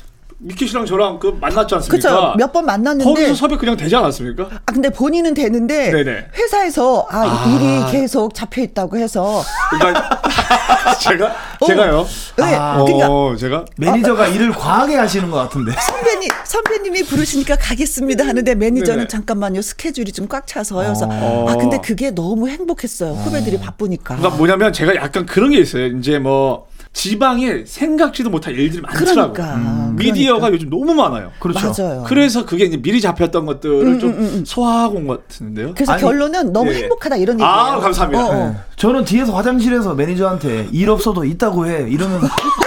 미키 0.44 0.66
씨랑 0.66 0.86
저랑 0.86 1.18
그 1.20 1.36
만났지 1.40 1.74
않습니까? 1.76 1.96
그쵸. 2.08 2.34
몇 2.36 2.52
번 2.52 2.66
만났는데. 2.66 3.04
거기서 3.04 3.34
섭외 3.34 3.56
그냥 3.56 3.76
되지 3.76 3.94
않았습니까? 3.96 4.42
아, 4.66 4.72
근데 4.72 4.90
본인은 4.90 5.34
되는데. 5.34 5.90
네네. 5.90 6.26
회사에서 6.34 7.06
아, 7.10 7.46
일이 7.48 7.92
계속 7.92 8.34
잡혀 8.34 8.60
있다고 8.62 8.96
해서. 8.98 9.42
그러니까 9.70 10.20
제가 11.00 11.34
제가요. 11.66 12.06
네. 12.36 12.44
아, 12.56 12.82
그러니까 12.82 13.08
어, 13.08 13.36
제가 13.36 13.64
매니저가 13.78 14.26
일을 14.28 14.50
과하게 14.50 14.96
하시는 14.96 15.30
것 15.30 15.36
같은데. 15.38 15.72
선배님, 15.80 16.28
선배님이 16.44 17.04
부르시니까 17.04 17.56
가겠습니다 17.56 18.26
하는데 18.26 18.54
매니저는 18.54 18.96
네네. 18.98 19.08
잠깐만요. 19.08 19.62
스케줄이 19.62 20.10
좀 20.12 20.26
꽉 20.32 20.46
차서요. 20.46 20.84
그래서 20.86 21.06
어. 21.10 21.46
아, 21.50 21.56
근데 21.56 21.78
그게 21.78 22.10
너무 22.10 22.48
행복했어요. 22.48 23.12
후배들이 23.12 23.58
바쁘니까. 23.60 24.16
그러니까 24.16 24.36
뭐냐면 24.38 24.72
제가 24.72 24.94
약간 24.96 25.26
그런 25.26 25.50
게 25.50 25.58
있어요. 25.58 25.86
이제 25.88 26.18
뭐 26.18 26.66
지방에 26.92 27.64
생각지도 27.66 28.28
못할 28.30 28.56
일들이 28.58 28.82
많더라고요. 28.82 29.32
그러니까. 29.32 29.92
미디어가 29.96 30.40
그러니까. 30.40 30.54
요즘 30.54 30.70
너무 30.70 30.92
많아요. 30.94 31.32
그렇죠. 31.38 31.72
맞아요. 31.82 32.04
그래서 32.06 32.44
그게 32.44 32.64
이제 32.64 32.76
미리 32.76 33.00
잡혔던 33.00 33.46
것들을 33.46 33.98
좀 33.98 34.42
소화하고 34.44 34.96
온 34.98 35.06
것 35.06 35.26
같은데요. 35.26 35.72
그래서 35.74 35.92
아니, 35.92 36.02
결론은 36.02 36.52
너무 36.52 36.70
예. 36.72 36.82
행복하다 36.82 37.16
이런 37.16 37.36
얘기예요. 37.40 37.50
아, 37.50 37.80
감사합니다. 37.80 38.24
어, 38.24 38.30
어. 38.30 38.48
네. 38.50 38.56
저는 38.76 39.04
뒤에서 39.04 39.32
화장실에서 39.34 39.94
매니저한테 39.94 40.68
일 40.70 40.90
없어도 40.90 41.24
있다고 41.24 41.66
해. 41.66 41.86
이러면 41.88 42.20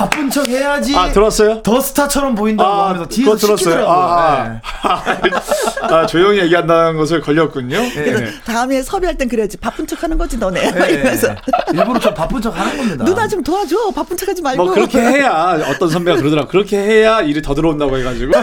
바쁜 0.00 0.30
척 0.30 0.48
해야지. 0.48 0.96
아 0.96 1.10
들었어요? 1.12 1.60
더 1.60 1.78
스타처럼 1.78 2.34
보인다고 2.34 2.70
아, 2.70 2.88
하면서 2.88 3.06
뒤에서 3.06 3.36
들었어요. 3.36 3.56
시키더라고요. 3.56 3.94
아, 3.94 5.20
네. 5.22 5.30
아, 5.94 6.06
조용히 6.06 6.38
얘기한다는 6.38 6.96
것을 6.96 7.20
걸렸군요. 7.20 7.76
그래서 7.92 8.20
네. 8.20 8.30
다음에 8.46 8.82
섭외할 8.82 9.18
땐 9.18 9.28
그래야지 9.28 9.58
바쁜 9.58 9.86
척 9.86 10.02
하는 10.02 10.16
거지 10.16 10.38
너네. 10.38 10.72
막 10.72 10.86
네. 10.86 10.94
이러면서 10.94 11.34
일부러 11.74 12.00
좀 12.00 12.14
바쁜 12.14 12.40
척 12.40 12.58
하는 12.58 12.78
겁니다. 12.78 13.04
누나 13.04 13.28
좀 13.28 13.42
도와줘. 13.42 13.76
바쁜 13.94 14.16
척 14.16 14.26
하지 14.30 14.40
말고. 14.40 14.64
뭐 14.64 14.72
그렇게 14.72 14.98
해야 14.98 15.58
어떤 15.68 15.90
선배가 15.90 16.16
그러더라. 16.16 16.46
그렇게 16.46 16.78
해야 16.78 17.20
일이 17.20 17.42
더 17.42 17.54
들어온다고 17.54 17.98
해가지고. 17.98 18.32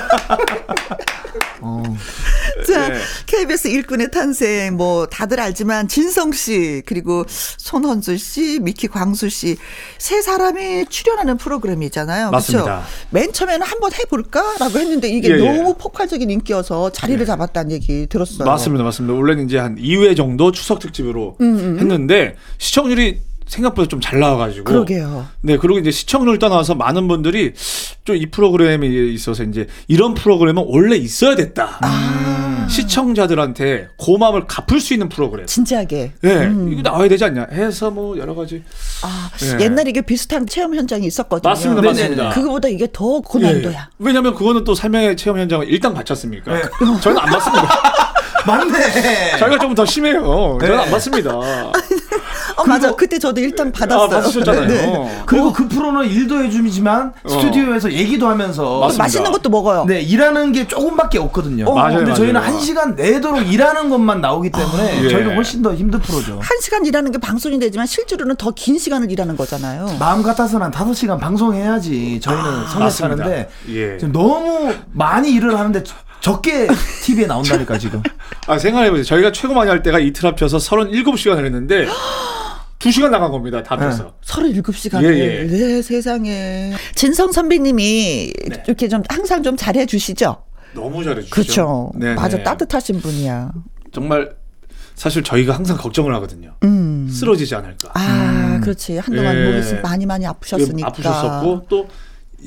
자, 2.65 2.89
네. 2.89 2.99
KBS 3.25 3.67
일꾼의 3.69 4.11
탄생 4.11 4.75
뭐 4.77 5.05
다들 5.07 5.39
알지만 5.39 5.87
진성 5.87 6.31
씨 6.31 6.81
그리고 6.85 7.25
손헌수 7.27 8.17
씨, 8.17 8.59
미키 8.61 8.87
광수 8.87 9.29
씨 9.29 9.57
세 9.97 10.21
사람이 10.21 10.85
출연하는 10.89 11.37
프로그램이잖아요. 11.37 12.29
그렇죠? 12.29 12.57
맞습니다. 12.57 12.83
맨 13.09 13.33
처음에는 13.33 13.65
한번 13.65 13.91
해볼까라고 13.93 14.79
했는데 14.79 15.09
이게 15.09 15.29
예, 15.31 15.33
예. 15.33 15.37
너무 15.37 15.75
폭발적인 15.75 16.29
인기여서 16.29 16.91
자리를 16.91 17.25
잡았다는 17.25 17.71
얘기 17.71 18.07
들었어요. 18.07 18.45
맞습니다, 18.47 18.83
맞습니다. 18.83 19.13
원래는 19.15 19.45
이제 19.45 19.57
한 19.57 19.75
2회 19.77 20.15
정도 20.15 20.51
추석 20.51 20.79
특집으로 20.79 21.37
음, 21.41 21.77
했는데 21.79 22.35
시청률이 22.57 23.21
생각보다 23.47 23.87
좀 23.87 24.01
잘 24.01 24.19
나와가지고. 24.19 24.65
그러게요. 24.65 25.25
네, 25.41 25.57
그리고 25.57 25.79
이제 25.79 25.89
시청률 25.91 26.37
떠나서 26.37 26.75
많은 26.75 27.07
분들이 27.07 27.53
좀 28.03 28.15
이 28.17 28.25
프로그램에 28.31 28.87
있어서 28.87 29.43
이제 29.43 29.67
이런 29.87 30.13
프로그램은 30.13 30.63
원래 30.67 30.95
있어야 30.95 31.35
됐다. 31.35 31.79
아. 31.81 32.36
시청자들한테 32.67 33.89
고마움을 33.97 34.45
갚을 34.47 34.79
수 34.79 34.93
있는 34.93 35.09
프로그램. 35.09 35.45
진지하게. 35.45 36.13
네, 36.21 36.51
이거 36.71 36.81
나와야 36.81 37.07
되지 37.07 37.23
않냐 37.25 37.47
해서 37.51 37.89
뭐 37.89 38.17
여러 38.17 38.35
가지. 38.35 38.63
아, 39.03 39.29
예. 39.43 39.63
옛날에 39.65 39.89
이게 39.89 40.01
비슷한 40.01 40.45
체험 40.45 40.75
현장이 40.75 41.05
있었거든요. 41.05 41.49
맞습니다, 41.49 41.81
네네. 41.81 41.93
맞습니다. 41.93 42.29
그거보다 42.29 42.67
이게 42.67 42.87
더 42.91 43.19
고난도야. 43.21 43.73
예. 43.73 43.95
왜냐면 43.99 44.35
그거는 44.35 44.63
또 44.63 44.75
삶의 44.75 45.17
체험 45.17 45.39
현장을 45.39 45.67
일당 45.69 45.93
받지 45.93 46.13
않습니까? 46.13 46.53
네. 46.53 46.61
저는 47.01 47.17
안 47.19 47.29
받습니다. 47.29 47.67
맞네. 48.45 49.37
저희가 49.37 49.59
조금 49.59 49.75
더 49.75 49.85
심해요. 49.85 50.57
저는 50.61 50.75
네. 50.77 50.83
안 50.83 50.89
받습니다. 50.91 51.31
어, 52.67 52.73
맞아. 52.73 52.95
그때 52.95 53.17
저도 53.19 53.41
일단 53.41 53.71
받았어요. 53.71 54.03
아, 54.05 54.09
받으셨잖아요. 54.09 54.67
네. 54.67 55.21
그리고 55.25 55.51
그 55.53 55.67
프로는 55.67 56.07
일도 56.09 56.43
해주지만 56.43 57.13
스튜디오에서 57.27 57.91
얘기도 57.91 58.27
하면서 58.27 58.79
맞습니다. 58.79 59.03
맛있는 59.03 59.31
것도 59.31 59.49
먹어요. 59.49 59.85
네 59.85 60.01
일하는 60.01 60.51
게 60.51 60.67
조금밖에 60.67 61.17
없거든요. 61.19 61.73
맞아요, 61.73 61.97
근데 61.99 62.13
저희는 62.13 62.33
맞아요. 62.33 62.47
한 62.53 62.59
시간 62.61 62.95
내도록 62.95 63.41
일하는 63.51 63.89
것만 63.89 64.21
나오기 64.21 64.51
때문에 64.51 65.03
예. 65.05 65.09
저희가 65.09 65.35
훨씬 65.35 65.61
더 65.61 65.73
힘든 65.73 65.99
프로죠. 66.01 66.39
한 66.41 66.59
시간 66.61 66.85
일하는 66.85 67.11
게 67.11 67.17
방송이 67.17 67.57
되지만 67.59 67.85
실제로는 67.87 68.35
더 68.35 68.51
긴 68.57 68.79
시간을 68.79 69.11
일하는 69.11 69.37
거잖아요. 69.37 69.97
마음 69.99 70.23
같아서는 70.23 70.65
한 70.65 70.71
5시간 70.71 71.19
방송해야지 71.19 72.19
저희는 72.21 72.43
맞습니다. 72.79 72.89
차는데 72.89 73.49
예. 73.69 73.97
너무 74.11 74.73
많이 74.93 75.31
일을 75.31 75.57
하는데 75.57 75.83
적게 76.19 76.67
TV에 77.03 77.27
나온다니까 77.27 77.77
지금. 77.77 78.01
아, 78.47 78.57
생각해보세요. 78.57 79.03
저희가 79.05 79.31
최고 79.31 79.53
많이 79.53 79.69
할 79.69 79.83
때가 79.83 79.99
이틀 79.99 80.25
합쳐서 80.27 80.57
37시간을 80.57 81.45
했는데 81.45 81.87
2시간 82.79 83.09
나간 83.09 83.31
겁니다. 83.31 83.63
다 83.63 83.75
합쳐서. 83.75 84.13
37시간을. 84.23 85.03
예, 85.03 85.19
예. 85.19 85.47
네, 85.47 85.81
세상에. 85.81 86.73
진성 86.95 87.31
선배님이 87.31 88.33
네. 88.49 88.63
이렇게 88.65 88.87
좀 88.87 89.01
항상 89.09 89.41
좀 89.41 89.55
잘해 89.57 89.85
주시죠? 89.85 90.43
너무 90.73 91.03
잘해주시죠. 91.03 91.33
그렇죠. 91.33 91.91
네, 91.95 92.13
맞아. 92.13 92.37
네. 92.37 92.43
따뜻하신 92.43 93.01
분이야. 93.01 93.51
정말 93.91 94.35
사실 94.93 95.23
저희가 95.23 95.55
항상 95.55 95.77
걱정을 95.77 96.13
하거든요. 96.15 96.53
음. 96.63 97.07
쓰러지지 97.09 97.55
않을까. 97.55 97.91
아, 97.93 98.59
그렇지. 98.61 98.97
한동안 98.97 99.35
예. 99.35 99.43
몸이 99.45 99.81
많이 99.81 100.05
많이 100.05 100.25
아프셨으니까. 100.25 100.87
아프셨었고 100.87 101.65
또 101.69 101.87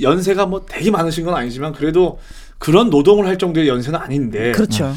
연세가 0.01 0.47
뭐 0.47 0.65
되게 0.67 0.91
많으신 0.91 1.25
건 1.25 1.35
아니지만 1.35 1.73
그래도 1.73 2.19
그런 2.59 2.91
노동을 2.91 3.27
할 3.27 3.39
정도의 3.39 3.67
연세는 3.69 3.99
아닌데 3.99 4.53
그렇죠. 4.53 4.95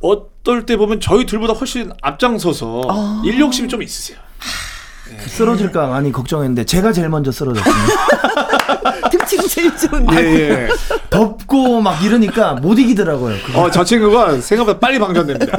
어떨 0.00 0.66
때 0.66 0.76
보면 0.76 1.00
저희 1.00 1.26
둘보다 1.26 1.52
훨씬 1.54 1.92
앞장서서 2.02 2.82
아. 2.88 3.22
일 3.24 3.40
욕심이 3.40 3.68
좀 3.68 3.82
있으세요. 3.82 4.18
쓰러질까 5.26 5.86
많이 5.88 6.10
걱정했는데 6.12 6.64
제가 6.64 6.92
제일 6.92 7.08
먼저 7.08 7.30
쓰러졌어요. 7.30 7.74
등치는 9.10 9.46
제일 9.48 9.76
좋은데. 9.76 10.16
예, 10.16 10.50
예. 10.50 10.68
덥고 11.10 11.80
막 11.80 12.02
이러니까 12.02 12.54
못 12.54 12.78
이기더라고요. 12.78 13.36
그거. 13.44 13.62
어, 13.62 13.70
저 13.70 13.84
친구가 13.84 14.40
생각보다 14.40 14.78
빨리 14.78 14.98
방전됩니다. 14.98 15.52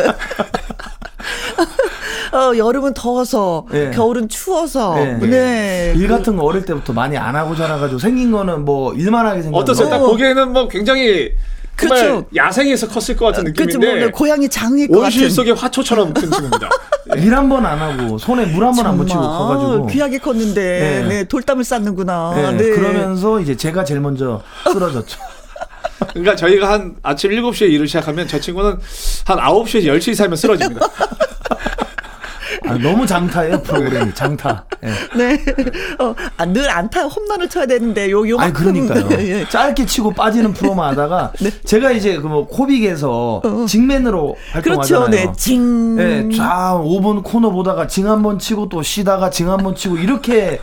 어, 2.33 2.57
여름은 2.57 2.95
더워서, 2.95 3.67
예. 3.73 3.91
겨울은 3.93 4.27
추워서. 4.27 4.95
예. 4.97 5.05
네. 5.27 5.93
일 5.95 6.07
같은 6.07 6.35
거 6.35 6.43
어릴 6.43 6.65
때부터 6.65 6.91
많이 6.91 7.15
안 7.15 7.35
하고 7.35 7.55
자라가지고 7.55 7.99
생긴 7.99 8.31
거는 8.31 8.65
뭐 8.65 8.93
일만 8.95 9.25
하게 9.25 9.43
생겼는데 9.43 9.57
어떠세요? 9.59 9.89
딱 9.89 9.99
보기에는 9.99 10.51
뭐 10.51 10.67
굉장히 10.67 11.31
정말 11.79 11.99
그렇죠. 12.01 12.25
야생에서 12.35 12.87
컸을 12.87 13.17
것 13.17 13.25
같은 13.27 13.53
그치, 13.53 13.77
느낌인데 13.77 14.01
뭐, 14.01 14.11
고양이 14.11 14.47
장일 14.47 14.87
것 14.87 14.95
같은. 14.99 15.05
온실 15.05 15.29
속의 15.31 15.53
화초처럼 15.55 16.13
큰 16.13 16.29
친구입니다. 16.31 16.69
일 17.17 17.33
한 17.33 17.49
번 17.49 17.65
안 17.65 17.79
하고 17.79 18.17
손에 18.17 18.45
물 18.45 18.63
한 18.63 18.73
번 18.75 18.85
안 18.87 18.95
묻히고 18.97 19.19
커가지고 19.19 19.87
귀하게 19.87 20.17
컸는데 20.19 20.61
네. 20.61 21.07
네. 21.07 21.23
돌담을 21.25 21.63
쌓는구나. 21.63 22.33
네, 22.35 22.51
네. 22.51 22.69
그러면서 22.71 23.39
이제 23.41 23.55
제가 23.57 23.83
제일 23.83 23.99
먼저 23.99 24.41
쓰러졌죠. 24.71 25.19
그러니까 26.13 26.35
저희가 26.35 26.71
한 26.71 26.95
아침 27.03 27.31
7시에 27.31 27.69
일을 27.71 27.87
시작하면 27.87 28.27
저 28.27 28.39
친구는 28.39 28.77
한 29.25 29.37
9시에서 29.39 29.85
10시 29.97 30.15
사이면 30.15 30.37
쓰러집니다. 30.37 30.87
아, 32.65 32.77
너무 32.77 33.05
장타예요 33.05 33.61
프로그램이 33.61 34.13
장타. 34.13 34.65
예. 34.83 34.89
네. 35.17 35.39
어, 35.99 36.13
아, 36.37 36.45
늘 36.45 36.69
안타 36.69 37.03
홈런을 37.03 37.49
쳐야 37.49 37.65
되는데 37.65 38.09
요 38.11 38.27
요만큼 38.27 38.43
아니 38.43 38.53
그러니까요. 38.87 39.09
네, 39.17 39.27
예. 39.41 39.49
짧게 39.49 39.85
치고 39.85 40.11
빠지는 40.13 40.53
프로만 40.53 40.89
하다가 40.91 41.33
제가 41.65 41.91
이제 41.91 42.17
그뭐 42.17 42.47
코빅에서 42.47 43.41
직맨으로 43.67 44.35
그렇죠. 44.61 44.95
활동하잖아요. 44.97 45.09
네. 45.09 45.33
징. 45.37 45.97
예, 45.99 46.35
쫙 46.35 46.79
5분 46.83 47.23
코너 47.23 47.49
보다가 47.51 47.87
징 47.87 48.07
한 48.07 48.21
번 48.23 48.39
치고 48.39 48.69
또 48.69 48.81
쉬다가 48.81 49.29
징 49.29 49.49
한 49.49 49.57
번 49.63 49.75
치고 49.75 49.97
이렇게 49.97 50.59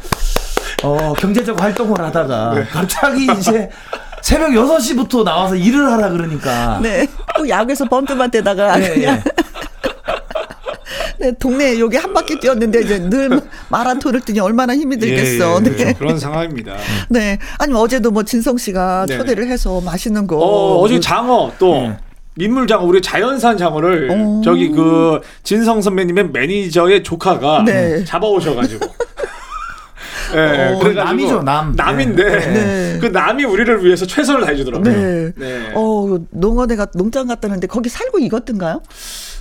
어, 0.83 1.13
경제적 1.19 1.61
활동을 1.61 2.01
하다가 2.01 2.55
네. 2.55 2.65
갑자기 2.65 3.27
이제 3.39 3.69
새벽 4.23 4.51
6시부터 4.51 5.25
나와서 5.25 5.55
일을 5.57 5.91
하라 5.91 6.11
그러니까 6.11 6.79
네. 6.83 7.07
또 7.37 7.49
야구에서 7.49 7.85
번트만 7.87 8.31
떼다가 8.31 8.81
예, 8.83 8.89
그냥 8.95 9.17
예. 9.17 9.23
네, 11.21 11.33
동네 11.33 11.79
여기 11.79 11.99
한 11.99 12.15
바퀴 12.15 12.41
뛰었는데 12.41 12.81
이제 12.81 12.99
늘 12.99 13.43
마라톤을 13.69 14.23
뛰니 14.23 14.41
얼마나 14.41 14.75
힘이 14.75 14.99
들겠어. 14.99 15.53
예, 15.53 15.55
예, 15.57 15.61
네. 15.61 15.71
그렇죠. 15.71 15.99
그런 15.99 16.19
상황입니다. 16.19 16.77
네. 17.11 17.39
아니면 17.59 17.83
어제도 17.83 18.11
뭐 18.11 18.23
진성 18.23 18.57
씨가 18.57 19.05
네. 19.07 19.19
초대를 19.19 19.47
해서 19.49 19.83
맛있는 19.83 20.27
거. 20.27 20.39
어, 20.39 20.79
어제 20.81 20.99
장어 20.99 21.53
또 21.59 21.75
네. 21.75 21.99
민물 22.37 22.67
장어 22.67 22.87
우리 22.87 23.03
자연산 23.03 23.59
장어를 23.59 24.11
오. 24.11 24.41
저기 24.43 24.71
그 24.71 25.21
진성 25.43 25.83
선배님의 25.83 26.31
매니저의 26.31 27.03
조카가 27.03 27.65
네. 27.67 28.03
잡아오셔가지고. 28.05 28.87
예, 30.37 30.73
어, 30.81 30.89
남이죠, 30.89 31.43
남. 31.43 31.75
남인데 31.77 32.25
네. 32.25 32.99
그 32.99 33.07
남이 33.09 33.45
우리를 33.45 33.85
위해서 33.85 34.07
최선을 34.07 34.41
다해주더라고요. 34.47 34.91
네. 34.91 35.33
네. 35.37 35.73
어, 35.75 36.19
농원에 36.31 36.77
가 36.77 36.87
농장 36.95 37.27
갔다는데 37.27 37.67
거기 37.67 37.91
살고 37.91 38.21
익었던가요? 38.21 38.81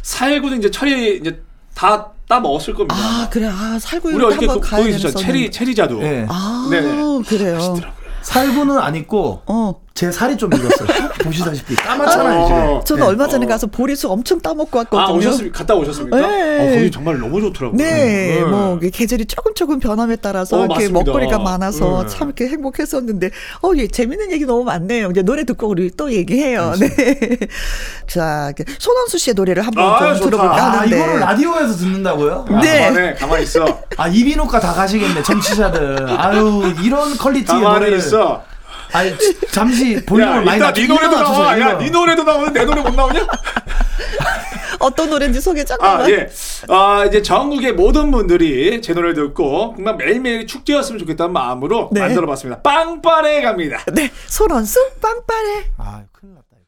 살구도 0.02 0.56
이제 0.56 0.70
철이 0.70 1.20
이제 1.20 1.40
다 1.74 2.20
따 2.30 2.40
먹었을 2.40 2.76
겁니다. 2.76 2.96
아, 2.96 3.28
그래. 3.28 3.48
아, 3.48 3.80
살고 3.80 4.10
우리 4.10 4.24
어저께 4.24 4.46
그, 4.46 4.60
거기 4.60 4.90
있었죠. 4.92 5.18
체리 5.18 5.50
체리자두. 5.50 6.00
예. 6.04 6.28
아, 6.30 6.68
네네. 6.70 7.24
그래요. 7.28 7.76
살구는 8.22 8.78
안 8.78 8.96
있고 8.96 9.42
어. 9.48 9.82
제 10.00 10.10
살이 10.10 10.38
좀 10.38 10.50
익었어요. 10.54 10.88
보시다시피 11.26 11.76
까맣잖아요 11.76 12.46
지금. 12.48 12.62
어. 12.62 12.82
저는 12.86 13.04
네. 13.04 13.08
얼마 13.10 13.28
전에 13.28 13.46
어. 13.46 13.50
가서 13.50 13.68
보리수 13.68 14.10
엄청 14.10 14.40
따먹고 14.40 14.78
왔거든요. 14.78 15.02
아 15.02 15.12
오셨습니까? 15.12 15.58
갔다 15.58 15.76
오셨습니까? 15.76 16.22
네. 16.22 16.26
어, 16.62 16.76
거기 16.78 16.90
정말 16.90 17.20
너무 17.20 17.42
좋더라고요. 17.42 17.76
네, 17.78 18.40
뭐 18.46 18.78
이게 18.78 18.92
계절이 18.92 19.26
조금 19.26 19.54
조금 19.54 19.78
변함에 19.82 20.16
따라서 20.16 20.56
어, 20.56 20.60
이렇게 20.62 20.74
맞습니다. 20.88 21.00
먹거리가 21.04 21.40
많아서 21.40 22.04
네. 22.04 22.08
참 22.08 22.30
이렇게 22.30 22.48
행복했었는데, 22.48 23.30
어, 23.62 23.72
예, 23.76 23.88
재밌는 23.88 24.32
얘기 24.32 24.46
너무 24.46 24.64
많네요. 24.64 25.10
이제 25.12 25.22
노래 25.22 25.44
듣고 25.44 25.68
우리 25.68 25.92
또 25.98 26.14
얘기해요. 26.14 26.76
네. 26.80 26.88
자, 28.08 28.54
그 28.56 28.64
손원수 28.80 29.18
씨의 29.18 29.34
노래를 29.34 29.68
한번 29.68 29.84
아, 29.84 30.00
좀 30.00 30.16
좋다. 30.16 30.30
들어볼까 30.30 30.56
아 30.56 30.72
하는데. 30.80 30.96
이거를 30.96 31.20
라디오에서 31.20 31.76
듣는다고요? 31.76 32.46
아, 32.48 32.62
네. 32.62 32.86
가만해, 32.88 33.14
가만히 33.16 33.44
있어. 33.44 33.82
아 33.98 34.08
이비인후과 34.08 34.62
다 34.62 34.72
가시겠네 34.72 35.24
정치자들. 35.24 36.08
아유 36.18 36.74
이런 36.82 37.18
퀄리티의 37.18 37.46
가만히 37.62 37.80
노래를. 37.80 37.98
있어. 37.98 38.48
아니 38.92 39.14
잠시 39.52 39.96
야, 39.96 40.00
볼륨을 40.06 40.44
많이 40.44 40.60
낮춰 40.60 40.82
네 40.82 40.88
노래도 40.88 41.16
나와. 41.16 41.60
야. 41.60 41.78
네 41.78 41.90
노래도 41.90 42.24
나오는데 42.24 42.60
내 42.60 42.66
노래 42.66 42.82
못 42.82 42.94
나오냐? 42.96 43.28
어떤 44.80 45.10
노래인지 45.10 45.42
소개 45.42 45.64
잠깐만. 45.66 46.02
아, 46.06 46.10
예. 46.10 46.30
아, 46.70 47.06
이제 47.06 47.22
전국의 47.22 47.74
모든 47.74 48.12
분들이 48.12 48.82
제 48.82 48.94
노래를 48.94 49.14
듣고 49.16 49.74
정말 49.76 49.98
매일매일 49.98 50.48
축제였으면 50.48 51.00
좋겠다는 51.00 51.34
마음으로 51.34 51.90
네. 51.92 52.00
만들어 52.02 52.26
봤습니다. 52.28 52.62
빵빠레 52.62 53.42
갑니다. 53.42 53.84
네, 53.94 54.10
손원수 54.28 54.80
빵빠레. 55.02 55.66
아 55.78 56.04
큰일 56.14 56.34
났다. 56.36 56.46
이거. 56.54 56.62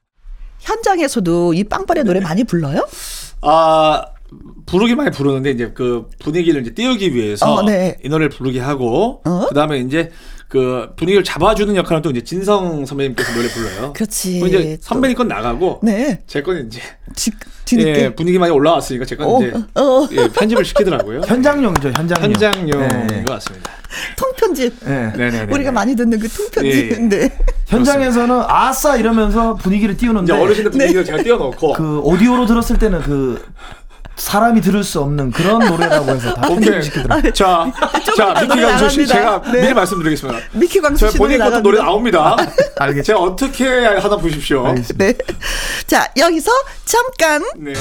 현장에서도 0.59 1.53
이 1.53 1.63
빵빠레 1.63 2.03
노래 2.03 2.19
많이 2.19 2.43
불러요? 2.43 2.85
아, 3.41 4.03
부르기 4.65 4.95
많이 4.95 5.11
부르는데 5.11 5.51
이제 5.51 5.71
그 5.73 6.07
분위기를 6.19 6.61
이제 6.61 6.73
띄우기 6.73 7.15
위해서 7.15 7.51
어, 7.53 7.63
네. 7.63 7.97
이 8.03 8.09
노래를 8.09 8.29
부르게 8.29 8.59
하고 8.59 9.21
어? 9.25 9.45
그다음에 9.47 9.79
이제 9.79 10.11
그 10.51 10.89
분위기를 10.97 11.23
잡아주는 11.23 11.73
역할은 11.77 12.01
또 12.01 12.09
이제 12.09 12.21
진성 12.21 12.85
선배님께서 12.85 13.33
노래 13.33 13.47
불러요. 13.47 13.93
그렇지. 13.93 14.39
이제 14.45 14.77
또. 14.81 14.85
선배님 14.85 15.15
건 15.15 15.29
나가고 15.29 15.79
네. 15.81 16.19
제 16.27 16.41
거는 16.41 16.67
이제 16.67 16.81
뒤, 17.15 17.31
뒤늦게. 17.63 18.01
예, 18.01 18.13
분위기 18.13 18.37
많이 18.37 18.51
올라왔으니까 18.51 19.05
제 19.05 19.15
거는 19.15 19.31
어, 19.33 19.39
이제 19.39 19.57
어. 19.75 20.09
예, 20.11 20.27
편집을 20.27 20.65
시키더라고요. 20.65 21.21
현장용이죠 21.25 21.91
현장용. 21.91 22.31
현장용인 22.33 23.07
네. 23.07 23.23
것 23.23 23.31
같습니다. 23.35 23.71
통편집. 24.17 24.73
네. 24.85 25.13
네네네. 25.15 25.53
우리가 25.53 25.71
많이 25.71 25.95
듣는 25.95 26.19
그 26.19 26.27
통편집인데. 26.27 27.29
현장에서는 27.67 28.43
아싸 28.45 28.97
이러면서 28.97 29.55
분위기를 29.55 29.95
띄우는데 29.95 30.33
어르신들 30.33 30.71
분위기를 30.71 31.05
제가 31.05 31.23
띄워놓고 31.23 31.67
네. 31.67 31.73
그 31.77 31.99
오디오로 31.99 32.45
들었을 32.45 32.77
때는 32.77 32.99
그 33.03 33.41
사람이 34.21 34.61
들을 34.61 34.83
수 34.83 34.99
없는 35.01 35.31
그런 35.31 35.59
노래라고 35.65 36.11
해서 36.11 36.33
다 36.33 36.41
오케이. 36.47 36.55
편집을 36.55 36.83
시키더라고요. 36.83 37.33
자, 37.33 37.71
자, 38.15 38.31
이따 38.43 38.55
미키 38.55 38.61
강수 38.61 38.89
씨 38.89 39.07
제가. 39.07 39.41
네. 39.51 39.61
미리 39.61 39.73
말씀드리겠습니다. 39.73 40.39
미키 40.53 40.79
광수 40.79 40.99
제가 40.99 41.11
씨 41.11 41.17
본인 41.17 41.39
것도 41.39 41.61
노래. 41.61 41.79
나옵니다. 41.79 42.35
알겠죠. 42.77 43.03
제가 43.03 43.19
어떻게 43.19 43.67
하나 43.67 44.17
보십시오. 44.17 44.65
알겠습니다. 44.67 45.05
네. 45.05 45.13
자, 45.87 46.07
여기서 46.17 46.51
잠깐 46.85 47.43
네. 47.57 47.73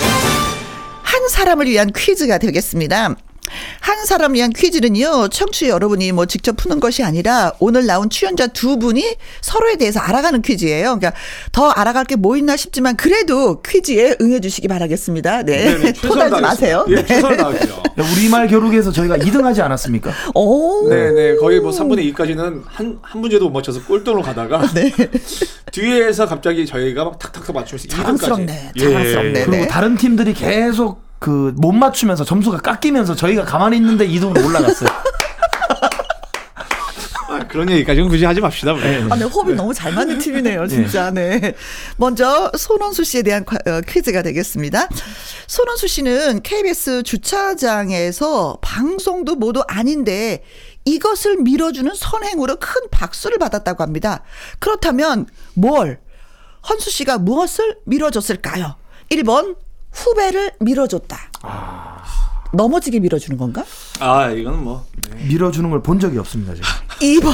한 1.03 1.29
사람을 1.29 1.66
위한 1.66 1.90
퀴즈가 1.94 2.38
되겠습니다. 2.38 3.14
한 3.80 4.04
사람을 4.06 4.36
위한 4.36 4.50
퀴즈는요, 4.52 5.28
청취 5.28 5.68
여러분이 5.68 6.12
뭐 6.12 6.26
직접 6.26 6.56
푸는 6.56 6.78
것이 6.80 7.02
아니라 7.02 7.52
오늘 7.58 7.86
나온 7.86 8.08
출연자 8.10 8.48
두 8.48 8.78
분이 8.78 9.16
서로에 9.40 9.76
대해서 9.76 10.00
알아가는 10.00 10.42
퀴즈예요. 10.42 10.98
그러니까 10.98 11.12
더 11.52 11.68
알아갈 11.70 12.04
게 12.04 12.16
뭐 12.20 12.36
있나 12.36 12.54
싶지만 12.56 12.96
그래도 12.96 13.62
퀴즈에 13.62 14.16
응해주시기 14.20 14.68
바라겠습니다. 14.68 15.42
네. 15.44 15.64
네네, 15.64 15.92
최선을 15.94 15.94
토달지 16.02 16.40
마세요. 16.42 16.84
예, 16.90 16.96
네. 17.02 17.22
우리말 17.96 18.48
교육에서 18.48 18.92
저희가 18.92 19.16
2등 19.16 19.42
하지 19.42 19.62
않았습니까? 19.62 20.12
오. 20.34 20.88
네, 20.90 21.10
네. 21.12 21.36
거의 21.36 21.60
뭐 21.60 21.70
3분의 21.70 22.12
2까지는 22.14 22.62
한, 22.66 22.98
한 23.00 23.20
문제도 23.20 23.44
못 23.48 23.52
맞춰서 23.52 23.82
꼴등으로 23.84 24.20
가다가 24.22 24.66
네. 24.74 24.92
뒤에서 25.72 26.26
갑자기 26.26 26.66
저희가 26.66 27.04
막 27.04 27.18
탁탁탁 27.18 27.54
맞추면서 27.54 27.88
2등까지. 27.88 27.90
자랑스럽네. 27.96 28.72
자랑스럽네. 28.78 29.32
그리고 29.32 29.50
네. 29.50 29.66
다른 29.68 29.96
팀들이 29.96 30.34
계속 30.34 31.02
그 31.20 31.52
못 31.56 31.70
맞추면서 31.72 32.24
점수가 32.24 32.59
깎이면서 32.59 33.14
저희가 33.14 33.44
가만히 33.44 33.76
있는데 33.76 34.09
2등으로 34.09 34.44
올라갔어요. 34.44 34.88
아, 37.28 37.38
그런 37.46 37.70
얘기까지는 37.70 38.09
굳이 38.09 38.24
하지 38.24 38.40
맙시다. 38.40 38.72
우리. 38.72 38.83
아, 39.09 39.14
네, 39.16 39.24
호흡이 39.24 39.54
너무 39.54 39.72
잘 39.72 39.92
맞는 39.92 40.18
팀이네요, 40.18 40.66
진짜. 40.66 41.12
네. 41.12 41.54
먼저, 41.96 42.50
손원수 42.59 43.04
씨에 43.04 43.22
대한 43.22 43.44
과- 43.44 43.56
어, 43.66 43.80
퀴즈가 43.87 44.22
되겠습니다. 44.22 44.88
손원수 45.46 45.87
씨는 45.87 46.42
KBS 46.42 47.04
주차장에서 47.04 48.59
방송도 48.62 49.37
모두 49.37 49.62
아닌데, 49.68 50.42
이것을 50.85 51.37
밀어주는 51.37 51.92
선행으로 51.94 52.56
큰 52.56 52.80
박수를 52.90 53.38
받았다고 53.38 53.85
합니다. 53.85 54.24
그렇다면, 54.59 55.26
뭘? 55.54 56.00
헌수 56.68 56.90
씨가 56.90 57.18
무엇을 57.18 57.76
밀어줬을까요? 57.85 58.74
1번, 59.12 59.54
후배를 59.92 60.53
밀어줬다. 60.61 61.18
넘어지게 62.53 62.98
밀어주는 63.00 63.38
건가? 63.38 63.64
아, 64.00 64.29
이거는 64.31 64.62
뭐. 64.64 64.87
네. 65.09 65.24
밀어주는 65.26 65.68
걸 65.70 65.83
본 65.83 66.00
적이 66.00 66.18
없습니다. 66.18 66.55
제가. 66.55 66.66
2번, 67.00 67.33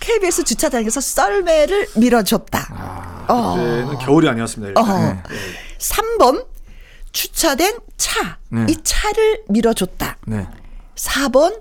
KBS 0.00 0.44
주차장에서 0.44 1.00
썰매를 1.00 1.88
밀어줬다. 1.96 3.24
어. 3.28 3.54
그때는 3.56 3.98
겨울이 3.98 4.28
아니었습니다. 4.28 4.80
어. 4.80 5.22
3번 5.78 6.46
주차된 7.12 7.78
차. 7.98 8.38
네. 8.48 8.66
이 8.70 8.76
차를 8.82 9.42
밀어줬다. 9.48 10.16
네. 10.26 10.46
4번 10.96 11.60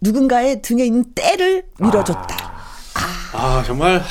누군가의 0.00 0.62
등에 0.62 0.84
있는 0.84 1.04
때를 1.14 1.64
밀어줬다. 1.78 2.36
아, 3.32 3.62
정말, 3.64 4.02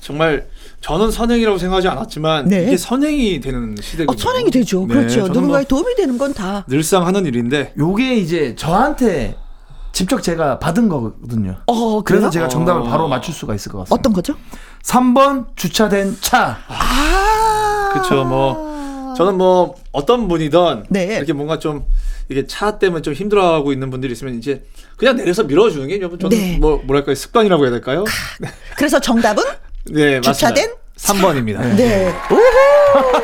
정말. 0.00 0.48
저는 0.84 1.10
선행이라고 1.10 1.56
생각하지 1.56 1.88
않았지만 1.88 2.46
네. 2.46 2.64
이게 2.64 2.76
선행이 2.76 3.40
되는 3.40 3.74
시대거든요. 3.80 4.12
어, 4.12 4.18
선행이 4.18 4.50
되죠. 4.50 4.84
네, 4.86 4.92
그렇죠. 4.94 5.26
뭐 5.40 5.64
도움이 5.64 5.94
되는 5.94 6.18
건 6.18 6.34
다. 6.34 6.66
늘상 6.68 7.06
하는 7.06 7.24
일인데 7.24 7.72
요게 7.78 8.16
이제 8.16 8.54
저한테 8.54 9.34
직접 9.92 10.22
제가 10.22 10.58
받은 10.58 10.90
거거든요. 10.90 11.56
어, 11.64 12.02
그래요? 12.02 12.02
그래서 12.02 12.28
제가 12.28 12.48
정답을 12.48 12.82
어. 12.82 12.84
바로 12.84 13.08
맞출 13.08 13.32
수가 13.32 13.54
있을 13.54 13.72
것 13.72 13.78
같습니다. 13.78 13.94
어떤 13.98 14.12
거죠? 14.12 14.34
3번 14.82 15.56
주차된 15.56 16.18
차. 16.20 16.58
아. 16.68 17.90
그쵸, 17.94 18.22
뭐, 18.24 19.14
저는 19.16 19.38
뭐 19.38 19.76
어떤 19.90 20.28
분이든 20.28 20.84
네. 20.90 21.16
이렇게 21.16 21.32
뭔가 21.32 21.58
좀 21.58 21.86
이게 22.28 22.46
차 22.46 22.78
때문에 22.78 23.00
좀 23.00 23.14
힘들어하고 23.14 23.72
있는 23.72 23.88
분들이 23.88 24.12
있으면 24.12 24.34
이제 24.34 24.62
그냥 24.98 25.16
내려서 25.16 25.44
밀어주는 25.44 25.88
게 25.88 25.98
저는 25.98 26.28
네. 26.28 26.58
뭐 26.58 26.82
뭐랄까요 26.84 27.14
습관이라고 27.14 27.64
해야 27.64 27.70
될까요? 27.70 28.04
그래서 28.76 29.00
정답은 29.00 29.42
네 29.90 30.20
주차된 30.20 30.70
맞습니다. 30.96 31.28
3번입니다. 31.28 31.76
네. 31.76 32.12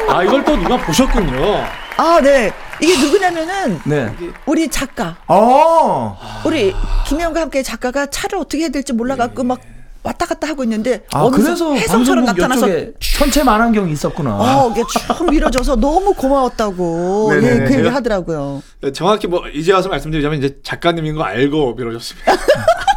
아 0.08 0.22
이걸 0.22 0.44
또 0.44 0.56
누가 0.56 0.76
보셨군요. 0.78 1.64
아, 1.96 2.20
네. 2.20 2.50
이게 2.82 2.96
누구냐면은 2.98 3.78
네. 3.84 4.10
우리 4.46 4.68
작가. 4.68 5.16
어. 5.28 6.18
우리 6.44 6.74
김혜영과 7.06 7.42
함께 7.42 7.62
작가가 7.62 8.06
차를 8.06 8.38
어떻게 8.38 8.62
해야 8.64 8.68
될지 8.70 8.92
몰라갖고 8.92 9.44
막 9.44 9.60
왔다 10.02 10.24
갔다 10.24 10.48
하고 10.48 10.64
있는데 10.64 11.02
아 11.12 11.28
그래서 11.28 11.74
방송국 11.74 12.24
나타나서 12.24 12.66
천체 13.00 13.42
만환경이 13.44 13.92
있었구나. 13.92 14.34
어, 14.34 14.70
이게 14.70 14.82
쭉 14.88 15.30
밀어줘서 15.30 15.76
너무 15.76 16.14
고마웠다고 16.14 17.32
예, 17.34 17.40
네네네. 17.40 17.64
그 17.66 17.78
얘기 17.78 17.88
하더라고요. 17.88 18.62
정확히 18.94 19.26
뭐 19.26 19.46
이제 19.48 19.72
와서 19.74 19.90
말씀드리자면 19.90 20.38
이제 20.38 20.56
작가님인 20.62 21.14
거 21.16 21.22
알고 21.22 21.74
밀어줬습니다. 21.74 22.32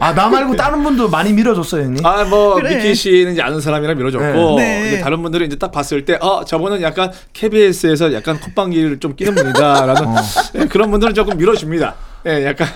아 0.00 0.12
나 0.14 0.28
말고 0.28 0.56
다른 0.56 0.82
분도 0.82 1.08
많이 1.08 1.32
밀어줬어요 1.32 1.82
형님. 1.84 2.04
아 2.06 2.24
뭐 2.24 2.54
그래. 2.54 2.76
미키 2.76 2.94
씨는 2.94 3.32
이제 3.32 3.42
아는 3.42 3.60
사람이라 3.60 3.94
밀어줬고 3.94 4.56
네. 4.56 4.88
이제 4.88 5.00
다른 5.00 5.22
분들은 5.22 5.46
이제 5.46 5.56
딱 5.56 5.70
봤을 5.70 6.04
때 6.04 6.16
어 6.20 6.44
저분은 6.44 6.80
약간 6.82 7.12
KBS에서 7.32 8.12
약간 8.14 8.40
콧방귀를 8.40 8.98
좀 9.00 9.14
끼는 9.14 9.34
분이다라는 9.34 10.02
어. 10.08 10.14
예, 10.56 10.64
그런 10.66 10.90
분들은 10.90 11.14
조금 11.14 11.36
밀어줍니다. 11.36 11.94
예, 12.26 12.46
약간 12.46 12.68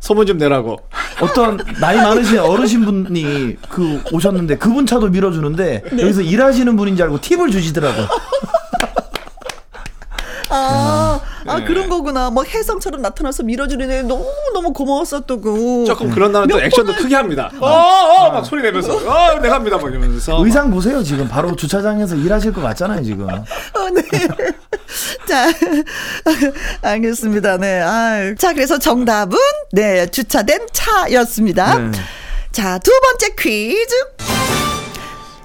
소문 0.00 0.26
좀 0.26 0.38
내라고. 0.38 0.78
어떤 1.20 1.58
나이 1.80 1.96
많으신 1.98 2.38
어르신 2.38 2.84
분이 2.84 3.56
그 3.68 4.02
오셨는데 4.12 4.56
그분 4.56 4.86
차도 4.86 5.08
밀어주는데 5.10 5.82
네. 5.92 6.02
여기서 6.02 6.22
일하시는 6.22 6.74
분인 6.76 6.96
줄 6.96 7.04
알고 7.04 7.20
팁을 7.20 7.50
주시더라고. 7.50 8.02
아, 10.50 11.20
아 11.46 11.58
네. 11.58 11.64
그런 11.64 11.88
거구나. 11.88 12.30
뭐 12.30 12.44
혜성처럼 12.44 13.02
나타나서 13.02 13.44
밀어주는 13.44 13.90
애 13.90 14.02
너무 14.02 14.26
너무 14.52 14.72
고마웠었다고. 14.72 15.84
조금 15.84 16.10
그런 16.10 16.32
다음에 16.32 16.48
또몇 16.48 16.66
액션도 16.66 16.94
크게 16.94 17.14
합니다. 17.14 17.50
어, 17.60 17.66
어, 17.66 18.30
막 18.32 18.44
소리 18.44 18.62
내면서 18.62 18.94
어, 18.94 19.38
내가 19.40 19.54
합니다, 19.54 19.78
막 19.78 19.90
이러면서. 19.90 20.44
의상 20.44 20.70
보세요 20.70 21.02
지금 21.02 21.28
바로 21.28 21.54
주차장에서 21.54 22.16
일하실 22.16 22.52
것 22.52 22.60
같잖아요 22.60 23.02
지금. 23.02 23.28
어, 23.28 23.90
네. 23.94 24.02
자, 25.28 25.46
알겠습니다. 26.82 27.56
네. 27.58 27.80
아, 27.80 28.34
자, 28.36 28.52
그래서 28.52 28.78
정답은 28.78 29.38
네 29.72 30.06
주차된 30.06 30.66
차였습니다. 30.72 31.78
네. 31.78 31.90
자, 32.52 32.78
두 32.78 32.90
번째 33.00 33.34
퀴즈. 33.38 33.94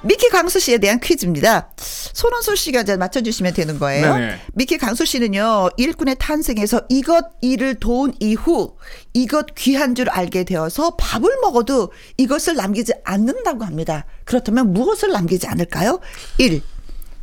미키 0.05 0.29
강수 0.29 0.59
씨에 0.59 0.77
대한 0.77 0.99
퀴즈입니다. 0.99 1.71
손원솔 1.77 2.57
씨가 2.57 2.81
이제 2.81 2.95
맞춰주시면 2.95 3.53
되는 3.53 3.79
거예요. 3.79 4.13
네네. 4.13 4.41
미키 4.53 4.77
강수 4.77 5.03
씨는요, 5.03 5.69
일꾼의 5.77 6.17
탄생에서 6.19 6.81
이것 6.89 7.25
일을 7.41 7.75
도운 7.75 8.13
이후 8.19 8.75
이것 9.13 9.47
귀한 9.55 9.95
줄 9.95 10.09
알게 10.09 10.43
되어서 10.43 10.95
밥을 10.95 11.29
먹어도 11.41 11.91
이것을 12.17 12.55
남기지 12.55 12.93
않는다고 13.03 13.65
합니다. 13.65 14.05
그렇다면 14.25 14.73
무엇을 14.73 15.11
남기지 15.11 15.47
않을까요? 15.47 15.99
1. 16.37 16.61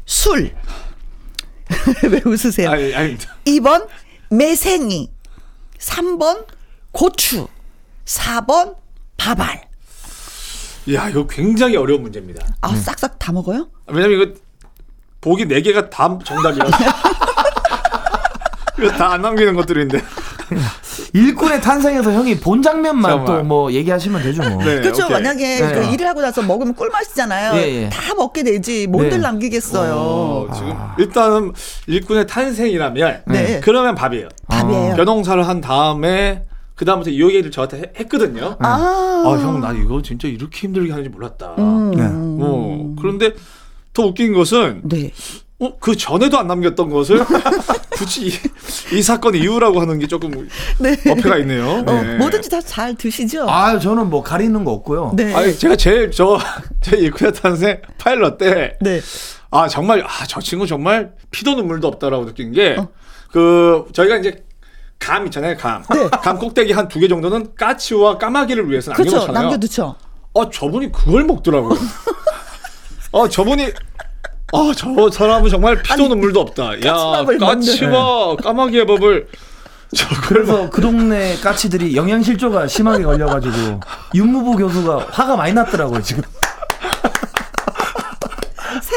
술. 0.04 0.52
왜 2.02 2.20
웃으세요? 2.24 2.68
아니, 2.70 2.94
아니, 2.94 3.16
2번 3.44 3.86
매생이 4.30 5.10
3번 5.78 6.46
고추 6.90 7.46
4번 8.04 8.76
밥알 9.16 9.71
야, 10.92 11.08
이거 11.08 11.26
굉장히 11.26 11.76
어려운 11.76 12.02
문제입니다. 12.02 12.44
아 12.60 12.74
싹싹 12.74 13.18
다 13.18 13.32
먹어요? 13.32 13.68
왜냐면 13.86 14.20
이거 14.20 14.32
보기 15.20 15.46
네 15.46 15.62
개가 15.62 15.88
다 15.90 16.18
정답이라서. 16.24 16.76
이거 18.78 18.90
다 18.92 19.12
안 19.12 19.22
남기는 19.22 19.54
것들인데. 19.54 20.02
일꾼의 21.14 21.60
탄생에서 21.62 22.12
형이 22.12 22.40
본 22.40 22.62
장면만. 22.62 23.24
또 23.24 23.42
뭐 23.42 23.72
얘기하시면 23.72 24.22
되죠 24.22 24.42
뭐. 24.42 24.62
네, 24.64 24.80
그렇죠 24.80 25.04
오케이. 25.04 25.14
만약에 25.16 25.60
네. 25.60 25.72
그 25.72 25.84
일을 25.92 26.06
하고 26.06 26.20
나서 26.20 26.42
먹으면 26.42 26.74
꿀맛이잖아요 26.74 27.54
예, 27.56 27.84
예. 27.84 27.88
다 27.88 28.14
먹게 28.14 28.42
되지 28.42 28.86
뭔들 28.86 29.18
네. 29.18 29.18
남기겠어요 29.18 29.92
어, 29.94 30.48
지금 30.54 30.74
일단은 30.98 31.52
일꾼의 31.86 32.26
탄생이라면 32.26 33.22
네. 33.26 33.60
그러면 33.62 33.94
밥이에요. 33.94 34.28
밥이에요 34.48 34.94
변홍사를 34.96 35.46
한 35.46 35.60
다음에 35.60 36.44
그 36.82 36.84
다음부터 36.86 37.12
이 37.12 37.22
얘기를 37.22 37.48
저한테 37.52 37.76
해- 37.78 37.92
했거든요. 38.00 38.56
아, 38.58 38.66
아, 39.24 39.38
형, 39.40 39.60
나 39.60 39.70
이거 39.70 40.02
진짜 40.02 40.26
이렇게 40.26 40.62
힘들게 40.66 40.90
하는지 40.90 41.08
몰랐다. 41.10 41.54
음. 41.56 41.92
네. 41.92 42.02
어, 42.10 42.92
그런데 43.00 43.34
더 43.92 44.06
웃긴 44.06 44.32
것은, 44.32 44.80
네. 44.82 45.12
어, 45.60 45.78
그 45.78 45.94
전에도 45.96 46.40
안 46.40 46.48
남겼던 46.48 46.90
것을 46.90 47.20
굳이 47.94 48.26
이, 48.26 48.32
이 48.96 49.00
사건 49.00 49.36
이후라고 49.36 49.80
하는 49.80 50.00
게 50.00 50.08
조금 50.08 50.48
네. 50.80 50.96
어폐가 51.08 51.38
있네요. 51.38 51.84
어, 51.86 51.92
네. 52.02 52.16
뭐든지 52.16 52.50
다 52.50 52.60
잘 52.60 52.96
드시죠? 52.96 53.48
아 53.48 53.78
저는 53.78 54.10
뭐 54.10 54.24
가리는 54.24 54.64
거 54.64 54.72
없고요. 54.72 55.12
네. 55.14 55.32
아니, 55.36 55.56
제가 55.56 55.76
제일 55.76 56.10
저, 56.10 56.36
제 56.82 56.96
일쿠야 56.96 57.30
탄생 57.30 57.80
파일럿 57.96 58.38
때, 58.38 58.76
네. 58.80 59.00
아, 59.52 59.68
정말, 59.68 60.02
아, 60.04 60.26
저 60.26 60.40
친구 60.40 60.66
정말 60.66 61.12
피도 61.30 61.54
눈물도 61.54 61.86
없다라고 61.86 62.26
느낀 62.26 62.50
게, 62.50 62.74
어. 62.76 62.88
그, 63.30 63.84
저희가 63.92 64.16
이제 64.16 64.42
감 65.02 65.26
있잖아요, 65.26 65.56
감. 65.56 65.82
네. 65.92 66.08
감 66.10 66.38
꼭대기 66.38 66.72
한 66.72 66.88
두 66.88 67.00
개 67.00 67.08
정도는 67.08 67.54
까치와 67.56 68.18
까마귀를 68.18 68.70
위해서 68.70 68.92
그렇죠. 68.92 69.16
남겨놓잖아요. 69.16 69.42
남겨두죠. 69.50 69.94
어, 70.34 70.50
저분이 70.50 70.92
그걸 70.92 71.24
먹더라고요. 71.24 71.76
어, 73.12 73.28
저분이, 73.28 73.64
아, 74.54 74.72
저 74.76 75.10
사람은 75.10 75.50
정말 75.50 75.82
피도 75.82 75.94
아니, 75.94 76.08
눈물도 76.08 76.40
없다. 76.40 76.84
야, 76.86 77.24
까치와 77.38 78.36
까마귀의 78.36 78.86
법을, 78.86 79.28
그래서 80.26 80.70
그 80.70 80.80
동네 80.80 81.36
까치들이 81.36 81.94
영양실조가 81.96 82.66
심하게 82.66 83.04
걸려가지고 83.04 83.80
윤무부 84.14 84.56
교수가 84.56 85.08
화가 85.10 85.36
많이 85.36 85.52
났더라고요 85.52 86.00
지금. 86.02 86.22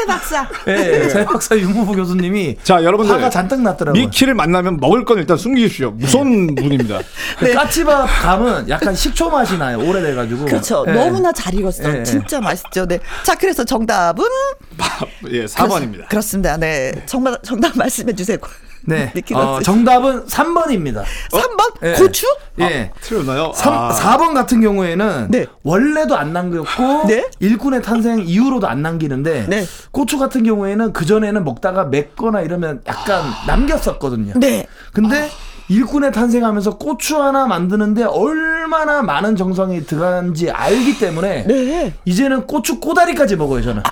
새 0.06 0.12
박사. 0.12 0.48
예, 0.68 1.08
새 1.08 1.24
박사 1.24 1.56
윤무부 1.56 1.92
교수님이 1.94 2.56
자, 2.62 2.82
여러분들. 2.82 3.12
화가 3.14 3.28
잔뜩 3.30 3.60
났더라고요. 3.62 4.00
미키를 4.00 4.34
만나면 4.34 4.78
먹을 4.78 5.04
건 5.04 5.18
일단 5.18 5.36
숨기십시오. 5.36 5.90
무서운 5.90 6.54
분입니다. 6.54 7.00
그 7.38 7.52
까치밥 7.52 8.08
감은 8.22 8.68
약간 8.68 8.94
식초 8.94 9.30
맛이 9.30 9.58
나요. 9.58 9.78
오래돼가지고. 9.78 10.44
그렇죠. 10.46 10.84
예. 10.86 10.92
너무나 10.92 11.32
잘 11.32 11.54
익었어. 11.54 11.98
예. 11.98 12.02
진짜 12.04 12.40
맛있죠. 12.40 12.86
네. 12.86 13.00
자, 13.24 13.34
그래서 13.34 13.64
정답은 13.64 14.24
예, 15.30 15.44
4번입니다. 15.46 16.08
그렇 16.08 16.20
습니다. 16.20 16.56
네. 16.56 16.92
정답 17.06 17.42
정답 17.42 17.76
말씀해 17.76 18.14
주세요. 18.14 18.38
네. 18.86 19.12
어. 19.34 19.60
정답은 19.62 20.26
3번입니다. 20.26 21.04
3번 21.30 21.82
예. 21.82 21.92
고추? 21.94 22.26
예. 22.60 22.90
틀렸나요? 23.00 23.52
삼 23.54 23.74
아. 23.74 23.90
4번 23.90 24.32
같은 24.34 24.60
경우에는 24.60 25.28
네. 25.30 25.46
원래도 25.62 26.16
안 26.16 26.32
남겼고 26.32 27.06
네. 27.08 27.28
일꾼의 27.40 27.82
탄생 27.82 28.20
이후로도 28.20 28.66
안 28.66 28.82
남기는데 28.82 29.46
네. 29.48 29.66
고추 29.90 30.18
같은 30.18 30.44
경우에는 30.44 30.92
그 30.92 31.04
전에는 31.04 31.44
먹다가 31.44 31.84
맵거나 31.84 32.40
이러면 32.40 32.80
약간 32.86 33.22
남겼었거든요. 33.46 34.34
네. 34.36 34.66
근데 34.92 35.30
일꾼의 35.68 36.12
탄생하면서 36.12 36.78
고추 36.78 37.20
하나 37.20 37.46
만드는데 37.46 38.04
얼마나 38.04 39.02
많은 39.02 39.36
정성이 39.36 39.84
들어간지 39.84 40.50
알기 40.50 40.98
때문에 40.98 41.44
네. 41.46 41.94
이제는 42.04 42.46
고추 42.46 42.78
꼬다리까지 42.80 43.36
먹어요 43.36 43.62
저는. 43.62 43.82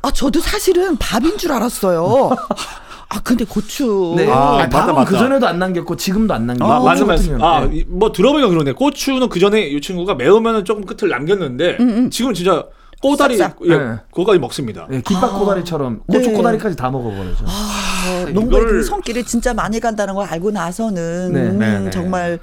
아, 0.00 0.10
저도 0.12 0.40
사실은 0.40 0.96
밥인 0.96 1.36
줄 1.38 1.52
알았어요. 1.52 2.30
아, 3.10 3.20
근데 3.22 3.44
고추. 3.44 4.14
네. 4.16 4.28
아, 4.30 4.54
아니, 4.58 4.62
맞다, 4.64 4.80
밥은 4.80 4.94
맞다. 4.94 5.10
그 5.10 5.16
전에도 5.18 5.46
안 5.46 5.58
남겼고 5.58 5.96
지금도 5.96 6.34
안. 6.34 6.46
마, 6.46 6.54
어, 6.60 6.84
맞는 6.84 7.06
말씀. 7.06 7.42
아, 7.42 7.66
뭐 7.86 8.12
들어보니까 8.12 8.48
그러네. 8.50 8.72
고추는 8.72 9.28
그 9.30 9.40
전에 9.40 9.62
이 9.62 9.80
친구가 9.80 10.14
매우면은 10.14 10.64
조금 10.64 10.84
끝을 10.84 11.08
남겼는데 11.08 11.78
지금 12.10 12.34
진짜 12.34 12.64
꼬다리 13.00 13.36
싹 13.36 13.56
싹. 13.60 13.66
예, 13.66 13.76
네. 13.78 13.96
그거까지 14.10 14.38
먹습니다. 14.40 14.86
예, 14.90 15.00
김밥 15.00 15.38
꼬다리처럼 15.38 16.00
고추 16.06 16.30
네. 16.30 16.32
꼬다리까지 16.34 16.76
다 16.76 16.90
먹어버려죠. 16.90 17.44
아, 17.46 18.26
농부의 18.32 18.62
이걸- 18.62 18.72
그 18.72 18.82
손길이 18.82 19.24
진짜 19.24 19.54
많이 19.54 19.78
간다는 19.80 20.14
걸 20.14 20.26
알고 20.28 20.50
나서는 20.50 21.32
네. 21.32 21.40
음, 21.42 21.58
네, 21.60 21.78
네. 21.78 21.90
정말 21.90 22.38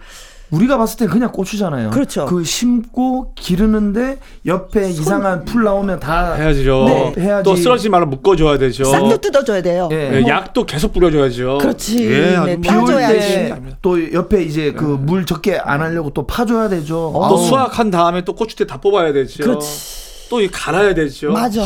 우리가 0.52 0.78
봤을 0.78 0.98
땐 1.00 1.10
그냥 1.10 1.32
고추잖아요. 1.32 1.90
그렇죠. 1.90 2.26
그 2.26 2.44
심고 2.44 3.34
기르는데 3.36 4.20
옆에 4.46 4.90
이상한 4.90 5.44
풀 5.44 5.64
나오면 5.64 6.00
다 6.00 6.34
해야죠. 6.36 6.86
네. 6.88 7.14
해야지. 7.24 7.44
또 7.44 7.56
쓰러지지 7.56 7.90
말아 7.90 8.06
묶어줘야 8.06 8.58
되죠. 8.58 8.86
싹도 8.86 9.18
뜯어줘야 9.18 9.62
돼요. 9.62 9.90
예. 9.92 10.12
예, 10.16 10.20
뭐, 10.22 10.30
약도 10.30 10.66
계속 10.66 10.94
뿌려줘야죠. 10.94 11.58
그렇지. 11.60 12.06
예, 12.06 12.20
네, 12.22 12.38
뭐- 12.38 12.46
비올 12.62 12.62
파줘야지. 12.86 13.54
때또 13.56 14.14
옆에 14.14 14.44
이제 14.44 14.72
그 14.72 14.86
물 15.06 15.26
적게 15.26 15.58
안 15.58 15.82
하려고 15.82 16.12
또 16.12 16.26
파줘야 16.26 16.70
되죠. 16.70 17.12
또 17.14 17.24
아우, 17.24 17.38
수확한 17.38 17.92
다음에 17.92 18.24
또 18.24 18.34
고추대 18.34 18.66
다 18.68 18.78
뽑아야 18.80 19.14
되죠. 19.14 19.44
그렇지. 19.44 20.30
또이 20.30 20.48
갈아야 20.50 20.94
되죠. 20.94 21.32
맞아. 21.32 21.66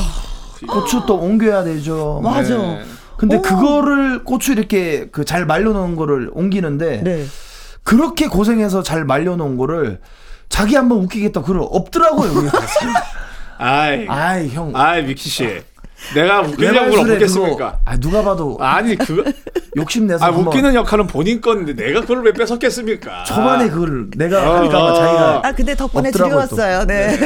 고추 0.68 1.02
또 1.06 1.16
옮겨야 1.16 1.64
되죠. 1.64 2.20
맞아. 2.24 2.58
네. 2.58 2.82
근데 3.18 3.38
오. 3.38 3.42
그거를 3.42 4.24
고추 4.24 4.54
이렇게 4.54 5.08
그 5.12 5.24
잘 5.26 5.46
말려놓은 5.46 5.96
거를 5.96 6.30
옮기는데 6.34 7.02
네. 7.04 7.26
그렇게 7.90 8.28
고생해서 8.28 8.84
잘 8.84 9.04
말려놓은 9.04 9.58
거를 9.58 10.00
자기 10.48 10.76
한번 10.76 11.00
웃기겠다 11.00 11.42
그걸 11.42 11.64
없더라고요. 11.72 12.52
아이, 13.58 14.06
아이 14.08 14.48
형. 14.50 14.72
아이 14.76 15.02
미키 15.02 15.28
씨, 15.28 15.64
내가 16.16 16.42
웃기려고 16.42 16.90
그걸 16.92 17.12
없겠습니까? 17.14 17.80
아 17.86 17.98
누가 17.98 18.24
봐도 18.24 18.58
아니 18.60 18.96
그거 18.96 19.24
욕심 19.78 20.08
내서 20.08 20.24
아 20.24 20.28
한번 20.30 20.48
웃기는 20.48 20.74
역할은 20.74 21.08
본인 21.08 21.40
건데 21.42 21.74
내가 21.76 22.02
그걸 22.02 22.24
왜 22.24 22.34
뺏었겠습니까? 22.34 23.24
초반에 23.26 23.70
그걸 23.70 24.10
내가 24.16 24.50
어, 24.50 24.56
하니까 24.58 24.84
어. 24.84 24.94
자기가 24.94 25.42
아, 25.44 25.52
근데 25.52 25.76
덕분에 25.76 26.12
드려왔어요. 26.12 26.86
네. 26.86 27.18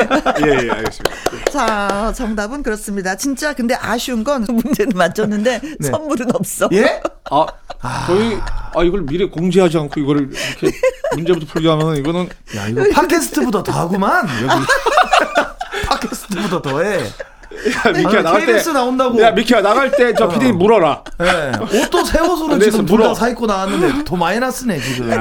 예예 0.46 0.70
알겠습니다. 0.72 1.12
자, 1.52 2.12
정답은 2.16 2.64
그렇습니다. 2.64 3.16
진짜 3.16 3.54
근데 3.54 3.76
아쉬운 3.76 4.24
건 4.24 4.46
문제는 4.50 4.92
맞췄는데 4.96 5.62
네. 5.80 5.90
선물은 5.90 6.36
없어. 6.36 6.68
예? 6.74 7.02
아 7.32 7.46
저희 8.08 8.38
아 8.76 8.84
이걸 8.84 9.02
미리 9.04 9.30
공지하지 9.30 9.78
않고 9.78 10.00
이거를 10.00 10.30
이렇게 10.32 10.78
문제부터 11.16 11.46
풀게 11.46 11.70
하면 11.70 11.96
이거는 11.98 12.28
야 12.56 12.68
이거 12.68 12.84
팟캐스트보다 12.92 13.64
더하구만 13.64 14.28
여기. 14.42 14.66
팟캐스트보다 15.88 16.62
더해. 16.62 17.04
야 17.70 17.92
미키야 17.92 18.10
아니, 18.20 18.24
나갈 18.24 18.40
때 18.42 18.46
KBS 18.48 18.70
나온다고. 18.70 19.22
야 19.22 19.32
미키야 19.32 19.62
나갈 19.62 19.92
때저 19.92 20.28
PD 20.30 20.52
물어라. 20.52 21.04
예. 21.22 21.78
옷도 21.82 22.04
새 22.04 22.20
옷으로 22.20 22.58
네, 22.58 22.66
지금 22.70 22.86
둘 22.86 22.98
물어. 22.98 23.10
다사 23.10 23.30
입고 23.30 23.46
나왔는데 23.46 24.04
더 24.06 24.16
마이너스네 24.16 24.80
지금. 24.82 25.12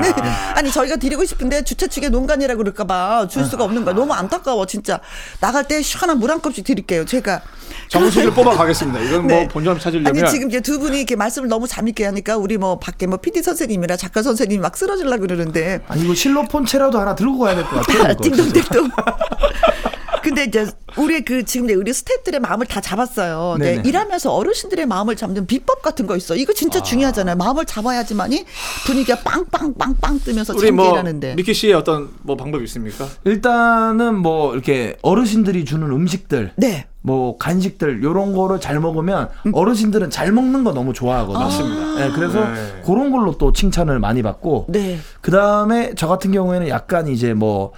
아니 0.55 0.71
저희가 0.71 0.97
드리고 0.97 1.25
싶은데 1.25 1.63
주최 1.65 1.87
측의 1.87 2.11
농간이라 2.11 2.57
그럴까봐 2.57 3.29
줄 3.29 3.45
수가 3.45 3.65
없는 3.65 3.85
거야. 3.85 3.95
너무 3.95 4.13
안타까워 4.13 4.67
진짜. 4.67 5.01
나갈 5.41 5.69
때 5.69 5.81
시원한 5.83 6.19
물 6.19 6.31
한 6.33 6.41
컵씩 6.41 6.65
드릴게요. 6.65 7.05
제가. 7.05 7.43
정수기를 7.89 8.33
뽑아 8.35 8.57
가겠습니다. 8.57 9.01
이건 9.01 9.27
뭐 9.27 9.37
네. 9.39 9.49
본점 9.49 9.79
찾으려면 9.79 10.09
아니 10.23 10.31
지금 10.31 10.49
이제 10.49 10.61
두 10.61 10.79
분이 10.79 10.97
이렇게 10.99 11.15
말씀을 11.17 11.49
너무 11.49 11.67
재밌게 11.69 12.05
하니까 12.07 12.37
우리 12.37 12.57
뭐 12.59 12.79
밖에 12.79 13.07
뭐 13.07 13.19
PD 13.19 13.43
선생님이나 13.43 13.97
작가 13.97 14.23
선생님이 14.23 14.61
막 14.63 14.77
쓰러질라 14.77 15.19
그러는데 15.19 15.81
아니 15.89 16.03
이거 16.05 16.15
실로폰체라도 16.15 16.99
하나 16.99 17.15
들고 17.15 17.39
가야 17.39 17.55
될 17.55 17.65
것 17.65 17.85
같아요. 17.87 18.15
띵동댕동. 18.21 18.91
근데 20.23 20.45
이제 20.45 20.67
우리 20.97 21.25
그 21.25 21.45
지금 21.45 21.67
이제 21.67 21.75
우리 21.75 21.93
스태프들의 21.93 22.41
마음을 22.41 22.67
다 22.67 22.81
잡았어요. 22.81 23.57
네. 23.59 23.83
일하면서 23.85 24.33
어르신들의 24.33 24.87
마음을 24.87 25.17
잡는 25.17 25.47
비법 25.47 25.83
같은 25.83 26.07
거 26.07 26.17
있어. 26.17 26.37
이거 26.37 26.53
진짜 26.53 26.83
중요하잖아요. 26.83 27.37
마음을 27.37 27.65
잡아야지만이 27.65 28.45
분위기가 28.87 29.19
빵빵빵빵 29.21 30.21
뜨면서 30.25 30.55
우리 30.57 30.71
뭐 30.71 30.91
일하는데. 30.93 31.35
미키 31.35 31.55
씨의 31.55 31.75
어떤 31.75 32.11
뭐 32.23 32.37
방법이 32.37 32.65
있습니까? 32.65 33.09
일단은 33.25 34.17
뭐 34.17 34.53
이렇게 34.53 34.97
어르신들이 35.03 35.65
주는 35.65 35.91
음식들 35.91 36.53
네. 36.57 36.87
뭐 37.03 37.37
간식들 37.37 38.03
요런 38.03 38.33
거를 38.33 38.61
잘 38.61 38.79
먹으면 38.81 39.29
어르신들은 39.53 40.11
잘 40.11 40.33
먹는 40.33 40.65
거 40.65 40.73
너무 40.73 40.93
좋아하거든요. 40.93 41.45
맞습니다. 41.45 41.95
네, 41.97 42.13
그래서 42.15 42.45
네. 42.45 42.83
그런 42.87 43.11
걸로 43.11 43.37
또 43.37 43.53
칭찬을 43.53 43.99
많이 43.99 44.23
받고 44.23 44.67
네. 44.69 44.99
그다음에 45.21 45.95
저 45.97 46.07
같은 46.07 46.33
경우에는 46.33 46.69
약간 46.69 47.09
이제 47.09 47.35
뭐 47.35 47.73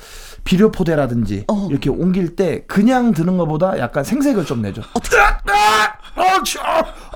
비료 0.44 0.70
포대라든지 0.70 1.44
어. 1.48 1.68
이렇게 1.70 1.88
옮길 1.88 2.36
때 2.36 2.64
그냥 2.66 3.12
드는 3.12 3.38
것보다 3.38 3.78
약간 3.78 4.04
생색을 4.04 4.44
좀 4.44 4.60
내죠. 4.60 4.82
어떻게? 4.92 5.16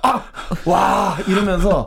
아, 0.02 0.22
와 0.64 1.16
이러면서 1.26 1.86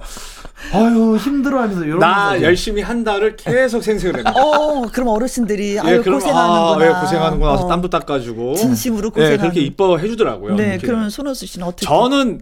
아유 0.73 1.17
힘들어하면서 1.17 1.83
이러면서 1.85 2.05
나 2.05 2.35
이제 2.35 2.45
열심히 2.45 2.81
한다를 2.81 3.35
계속 3.35 3.83
생색을 3.83 4.23
냅니다. 4.23 4.31
어, 4.41 4.81
그럼 4.91 5.09
어르신들이 5.09 5.79
아유 5.79 5.97
예, 5.97 6.01
그럼 6.01 6.19
고생하는구나. 6.19 6.85
아, 6.85 6.87
예, 6.97 7.01
고생하는구나. 7.01 7.51
해서 7.53 7.65
어. 7.65 7.67
땀도 7.67 7.89
닦아주고. 7.89 8.55
진심으로 8.55 9.07
예, 9.07 9.09
고생하는. 9.09 9.37
그렇게 9.39 9.61
이뻐해 9.61 10.07
주더라고요. 10.07 10.55
네, 10.55 10.69
이렇게. 10.73 10.87
그러면 10.87 11.09
손호수 11.09 11.45
씨는 11.45 11.67
어떻게? 11.67 11.85
저는 11.85 12.41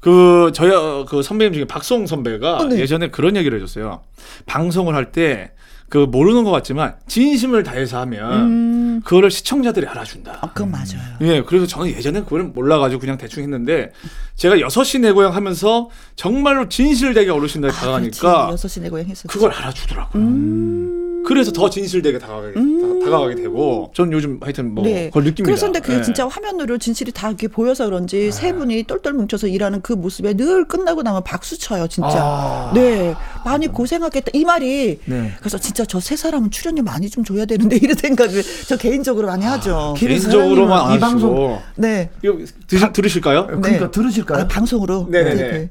그 0.00 0.50
저희 0.54 0.70
어, 0.70 1.04
그 1.08 1.22
선배님 1.22 1.52
중에 1.52 1.64
박송 1.66 2.06
선배가 2.06 2.56
어, 2.56 2.64
네. 2.64 2.78
예전에 2.80 3.10
그런 3.10 3.36
얘기를 3.36 3.56
해줬어요. 3.58 4.00
방송을 4.46 4.94
할 4.94 5.12
때 5.12 5.52
그 5.90 5.98
모르는 5.98 6.44
것 6.44 6.50
같지만 6.52 6.94
진심을 7.08 7.62
다해서 7.64 7.98
하면 8.00 9.02
그거를 9.04 9.30
시청자들이 9.30 9.86
알아준다. 9.88 10.30
음. 10.32 10.36
아, 10.40 10.52
그건 10.52 10.70
맞아요. 10.70 11.00
예, 11.22 11.42
그래서 11.42 11.66
저는 11.66 11.88
예전에 11.90 12.22
그걸 12.22 12.44
몰라가지고 12.44 13.00
그냥 13.00 13.18
대충 13.18 13.42
했는데 13.42 13.92
제가 14.36 14.60
여섯 14.60 14.84
시 14.84 15.00
내 15.00 15.10
고향 15.12 15.34
하면서 15.34 15.88
정말로 16.16 16.68
진실되게 16.68 17.30
어르신들이 17.30 17.72
다가가니까 17.72 18.48
여섯 18.52 18.68
시 18.68 18.80
내 18.80 18.88
고향 18.88 19.06
했었지. 19.06 19.26
그걸 19.28 19.50
알아주더라고요. 19.52 20.22
음. 20.22 20.96
그래서 21.26 21.52
더 21.52 21.70
진실되게 21.70 22.18
다가가게, 22.18 22.52
다, 22.54 22.60
다가가게 23.04 23.36
되고 23.36 23.90
전 23.94 24.12
요즘 24.12 24.38
하여튼 24.42 24.74
뭐 24.74 24.84
네. 24.84 25.06
그걸 25.06 25.24
느낍니다. 25.24 25.44
그래서 25.44 25.66
근데 25.66 25.80
그게 25.80 25.98
예. 25.98 26.02
진짜 26.02 26.26
화면으로 26.28 26.78
진실이 26.78 27.12
다 27.12 27.28
이렇게 27.28 27.48
보여서 27.48 27.84
그런지 27.86 28.30
세 28.32 28.52
분이 28.52 28.82
똘똘 28.84 29.12
뭉쳐서 29.14 29.46
일하는 29.46 29.80
그 29.80 29.92
모습에 29.92 30.34
늘 30.34 30.66
끝나고 30.66 31.02
나면 31.02 31.22
박수 31.24 31.58
쳐요, 31.58 31.86
진짜. 31.88 32.10
아. 32.14 32.72
네. 32.74 33.14
많이 33.44 33.68
고생하겠다. 33.68 34.30
이 34.34 34.44
말이. 34.44 34.98
네. 35.06 35.32
그래서 35.38 35.56
진짜 35.56 35.84
저 35.84 36.00
세 36.00 36.16
사람은 36.16 36.50
출연료 36.50 36.82
많이 36.82 37.08
좀 37.08 37.22
줘야 37.22 37.44
되는데 37.44 37.76
이런 37.76 37.96
생각을 37.96 38.42
저 38.66 38.76
개인적으로 38.76 39.28
많이 39.28 39.44
하죠. 39.44 39.94
KBS 39.96 40.28
개인적으로만 40.28 40.96
이 40.96 40.98
방송 40.98 41.60
네. 41.76 42.10
이거 42.24 42.36
드시, 42.66 42.84
들으실까요? 42.92 43.46
그러니까 43.46 43.70
네. 43.84 43.90
들으실까요? 43.92 44.42
아, 44.42 44.48
방송으로. 44.48 45.06
네네네. 45.08 45.70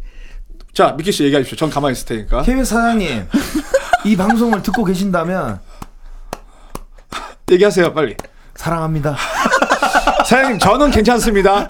자 0.72 0.93
미키 0.97 1.12
씨 1.12 1.26
얘기하십시오. 1.26 1.58
전 1.58 1.70
가만히 1.70 1.91
있을 1.93 2.06
테니까. 2.06 2.43
KBS 2.43 2.70
사장님 2.70 3.24
이 4.06 4.16
방송을 4.16 4.62
듣고 4.62 4.84
계신다면 4.86 5.60
얘기하세요 7.52 7.93
빨리. 7.93 8.16
사랑합니다. 8.56 9.16
사장님 10.26 10.60
저는 10.60 10.91
괜찮습니다. 10.91 11.68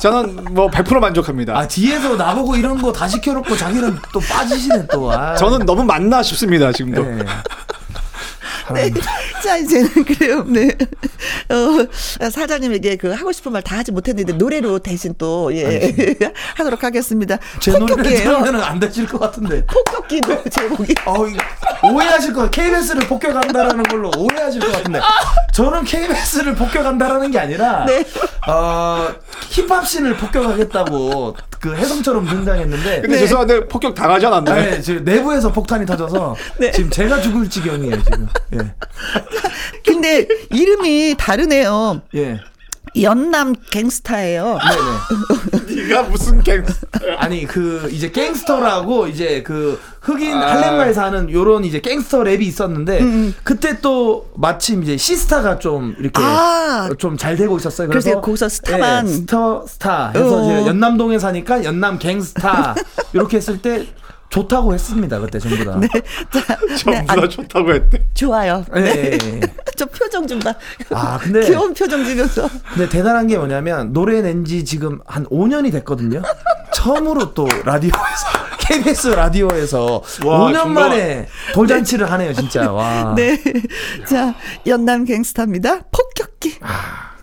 저는 0.00 0.54
뭐 0.54 0.68
100% 0.70 0.98
만족합니다. 0.98 1.56
아 1.56 1.66
뒤에서 1.66 2.16
나보고 2.16 2.56
이런 2.56 2.80
거 2.82 2.92
다 2.92 3.08
시켜놓고 3.08 3.56
자기는 3.56 3.98
또 4.12 4.20
빠지시네 4.20 4.86
또. 4.88 5.10
아. 5.12 5.34
저는 5.34 5.64
너무 5.66 5.84
맞나 5.84 6.22
싶습니다 6.22 6.70
지금도. 6.72 7.02
네. 7.02 7.24
네. 8.74 8.90
자, 9.44 9.56
이제는 9.56 9.88
그래요. 10.04 10.44
네. 10.46 10.68
어, 11.50 12.28
사장님에게 12.30 12.96
그 12.96 13.10
하고 13.12 13.32
싶은 13.32 13.52
말 13.52 13.62
다 13.66 13.78
하지 13.78 13.90
못했는데 13.90 14.34
노래로 14.34 14.78
대신 14.78 15.14
또, 15.18 15.52
예, 15.52 15.92
하도록 16.56 16.82
하겠습니다. 16.84 17.36
제 17.58 17.72
폭격기예요 17.72 18.18
들으면 18.44 18.60
안 18.62 18.78
되실 18.78 19.06
것 19.08 19.18
같은데. 19.18 19.64
폭격기도 19.66 20.44
제목이. 20.50 20.94
어, 21.04 21.14
오해하실 21.90 22.32
것 22.32 22.42
같아요. 22.42 22.50
KBS를 22.70 23.08
폭격한다라는 23.08 23.82
걸로 23.84 24.10
오해하실 24.16 24.60
것 24.60 24.70
같은데. 24.72 25.00
저는 25.52 25.84
KBS를 25.84 26.54
폭격한다라는 26.54 27.30
게 27.32 27.38
아니라, 27.40 27.84
네. 27.86 28.04
어, 28.48 29.08
힙합 29.50 29.86
씬을 29.88 30.16
폭격하겠다고 30.16 31.36
그 31.66 31.74
해성처럼 31.74 32.26
등장했는데. 32.26 33.00
근데 33.00 33.18
죄송한데 33.18 33.66
폭격 33.66 33.92
당하지 33.94 34.26
않았나요? 34.26 34.70
네, 34.70 34.80
지금 34.80 35.04
내부에서 35.04 35.50
폭탄이 35.50 35.84
터져서 35.84 36.36
네. 36.58 36.70
지금 36.70 36.90
제가 36.90 37.20
죽을 37.20 37.50
지경이에요 37.50 38.02
지금. 38.04 38.28
예, 38.54 38.58
근데 39.84 40.28
이름이 40.52 41.16
다르네요. 41.18 42.02
예, 42.14 42.38
연남 43.02 43.54
갱스타예요. 43.70 44.44
네네. 44.44 45.45
네가 45.88 46.02
무슨 46.04 46.42
갱? 46.42 46.64
아니 47.18 47.46
그 47.46 47.88
이제 47.92 48.10
갱스터라고 48.10 49.06
이제 49.06 49.42
그 49.42 49.80
흑인 50.00 50.34
아. 50.34 50.52
할렘가에 50.52 50.92
사는 50.92 51.30
요런 51.30 51.64
이제 51.64 51.80
갱스터 51.80 52.20
랩이 52.20 52.42
있었는데 52.42 53.00
음, 53.00 53.34
그때 53.42 53.80
또 53.80 54.30
마침 54.36 54.82
이제 54.82 54.96
시스타가 54.96 55.58
좀 55.58 55.94
이렇게 55.98 56.20
아. 56.22 56.88
좀잘 56.98 57.36
되고 57.36 57.56
있었어요. 57.56 57.88
그래서 57.88 58.10
그래서 58.10 58.20
거기서 58.20 58.48
스타만. 58.48 59.08
예, 59.08 59.12
스타 59.12 59.62
스타 59.66 60.08
해서 60.10 60.42
어. 60.42 60.46
제가 60.46 60.66
연남동에 60.66 61.18
사니까 61.18 61.64
연남 61.64 61.98
갱스타 61.98 62.74
이렇게 63.12 63.36
했을 63.38 63.60
때 63.60 63.86
좋다고 64.30 64.74
했습니다 64.74 65.18
그때 65.20 65.38
전부 65.38 65.64
다. 65.64 65.78
네. 65.80 65.88
자, 65.88 66.56
네, 66.66 66.76
전부 66.76 67.06
다 67.06 67.12
아니, 67.14 67.28
좋다고 67.28 67.74
했대. 67.74 68.02
좋아요. 68.14 68.64
예, 68.76 68.80
네. 68.80 69.18
예, 69.22 69.28
예. 69.36 69.40
저 69.76 69.86
표정 69.86 70.26
좀 70.26 70.38
봐. 70.40 70.54
아 70.90 71.18
근데 71.18 71.46
귀여운 71.46 71.72
표정 71.74 72.04
지면서. 72.04 72.48
근데 72.74 72.88
대단한 72.88 73.26
게 73.26 73.36
뭐냐면 73.36 73.92
노래 73.92 74.20
낸 74.22 74.44
지 74.44 74.64
지금 74.64 75.00
한 75.06 75.24
5년이 75.26 75.72
됐거든요. 75.72 76.22
처음으로 76.72 77.34
또 77.34 77.48
라디오에서 77.64 77.96
KBS 78.60 79.08
라디오에서 79.08 80.02
와, 80.24 80.38
5년 80.50 80.54
정말. 80.54 80.88
만에 80.90 81.28
돌잔치를 81.54 82.10
하네요, 82.12 82.32
진짜. 82.34 82.70
와. 82.70 83.14
네. 83.16 83.40
자, 84.08 84.34
연남 84.66 85.04
갱스타입니다. 85.04 85.80
폭격기. 85.90 86.58
아, 86.60 87.15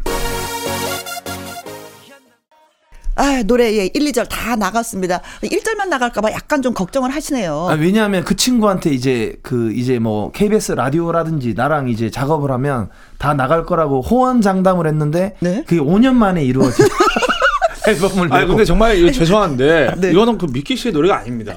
노래 3.46 3.74
예, 3.78 3.86
1, 3.86 3.94
2절 4.12 4.28
다 4.28 4.56
나갔습니다. 4.56 5.22
1절만 5.44 5.88
나갈까 5.90 6.22
봐 6.22 6.32
약간 6.32 6.62
좀 6.62 6.74
걱정을 6.74 7.12
하시네요. 7.12 7.68
아, 7.70 7.74
왜냐하면 7.74 8.24
그 8.24 8.36
친구한테 8.36 8.90
이제 8.92 9.36
그 9.42 9.72
이제 9.74 10.00
뭐 10.00 10.32
KBS 10.32 10.74
라디오라든지 10.74 11.54
나랑 11.56 11.90
이제 11.90 12.10
작업을 12.10 12.52
하면 12.52 12.90
다 13.18 13.34
나갈 13.34 13.66
거라고 13.66 14.02
호언장담을 14.02 14.88
했는데 14.88 15.36
네? 15.40 15.64
그게 15.68 15.80
5년 15.80 16.14
만에 16.14 16.44
이루어진 16.44 16.86
앨범을 17.88 18.24
내고 18.30 18.36
아니 18.36 18.48
근데 18.48 18.66
정말 18.66 18.98
이거 18.98 19.12
죄송한데 19.12 19.96
네. 20.00 20.12
이거는 20.12 20.38
그 20.38 20.48
미키 20.52 20.76
씨의 20.76 20.94
노래가 20.94 21.18
아닙니다. 21.18 21.56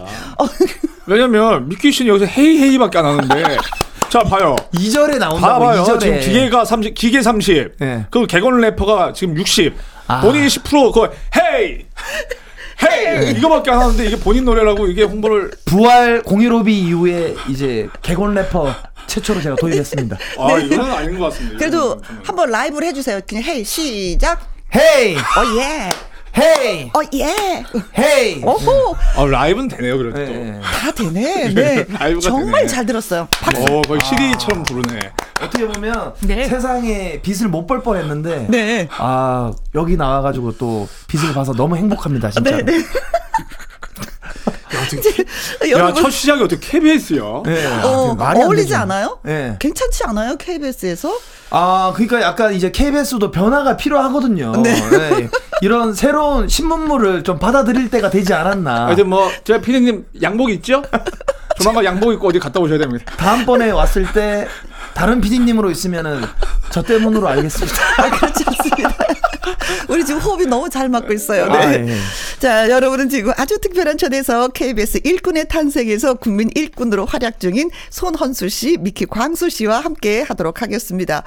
왜냐면 1.06 1.68
미키 1.68 1.92
씨는 1.92 2.12
여기서 2.14 2.26
hey 2.26 2.58
hey밖에 2.58 2.98
안 2.98 3.04
하는데 3.06 3.56
자 4.10 4.20
봐요. 4.20 4.56
2절에 4.74 5.18
나온다고 5.18 5.40
봐봐요. 5.40 5.82
2절에 5.84 6.00
지금 6.00 6.20
기계가 6.20 6.64
30, 6.64 6.94
기계 6.94 7.22
30. 7.22 7.76
네. 7.78 8.06
그 8.10 8.26
객원 8.26 8.60
래퍼가 8.60 9.12
지금 9.12 9.36
60. 9.36 9.74
아. 10.08 10.20
본인이 10.20 10.46
10% 10.46 10.92
그거 10.92 11.10
hey 11.36 11.84
hey 12.82 13.30
이거밖에 13.38 13.70
안 13.70 13.80
하는데 13.80 14.04
이게 14.06 14.16
본인 14.16 14.44
노래라고 14.44 14.86
이게 14.86 15.02
홍보를 15.02 15.50
부활 15.64 16.22
015B 16.22 16.68
이후에 16.70 17.34
이제 17.48 17.88
객원 18.02 18.34
래퍼 18.34 18.74
최초로 19.06 19.40
제가 19.40 19.56
도입했습니다. 19.56 20.16
아 20.38 20.58
이거는 20.58 20.92
아닌 20.92 21.18
것 21.18 21.26
같습니다. 21.26 21.58
그래도 21.58 22.00
좀- 22.02 22.20
한번 22.24 22.50
라이브를 22.50 22.88
해주세요. 22.88 23.20
그냥 23.26 23.44
헤이 23.44 23.64
시작. 23.64 24.40
헤이! 24.74 25.16
어 25.16 25.20
예. 25.60 25.88
헤이! 26.38 26.90
어 26.94 27.00
예. 27.14 27.64
헤이! 27.98 28.42
어호 28.44 28.96
아 29.16 29.24
라이브는 29.24 29.68
되네요 29.68 29.96
그래도. 29.96 30.18
네. 30.18 30.60
다 30.62 30.92
되네. 30.92 31.48
네. 31.54 31.86
라이브가 31.88 32.28
정말 32.28 32.62
되네. 32.62 32.66
잘 32.66 32.84
들었어요. 32.86 33.26
박수. 33.30 33.62
어 33.62 33.82
거의 33.82 34.00
CD처럼 34.04 34.62
부르네. 34.64 35.12
어떻게 35.40 35.66
보면 35.66 36.14
네. 36.20 36.46
세상에 36.48 37.20
빛을 37.22 37.48
못볼 37.48 37.82
뻔했는데 37.82 38.46
네. 38.50 38.88
아 38.90 39.52
여기 39.74 39.96
나와가지고 39.96 40.56
또 40.58 40.88
빛을 41.08 41.32
봐서 41.34 41.52
너무 41.52 41.76
행복합니다 41.76 42.30
진짜. 42.30 42.56
네, 42.56 42.62
네. 42.62 42.76
야, 42.78 42.82
여러분 45.70 46.02
첫 46.02 46.10
시작이 46.10 46.42
어떻게 46.42 46.68
KBS야? 46.78 47.42
네. 47.44 47.66
어, 47.82 48.16
안 48.18 48.36
어울리지 48.36 48.68
되죠. 48.68 48.80
않아요? 48.82 49.18
네. 49.22 49.56
괜찮지 49.58 50.04
않아요? 50.04 50.36
KBS에서? 50.36 51.18
아, 51.50 51.92
그러니까 51.94 52.20
약간 52.22 52.54
이제 52.54 52.70
KBS도 52.70 53.30
변화가 53.30 53.76
필요하거든요. 53.76 54.52
네. 54.62 55.28
이런 55.62 55.94
새로운 55.94 56.48
신문물을 56.48 57.22
좀 57.24 57.38
받아들일 57.38 57.90
때가 57.90 58.10
되지 58.10 58.34
않았나. 58.34 58.86
하여튼 58.86 59.08
뭐, 59.08 59.30
제가 59.44 59.60
피디님 59.60 60.04
양복 60.22 60.50
있죠? 60.50 60.82
조만간 61.58 61.84
양복 61.84 62.12
입고 62.12 62.28
어디 62.28 62.38
갔다 62.38 62.60
오셔야 62.60 62.78
됩니다. 62.78 63.04
다음번에 63.16 63.70
왔을 63.70 64.12
때 64.12 64.46
다른 64.94 65.20
PD님으로 65.20 65.70
있으면은 65.70 66.22
저 66.70 66.82
때문으로 66.82 67.28
알겠습니다. 67.28 67.76
아, 67.98 68.10
그렇지 68.10 68.44
않습니다. 68.46 69.05
우리 69.88 70.04
지금 70.04 70.20
호흡이 70.20 70.46
너무 70.46 70.68
잘 70.68 70.88
맞고 70.88 71.12
있어요. 71.12 71.46
네. 71.46 71.52
아, 71.52 71.72
예. 71.72 71.96
자, 72.38 72.70
여러분은 72.70 73.08
지금 73.08 73.32
아주 73.36 73.58
특별한 73.60 73.98
초대에서 73.98 74.48
KBS 74.48 75.00
일꾼의 75.04 75.48
탄생에서 75.48 76.14
국민 76.14 76.50
일꾼으로 76.54 77.06
활약 77.06 77.40
중인 77.40 77.70
손헌수 77.90 78.48
씨, 78.48 78.76
미키 78.78 79.06
광수 79.06 79.50
씨와 79.50 79.80
함께 79.80 80.22
하도록 80.22 80.60
하겠습니다. 80.60 81.22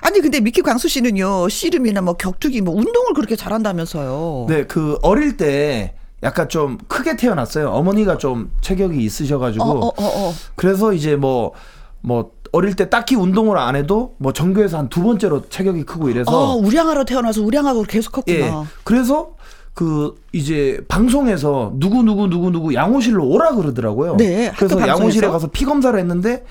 아니, 0.00 0.20
근데 0.20 0.40
미키 0.40 0.62
광수 0.62 0.88
씨는요, 0.88 1.48
씨름이나 1.48 2.00
뭐 2.00 2.14
격투기 2.14 2.60
뭐 2.60 2.74
운동을 2.74 3.14
그렇게 3.14 3.36
잘한다면서요. 3.36 4.46
네, 4.48 4.64
그 4.64 4.98
어릴 5.02 5.36
때 5.36 5.94
약간 6.22 6.48
좀 6.48 6.78
크게 6.88 7.16
태어났어요. 7.16 7.70
어머니가 7.70 8.18
좀 8.18 8.52
체격이 8.60 8.98
있으셔가지고 9.02 9.64
어, 9.64 9.86
어, 9.86 9.88
어, 9.88 9.92
어. 9.96 10.34
그래서 10.56 10.92
이제 10.92 11.16
뭐 11.16 11.54
뭐 12.02 12.32
어릴 12.52 12.74
때 12.74 12.88
딱히 12.90 13.14
운동을 13.16 13.56
안 13.58 13.76
해도 13.76 14.14
뭐 14.18 14.32
전교에서 14.32 14.78
한 14.78 14.88
두 14.88 15.02
번째로 15.02 15.48
체격이 15.48 15.84
크고 15.84 16.08
이래서 16.10 16.30
어, 16.30 16.54
우량아로 16.56 17.04
태어나서 17.04 17.42
우량아로 17.42 17.82
계속 17.84 18.12
컸구나. 18.12 18.38
예. 18.38 18.52
그래서 18.84 19.30
그 19.72 20.14
이제 20.32 20.80
방송에서 20.88 21.72
누구 21.76 22.02
누구 22.02 22.26
누구 22.28 22.50
누구 22.50 22.74
양호실로 22.74 23.24
오라 23.26 23.52
그러더라고요. 23.54 24.16
네, 24.16 24.52
그래서? 24.56 24.80
양호실에 24.86 25.28
가서 25.28 25.46
피 25.48 25.64
검사를 25.64 25.96
했는데 25.98 26.44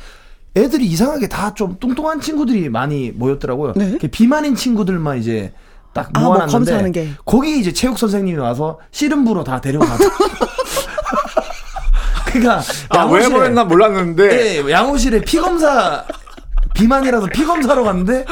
애들이 0.55 0.85
이상하게 0.87 1.27
다 1.27 1.53
좀 1.53 1.75
뚱뚱한 1.79 2.21
친구들이 2.21 2.69
많이 2.69 3.11
모였더라고요. 3.11 3.73
네. 3.75 3.97
비만인 3.97 4.55
친구들만 4.55 5.17
이제 5.19 5.51
딱 5.93 6.09
아, 6.13 6.19
뭐 6.19 6.29
모아놨는데 6.29 6.51
검사하는 6.53 6.91
게. 6.93 7.09
거기 7.25 7.59
이제 7.59 7.73
체육 7.73 7.97
선생님이 7.99 8.37
와서 8.39 8.79
씨름부로 8.91 9.43
다 9.43 9.59
데려가서 9.59 10.03
그러니까 12.39 12.63
아, 12.89 13.05
왜 13.05 13.21
양호실에- 13.21 13.33
그랬나 13.37 13.63
몰랐는데. 13.65 14.63
예, 14.65 14.71
양호실에 14.71 15.21
피 15.21 15.37
검사 15.37 16.05
비만이라서 16.73 17.27
피 17.27 17.43
검사로 17.45 17.83
갔는데 17.83 18.25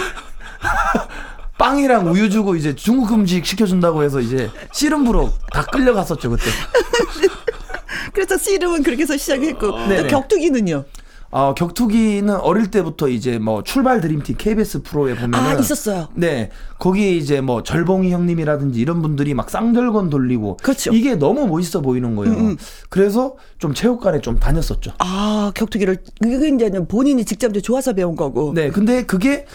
빵이랑 1.57 2.11
우유 2.11 2.29
주고 2.29 2.55
이제 2.55 2.75
중국 2.75 3.11
음식 3.13 3.45
시켜준다고 3.45 4.03
해서 4.03 4.19
이제 4.19 4.49
씨름부로 4.71 5.31
다 5.51 5.63
끌려갔었죠 5.65 6.29
그때. 6.29 6.43
그래서 8.13 8.37
씨름은 8.37 8.83
그렇게 8.83 9.03
해서 9.03 9.17
시작했고, 9.17 9.59
또 9.71 9.87
네네. 9.87 10.07
격투기는요? 10.07 10.83
어, 11.29 11.53
격투기는 11.53 12.33
어릴 12.35 12.71
때부터 12.71 13.09
이제 13.09 13.37
뭐 13.37 13.63
출발 13.63 13.99
드림팀 13.99 14.35
KBS 14.37 14.83
프로에 14.83 15.15
보면은 15.15 15.35
아, 15.37 15.53
있었어요. 15.53 16.07
네 16.13 16.49
거기에 16.79 17.11
이제 17.11 17.41
뭐 17.41 17.63
절봉이 17.63 18.11
형님이라든지 18.11 18.79
이런 18.79 19.01
분들이 19.01 19.33
막 19.33 19.49
쌍절곤 19.49 20.09
돌리고 20.09 20.57
그렇죠. 20.57 20.93
이게 20.93 21.15
너무 21.15 21.47
멋있어 21.47 21.81
보이는 21.81 22.15
거예요. 22.15 22.33
음, 22.33 22.39
음. 22.51 22.57
그래서 22.89 23.35
좀 23.59 23.73
체육관에 23.73 24.21
좀 24.21 24.39
다녔었죠. 24.39 24.93
아, 24.99 25.51
격투기를, 25.53 25.97
그게 26.21 26.47
이제 26.49 26.69
본인이 26.87 27.25
직접 27.25 27.49
이제 27.49 27.59
좋아서 27.59 27.93
배운 27.93 28.15
거고. 28.15 28.53
네, 28.53 28.69
근데 28.69 29.05
그게 29.05 29.45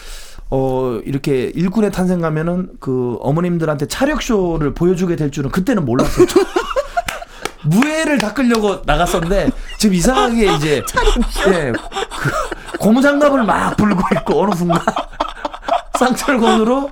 어 0.50 1.00
이렇게 1.06 1.50
일꾼의 1.54 1.92
탄생 1.92 2.20
가면은 2.20 2.72
그 2.78 3.16
어머님들한테 3.20 3.86
차력 3.86 4.20
쇼를 4.20 4.74
보여주게 4.74 5.16
될 5.16 5.30
줄은 5.30 5.50
그때는 5.50 5.86
몰랐었죠. 5.86 6.40
무예를 7.64 8.18
닦으려고 8.18 8.82
나갔었는데 8.84 9.50
지금 9.78 9.94
이상하게 9.94 10.54
이제 10.54 10.82
예, 11.48 11.72
그 11.72 12.78
고무장갑을 12.78 13.44
막 13.44 13.76
불고 13.76 14.02
있고 14.16 14.42
어느 14.42 14.54
순간 14.54 14.80
쌍철곤으로 15.98 16.90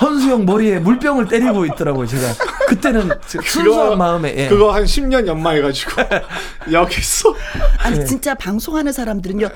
헌수형 0.00 0.44
머리에 0.44 0.78
물병을 0.78 1.26
때리고 1.28 1.66
있더라고요. 1.66 2.06
제가 2.06 2.34
그때는 2.68 3.10
순수한 3.26 3.98
마음에 3.98 4.34
예. 4.36 4.48
그거 4.48 4.70
한 4.72 4.84
10년 4.84 5.26
연마해가지고 5.26 5.90
여기서 6.72 7.34
아니 7.78 7.98
네. 7.98 8.04
진짜 8.04 8.34
방송하는 8.34 8.92
사람들은요 8.92 9.48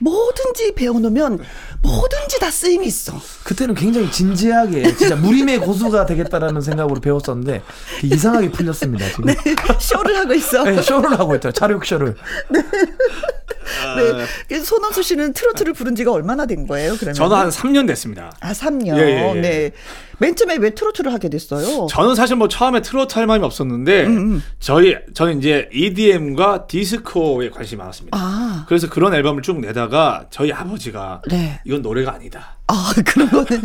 뭐든지 0.00 0.74
배워놓으면 0.74 1.40
뭐든지 1.82 2.40
다 2.40 2.50
쓰임이 2.50 2.86
있어. 2.86 3.20
그때는 3.44 3.74
굉장히 3.74 4.10
진지하게 4.10 4.94
진짜 4.96 5.16
무림의 5.16 5.58
고수가 5.58 6.06
되겠다라는 6.06 6.60
생각으로 6.60 7.00
배웠었는데 7.00 7.62
이상하게 8.04 8.50
풀렸습니다 8.50 9.06
지금. 9.08 9.26
네. 9.26 9.34
쇼를 9.78 10.16
하고 10.16 10.34
있어. 10.34 10.82
쇼를 10.82 11.18
하고 11.18 11.34
있죠 11.34 11.52
차력 11.52 11.84
쇼를. 11.84 12.16
네. 12.52 14.24
그래서 14.48 14.64
손원수 14.64 15.02
씨는 15.02 15.32
트로트를 15.32 15.72
부른 15.74 15.94
지가 15.94 16.12
얼마나 16.12 16.46
된 16.46 16.66
거예요? 16.66 16.94
그러면 16.96 17.14
저는 17.14 17.36
한 17.36 17.48
3년 17.50 17.86
됐습니다. 17.86 18.32
아 18.40 18.52
3년. 18.52 18.96
예, 18.98 19.02
예, 19.02 19.36
예. 19.36 19.40
네. 19.40 19.72
맨 20.20 20.36
처음에 20.36 20.56
왜 20.58 20.70
트로트를 20.70 21.12
하게 21.14 21.30
됐어요? 21.30 21.86
저는 21.86 22.14
사실 22.14 22.36
뭐 22.36 22.46
처음에 22.46 22.82
트로트 22.82 23.14
할 23.18 23.26
마음이 23.26 23.42
없었는데 23.42 24.04
음, 24.06 24.42
저희 24.58 24.94
저는 25.14 25.38
이제 25.38 25.68
EDM과 25.72 26.66
디스코에 26.66 27.48
관심이 27.48 27.78
많았습니다. 27.78 28.18
아, 28.20 28.66
그래서 28.68 28.88
그런 28.90 29.14
앨범을 29.14 29.42
쭉 29.42 29.60
내다가 29.60 30.26
저희 30.30 30.52
아버지가 30.52 31.22
네. 31.30 31.60
이건 31.64 31.80
노래가 31.80 32.12
아니다. 32.12 32.58
아 32.66 32.92
그런 33.04 33.30
거는 33.30 33.62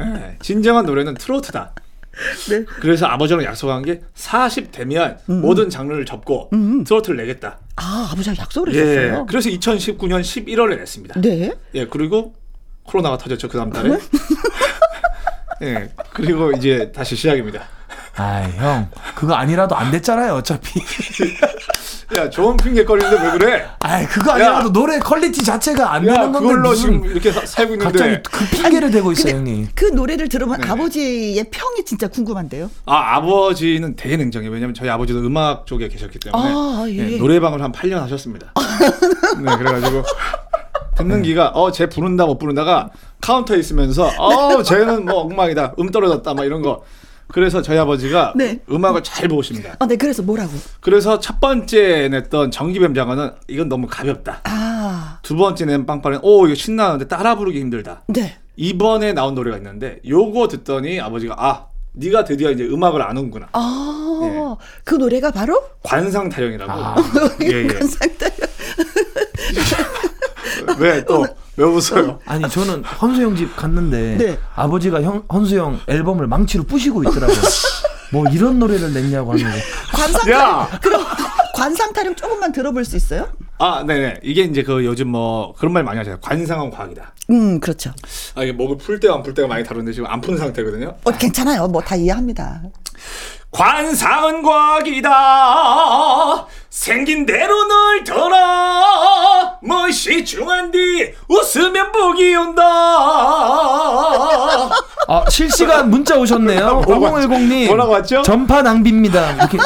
예, 0.00 0.36
진정한 0.42 0.84
노래는 0.84 1.14
트로트다. 1.14 1.74
네. 2.50 2.64
그래서 2.80 3.06
아버지랑 3.06 3.44
약속한 3.44 3.82
게 3.82 4.00
40 4.14 4.72
되면 4.72 5.18
음, 5.30 5.42
모든 5.42 5.70
장르를 5.70 6.04
접고 6.04 6.50
트로트를 6.84 7.16
내겠다. 7.18 7.58
아 7.76 8.08
아버지랑 8.10 8.36
약속을 8.38 8.74
예. 8.74 8.80
했었어요. 8.80 9.26
그래서 9.26 9.48
2019년 9.48 10.22
11월에 10.22 10.76
냈습니다. 10.76 11.20
네. 11.20 11.52
예. 11.74 11.86
그리고 11.86 12.34
코로나가 12.82 13.16
터졌죠 13.16 13.48
그 13.48 13.56
다음 13.58 13.70
달에. 13.70 13.96
예. 15.64 15.90
그리고 16.12 16.52
이제 16.52 16.92
다시 16.94 17.16
시작입니다. 17.16 17.62
아이 18.16 18.48
형 18.52 18.88
그거 19.16 19.34
아니라도 19.34 19.74
안 19.74 19.90
됐잖아요 19.90 20.34
어차피. 20.34 20.80
야 22.16 22.30
좋은 22.30 22.56
핑계거리는데 22.56 23.24
왜 23.24 23.30
그래? 23.38 23.66
아이 23.80 24.06
그거 24.06 24.32
아니라도 24.32 24.70
노래 24.72 25.00
퀄리티 25.00 25.42
자체가 25.42 25.92
안 25.94 26.06
야 26.06 26.12
되는 26.14 26.32
건데 26.32 26.38
그걸로 26.48 26.68
무슨 26.70 26.92
지금 26.92 27.06
이렇게 27.10 27.32
사- 27.32 27.44
살고 27.44 27.78
갑자기 27.78 28.04
있는데 28.04 28.22
그 28.30 28.44
핑계를 28.50 28.90
대고 28.92 29.10
있어요 29.12 29.34
형님. 29.34 29.68
그 29.74 29.86
노래를 29.86 30.28
들으면 30.28 30.60
네. 30.60 30.68
아버지의 30.68 31.44
평이 31.50 31.84
진짜 31.84 32.06
궁금한데요. 32.06 32.70
아 32.86 33.16
아버지는 33.16 33.96
대냉정이에요. 33.96 34.52
왜냐면 34.52 34.74
저희 34.74 34.88
아버지도 34.90 35.18
음악 35.20 35.66
쪽에 35.66 35.88
계셨기 35.88 36.20
때문에 36.20 36.42
아, 36.54 36.84
예. 36.90 37.16
노래방을 37.16 37.60
한 37.62 37.72
8년 37.72 37.94
하셨습니다. 38.02 38.52
네 39.42 39.56
그래 39.56 39.72
가지고 39.80 40.04
듣는 40.96 41.22
기가 41.22 41.48
어 41.48 41.70
쟤 41.70 41.86
부른다 41.88 42.26
못 42.26 42.38
부른다가 42.38 42.90
카운터에 43.20 43.58
있으면서 43.58 44.10
어 44.18 44.62
쟤는 44.64 45.04
뭐 45.04 45.20
엉망이다 45.22 45.74
음 45.78 45.90
떨어졌다 45.90 46.34
막 46.34 46.44
이런 46.44 46.62
거 46.62 46.82
그래서 47.28 47.62
저희 47.62 47.78
아버지가 47.78 48.34
네. 48.36 48.60
음악을 48.70 49.02
잘 49.02 49.28
보십니다. 49.28 49.74
아, 49.78 49.86
네. 49.86 49.96
그래서 49.96 50.22
뭐라고? 50.22 50.52
그래서 50.80 51.18
첫 51.18 51.40
번째 51.40 52.08
냈던 52.10 52.50
전기뱀 52.50 52.94
장어는 52.94 53.30
이건 53.48 53.68
너무 53.70 53.86
가볍다. 53.90 54.42
아, 54.44 55.18
두 55.22 55.34
번째 55.34 55.64
낸 55.64 55.86
빵빠레는 55.86 56.20
오 56.22 56.46
이거 56.46 56.54
신나는데 56.54 57.08
따라 57.08 57.34
부르기 57.34 57.58
힘들다. 57.60 58.02
네. 58.08 58.36
이번에 58.56 59.14
나온 59.14 59.34
노래가 59.34 59.56
있는데 59.56 60.00
요거 60.06 60.48
듣더니 60.48 61.00
아버지가 61.00 61.34
아 61.38 61.66
네가 61.94 62.24
드디어 62.24 62.50
이제 62.50 62.64
음악을 62.64 63.00
아는구나. 63.02 63.48
아, 63.52 64.20
예. 64.22 64.64
그 64.84 64.94
노래가 64.96 65.30
바로 65.30 65.60
관상타령이라고. 65.82 66.72
아. 66.72 66.94
예, 67.42 67.64
예. 67.64 67.66
관상다. 67.66 68.26
왜 70.78 71.02
또 71.06 71.24
왜 71.56 71.64
웃어요? 71.64 72.18
아니 72.26 72.48
저는 72.48 72.82
헌수형 72.84 73.36
집 73.36 73.54
갔는데 73.56 74.16
네. 74.18 74.38
아버지가 74.56 75.02
형 75.02 75.22
헌수형 75.32 75.80
앨범을 75.86 76.26
망치로 76.26 76.64
부시고 76.64 77.02
있더라고요. 77.04 77.36
뭐 78.12 78.24
이런 78.32 78.58
노래를 78.58 78.92
냈냐고 78.92 79.32
하는데 79.32 79.60
관상타령. 79.92 80.40
야! 80.40 80.68
그럼 80.82 81.04
관상타령 81.54 82.16
조금만 82.16 82.50
들어볼 82.52 82.84
수 82.84 82.96
있어요? 82.96 83.28
아, 83.58 83.84
네네. 83.86 84.20
이게 84.24 84.42
이제 84.42 84.62
그 84.64 84.84
요즘 84.84 85.08
뭐 85.08 85.54
그런 85.56 85.72
말 85.72 85.84
많이 85.84 85.98
하잖아요. 85.98 86.20
관상은 86.20 86.70
과학이다. 86.70 87.14
음, 87.30 87.60
그렇죠. 87.60 87.92
아, 88.34 88.42
이게 88.42 88.52
목을 88.52 88.76
풀 88.78 88.98
때와 89.00 89.16
안 89.16 89.22
풀 89.22 89.32
때가 89.34 89.46
많이 89.48 89.62
다른데 89.64 89.92
지금 89.92 90.08
안 90.10 90.20
푼 90.20 90.36
상태거든요. 90.36 90.96
어, 91.04 91.10
괜찮아요. 91.12 91.68
뭐 91.68 91.80
다 91.82 91.94
이해합니다. 91.96 92.62
관상은 93.52 94.42
과학이다. 94.42 95.08
생긴 96.84 97.24
대로 97.24 97.68
널 97.68 98.02
둬라. 98.02 99.58
뭣이 99.62 100.24
중헌디 100.24 101.12
웃으면 101.28 101.92
복이 101.92 102.34
온다. 102.34 102.62
아 105.06 105.24
실시간 105.30 105.88
문자 105.88 106.16
오셨네요. 106.16 106.80
뭐라고 106.84 107.04
왔죠? 107.14 107.28
5010님 107.28 107.66
뭐라고 107.68 107.92
왔죠? 107.92 108.22
전파 108.22 108.60
낭비입니다. 108.62 109.32
이렇게 109.34 109.58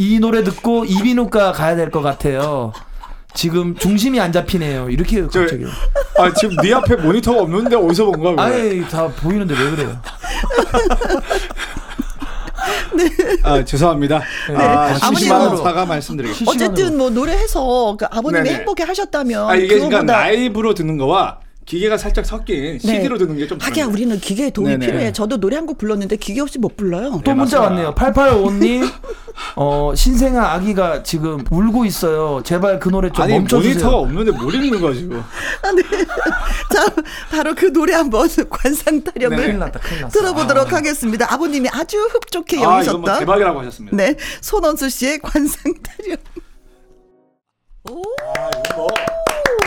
이 0.00 0.18
노래 0.18 0.42
듣고 0.42 0.84
이비인후과 0.84 1.52
가야 1.52 1.76
될 1.76 1.92
것 1.92 2.02
같아요. 2.02 2.72
지금 3.34 3.76
중심이 3.76 4.18
안 4.20 4.32
잡히네요. 4.32 4.90
이렇게 4.90 5.24
저, 5.30 5.42
갑자기. 5.42 5.64
아, 6.18 6.32
지금 6.34 6.56
네 6.56 6.74
앞에 6.74 6.96
모니터가 6.96 7.42
없는데 7.42 7.76
어디서 7.76 8.06
본 8.06 8.20
거야? 8.34 8.34
아예 8.46 8.80
다 8.90 9.06
보이는데 9.06 9.54
왜 9.54 9.70
그래요? 9.70 9.96
아, 13.42 13.64
죄송합니다. 13.64 14.16
아, 14.16 14.52
네. 14.52 14.54
아버님 14.64 14.98
심심한 15.16 15.48
뭐- 15.48 15.56
사과 15.62 15.84
말씀드리겠습니다. 15.86 16.50
어쨌든 16.50 16.96
뭐 16.96 17.10
노래해서 17.10 17.96
그 17.98 18.04
아버님이 18.10 18.44
네네. 18.44 18.58
행복해 18.58 18.84
하셨다면 18.84 19.48
아, 19.50 19.54
이게 19.56 19.78
그러니까 19.78 20.02
라이브로 20.02 20.74
듣는 20.74 20.96
거와 20.98 21.38
기계가 21.70 21.96
살짝 21.96 22.26
섞인 22.26 22.78
CD로 22.80 23.16
듣는 23.16 23.36
게 23.36 23.46
좀 23.46 23.58
하기야 23.60 23.86
우리는 23.86 24.18
기계의 24.18 24.50
도움이 24.50 24.70
네네. 24.72 24.86
필요해. 24.86 25.12
저도 25.12 25.38
노래 25.38 25.56
한 25.56 25.66
곡 25.66 25.78
불렀는데 25.78 26.16
기계 26.16 26.40
없이 26.40 26.58
못 26.58 26.76
불러요. 26.76 27.10
또 27.24 27.30
네, 27.30 27.34
문자. 27.34 27.60
왔네요. 27.60 27.94
8855님, 27.94 28.90
어, 29.56 29.92
신생아 29.94 30.52
아기가 30.54 31.02
지금 31.04 31.44
울고 31.50 31.84
있어요. 31.84 32.42
제발 32.44 32.80
그 32.80 32.88
노래 32.88 33.08
좀 33.10 33.22
아니 33.22 33.34
멈춰주세요. 33.34 33.74
모니터가 33.74 33.96
없는데 33.98 34.30
뭘 34.32 34.54
읽는 34.54 34.80
거야 34.80 34.94
지금? 34.94 35.22
자, 36.74 36.86
바로 37.30 37.54
그 37.54 37.72
노래 37.72 37.94
한번 37.94 38.28
관상 38.50 39.02
타령을 39.04 39.36
네. 39.36 39.42
큰일 39.44 39.58
났다, 39.60 39.78
큰일 39.78 40.00
났어. 40.02 40.18
들어보도록 40.18 40.72
하겠습니다. 40.72 41.32
아버님이 41.32 41.68
아주 41.72 41.98
흡족해 41.98 42.56
아 42.56 42.60
이건 42.60 42.68
뭐 42.68 42.76
여기셨던 42.78 43.18
대박이라고 43.20 43.60
하셨습니다. 43.60 43.96
네 43.96 44.16
손원수 44.40 44.88
씨의 44.90 45.20
관상 45.20 45.72
타령. 45.82 46.16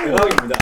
대박입니다. 0.04 0.60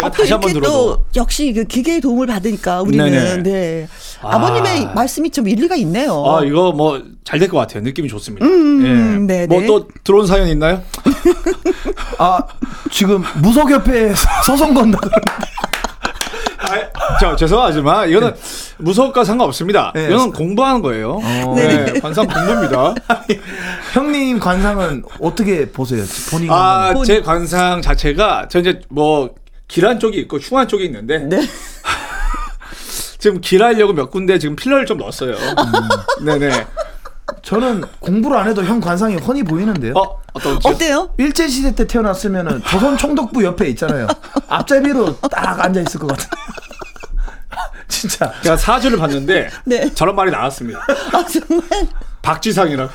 제가 0.00 0.06
아, 0.06 0.10
또 0.10 0.16
다시 0.22 0.32
한번 0.32 0.50
이렇게 0.50 0.66
들어도 0.66 0.96
또 0.96 1.04
역시 1.16 1.52
그 1.52 1.64
기계의 1.64 2.00
도움을 2.00 2.26
받으니까 2.26 2.82
우리는 2.82 3.10
네네. 3.10 3.42
네 3.42 3.88
아. 4.22 4.36
아버님의 4.36 4.94
말씀이 4.94 5.30
좀 5.30 5.48
일리가 5.48 5.76
있네요. 5.76 6.24
아 6.26 6.44
이거 6.44 6.72
뭐 6.72 7.00
잘 7.24 7.38
될 7.38 7.48
것 7.48 7.58
같아요. 7.58 7.82
느낌이 7.84 8.08
좋습니다. 8.08 8.44
음, 8.44 9.26
네네. 9.26 9.46
뭐또 9.46 9.86
들어온 10.02 10.26
사연 10.26 10.48
있나요? 10.48 10.82
아, 12.18 12.40
지금 12.90 13.22
무속협회에 13.40 14.12
소송 14.44 14.74
건다. 14.74 14.98
아, 16.58 17.18
저 17.20 17.36
죄송하지만 17.36 18.08
이거는 18.10 18.34
무서울까 18.78 19.24
상관없습니다. 19.24 19.92
네. 19.94 20.06
이거는 20.06 20.32
공부하는 20.32 20.82
거예요. 20.82 21.20
어. 21.22 21.54
네, 21.56 22.00
관상 22.00 22.26
공부입니다. 22.26 22.94
형님 23.94 24.38
관상은 24.38 25.02
어떻게 25.20 25.70
보세요? 25.70 26.02
본인 26.30 26.50
아, 26.50 26.92
관상은? 26.92 27.04
제 27.04 27.20
관상 27.22 27.82
자체가 27.82 28.48
저 28.50 28.58
이제 28.60 28.80
뭐 28.88 29.30
길한 29.70 30.00
쪽이 30.00 30.18
있고 30.18 30.38
흉한 30.38 30.66
쪽이 30.66 30.84
있는데 30.86 31.18
네. 31.18 31.40
지금 33.18 33.40
길하려고 33.40 33.92
몇 33.92 34.10
군데 34.10 34.38
지금 34.38 34.56
필러를 34.56 34.84
좀 34.84 34.98
넣었어요. 34.98 35.34
음. 35.34 36.24
네네. 36.24 36.66
저는 37.42 37.84
공부를 38.00 38.36
안 38.36 38.48
해도 38.48 38.64
형 38.64 38.80
관상이 38.80 39.16
훤히 39.16 39.44
보이는데요. 39.44 39.94
어 39.96 40.20
어떤지? 40.32 40.66
어때요? 40.66 41.14
일제 41.18 41.46
시대 41.46 41.72
때 41.74 41.86
태어났으면은 41.86 42.62
조선 42.64 42.98
총독부 42.98 43.44
옆에 43.44 43.68
있잖아요. 43.68 44.08
앞제비로 44.48 45.16
딱 45.30 45.64
앉아 45.64 45.80
있을 45.82 46.00
것 46.00 46.08
같아. 46.08 46.28
진짜. 47.86 48.32
제가 48.42 48.56
사주를 48.56 48.98
봤는데 48.98 49.50
네. 49.64 49.94
저런 49.94 50.16
말이 50.16 50.32
나왔습니다. 50.32 50.80
아 51.12 51.24
정말 51.26 51.86
박지상이라고. 52.22 52.90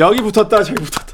여기 0.00 0.20
붙었다 0.20 0.64
저기 0.64 0.74
붙었다. 0.82 1.06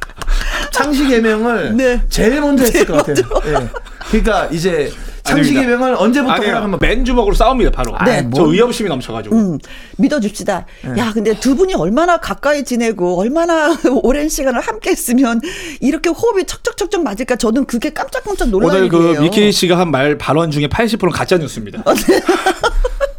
창씨 0.71 1.09
개명을 1.09 1.77
네. 1.77 2.03
제일 2.09 2.41
먼저 2.41 2.65
했을 2.65 2.87
것 2.87 3.05
같아요. 3.05 3.17
예. 3.47 3.69
그러니까 4.11 4.47
이제 4.53 4.93
아닙니다. 5.25 5.61
개명을 5.63 5.95
언제부터 5.99 6.33
아니에요. 6.35 6.57
하냐면 6.57 6.79
맨 6.81 7.05
주먹으로 7.05 7.35
싸웁니다 7.35 7.71
바로. 7.71 7.97
네. 8.05 8.23
저 8.35 8.43
뭐- 8.43 8.53
의협심이 8.53 8.89
넘쳐가지고. 8.89 9.35
음, 9.35 9.59
믿어줍시다. 9.97 10.67
네. 10.85 11.01
야, 11.01 11.11
근데 11.13 11.33
두 11.41 11.57
분이 11.57 11.75
얼마나 11.75 12.19
가까이 12.19 12.63
지내고 12.65 13.19
얼마나 13.19 13.75
오랜 14.03 14.29
시간을 14.29 14.61
함께 14.61 14.91
했으면 14.91 15.41
이렇게 15.81 16.11
호흡이 16.11 16.45
척척척척 16.45 17.03
맞을까? 17.03 17.37
저는 17.37 17.65
그게 17.65 17.91
깜짝깜짝 17.93 18.49
놀랄 18.51 18.69
오늘 18.71 18.89
그. 18.89 19.19
미키 19.21 19.51
씨가 19.53 19.79
한 19.79 19.89
말 19.91 20.19
발언 20.19 20.51
중에 20.51 20.67
80%는 20.67 21.11
가짜 21.11 21.39
뉴스입니다. 21.39 21.83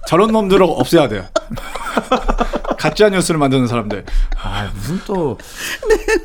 저런 0.07 0.31
놈들을 0.31 0.63
없애야 0.63 1.07
돼요. 1.07 1.25
가짜 2.77 3.09
뉴스를 3.09 3.39
만드는 3.39 3.67
사람들. 3.67 4.05
아 4.41 4.69
무슨 4.75 4.99
또 5.05 5.37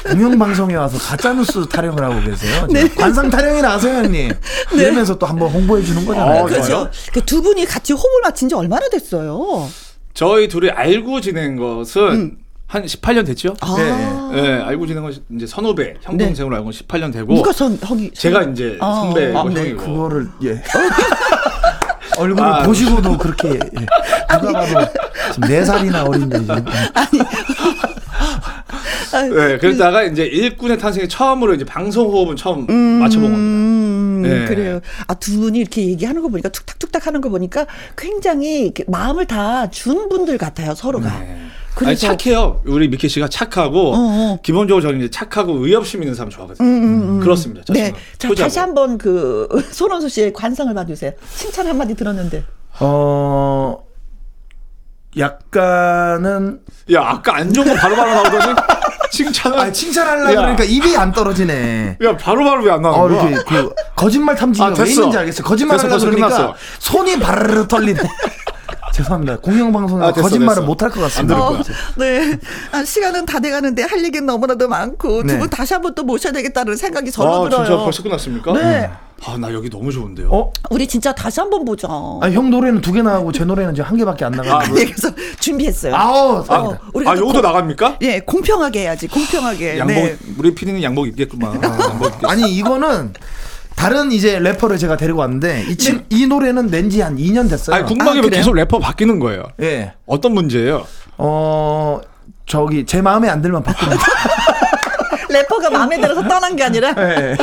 공영 0.06 0.38
방송에 0.38 0.74
와서 0.74 0.98
가짜 0.98 1.32
뉴스 1.32 1.66
타령을 1.66 2.02
하고 2.02 2.20
계세요. 2.20 2.66
네. 2.70 2.88
관상 2.88 3.30
타령이 3.30 3.62
나세요 3.62 4.04
형님. 4.04 4.32
이러면서 4.74 5.16
또 5.18 5.26
한번 5.26 5.50
홍보해 5.50 5.82
주는 5.82 6.04
거잖아요. 6.04 6.42
어, 6.42 6.46
그렇죠. 6.46 6.66
좋아요. 6.68 6.90
그두 7.12 7.40
분이 7.42 7.64
같이 7.64 7.92
호흡을 7.92 8.20
맞춘 8.22 8.48
지 8.48 8.54
얼마나 8.54 8.88
됐어요? 8.88 9.68
저희 10.12 10.48
둘이 10.48 10.70
알고 10.70 11.20
지낸 11.20 11.56
것은 11.56 12.36
한 12.66 12.84
18년 12.84 13.26
됐죠? 13.26 13.56
아, 13.60 13.74
네. 14.32 14.40
네, 14.42 14.62
알고 14.62 14.86
지낸 14.86 15.02
건 15.02 15.12
이제 15.34 15.44
선후배, 15.46 15.96
형 16.02 16.16
네. 16.16 16.26
동생으로 16.26 16.54
알고 16.56 16.70
18년 16.70 17.12
되고 17.12 17.34
누가 17.34 17.52
선, 17.52 17.76
형이. 17.82 18.12
제가 18.12 18.42
이제 18.44 18.76
아, 18.80 18.94
선배고 18.94 19.38
아, 19.38 19.42
형이고. 19.42 19.76
그거를 19.84 20.28
예. 20.44 20.62
얼굴을 22.20 22.44
아, 22.48 22.62
보시고도 22.62 23.16
그렇게 23.18 23.48
예. 23.54 23.58
누가 24.40 24.60
봐도 24.60 24.92
지금 25.32 25.48
네 25.48 25.64
살이나 25.64 26.04
어린데 26.04 26.38
지금. 26.40 26.64
아, 29.12 29.22
네, 29.22 29.58
그러다가 29.58 30.02
이제 30.04 30.24
일꾼의 30.24 30.78
탄생에 30.78 31.08
처음으로 31.08 31.54
이제 31.54 31.64
방송 31.64 32.06
호흡은 32.06 32.36
처음 32.36 32.66
맞춰본 33.00 33.30
겁니다. 33.30 33.38
음, 33.40 34.22
네. 34.22 34.44
그래요. 34.46 34.80
아, 35.08 35.14
두 35.14 35.38
분이 35.40 35.58
이렇게 35.58 35.84
얘기하는 35.86 36.22
거 36.22 36.28
보니까 36.28 36.48
툭탁툭탁 36.50 37.06
하는 37.06 37.20
거 37.20 37.28
보니까 37.28 37.66
굉장히 37.96 38.72
마음을 38.86 39.26
다 39.26 39.66
준 39.70 40.08
분들 40.08 40.38
같아요, 40.38 40.74
서로가. 40.74 41.18
네. 41.20 41.38
아니, 41.76 41.96
그래서 41.96 42.06
착해요. 42.16 42.60
우리 42.66 42.88
미키 42.88 43.08
씨가 43.08 43.28
착하고 43.28 43.92
어, 43.92 43.96
어. 43.96 44.38
기본적으로 44.42 44.82
저는 44.82 44.98
이제 45.00 45.10
착하고 45.10 45.64
의협심 45.64 46.02
있는 46.02 46.14
사람 46.14 46.30
좋아하거든요. 46.30 47.20
그렇습니다. 47.20 47.62
저 47.66 47.72
네. 47.72 47.84
친구. 47.84 47.98
자, 48.18 48.28
효자고. 48.28 48.44
다시 48.44 48.58
한번 48.58 48.98
그 48.98 49.48
손원수 49.70 50.08
씨의 50.08 50.32
관상을 50.32 50.72
봐주세요. 50.74 51.12
칭찬 51.34 51.66
한마디 51.66 51.94
들었는데. 51.94 52.44
어 52.80 53.78
약간은 55.16 56.60
야 56.92 57.02
아까 57.02 57.36
안 57.36 57.52
좋은 57.52 57.66
거 57.66 57.74
바로바로 57.74 58.10
나오더니 58.14 58.54
칭찬을. 59.10 59.58
아 59.58 59.72
칭찬하려고 59.72 60.30
야. 60.32 60.36
그러니까 60.36 60.64
입이 60.64 60.96
안 60.96 61.10
떨어지네. 61.12 61.98
야 62.02 62.16
바로바로 62.16 62.62
왜 62.62 62.70
안 62.70 62.82
나오는 62.82 63.16
어, 63.16 63.20
거야? 63.20 63.30
이렇게 63.30 63.44
그 63.48 63.74
거짓말 63.96 64.36
탐지기가 64.36 64.66
아, 64.66 64.74
왜. 64.84 64.90
있는지 64.90 65.18
알겠어요. 65.18 65.44
거짓말 65.44 65.78
하려고 65.78 65.98
그러니까 65.98 66.28
끝났어. 66.28 66.54
손이 66.78 67.18
바르르 67.18 67.66
떨리네. 67.66 68.00
죄송합니다. 68.92 69.38
공영방송에서 69.38 70.08
아, 70.08 70.12
거짓말을 70.12 70.54
됐어. 70.56 70.66
못할 70.66 70.90
것 70.90 71.00
같습니다. 71.02 71.36
안 71.36 71.40
어. 71.42 71.62
네. 71.96 72.38
아, 72.72 72.84
시간은 72.84 73.26
다 73.26 73.38
돼가는데 73.40 73.82
할 73.82 74.02
얘기는 74.04 74.24
너무나도 74.26 74.68
많고 74.68 75.22
네. 75.22 75.34
두분 75.34 75.48
다시 75.50 75.74
한번 75.74 75.94
또 75.94 76.02
모셔야 76.02 76.32
되겠다는 76.32 76.76
생각이 76.76 77.10
절로 77.10 77.44
아 77.46 77.48
들어요. 77.48 77.64
진짜 77.66 77.82
벌써 77.82 78.02
끝났습니까? 78.02 78.52
네. 78.52 78.90
아나 79.26 79.52
여기 79.52 79.68
너무 79.68 79.92
좋은데요. 79.92 80.30
어? 80.32 80.50
우리 80.70 80.88
진짜 80.88 81.14
다시 81.14 81.40
한번 81.40 81.64
보자. 81.66 81.86
아, 81.88 82.30
형 82.32 82.48
노래는 82.50 82.80
두 82.80 82.92
개 82.92 83.02
나가고 83.02 83.32
제 83.32 83.44
노래는 83.44 83.74
지금 83.74 83.88
한 83.90 83.96
개밖에 83.98 84.24
안 84.24 84.32
나가요. 84.32 84.54
아, 84.54 84.62
네, 84.64 84.86
그래서 84.86 85.10
준비했어요. 85.38 85.94
아우, 85.94 86.42
아, 86.48 86.54
어, 86.56 86.78
우리가 86.94 87.10
아또 87.12 87.20
요것도 87.20 87.40
고- 87.42 87.46
나갑니까? 87.46 87.98
예, 88.00 88.20
공평하게 88.20 88.80
해야지. 88.80 89.08
공평하게. 89.08 89.78
양복 89.78 89.94
네. 89.94 90.16
우리 90.38 90.54
PD는 90.54 90.82
양복 90.82 91.06
입겠구만. 91.08 91.62
양복 91.62 92.06
입겠. 92.16 92.30
아니 92.30 92.50
이거는 92.56 93.12
다른 93.76 94.12
이제 94.12 94.38
래퍼를 94.38 94.76
제가 94.78 94.96
데리고 94.96 95.20
왔는데 95.20 95.64
이, 95.68 95.76
친, 95.76 96.04
이 96.10 96.26
노래는 96.26 96.66
낸 96.66 96.90
지 96.90 97.00
한 97.00 97.16
2년 97.16 97.48
됐어요. 97.48 97.76
아니 97.76 97.84
궁금한 97.86 98.20
게 98.20 98.26
아? 98.26 98.30
계속 98.30 98.54
래퍼 98.54 98.78
바뀌는 98.78 99.18
거예요? 99.20 99.44
예. 99.62 99.94
어떤 100.06 100.32
문제예요? 100.32 100.86
어 101.18 102.00
저기 102.46 102.84
제 102.84 103.00
마음에 103.00 103.28
안 103.28 103.40
들면 103.40 103.62
바꿉니다. 103.62 104.02
래퍼가 105.30 105.70
마음에 105.70 106.00
들어서 106.00 106.26
떠난 106.26 106.56
게 106.56 106.64
아니라 106.64 106.94
예. 106.98 107.36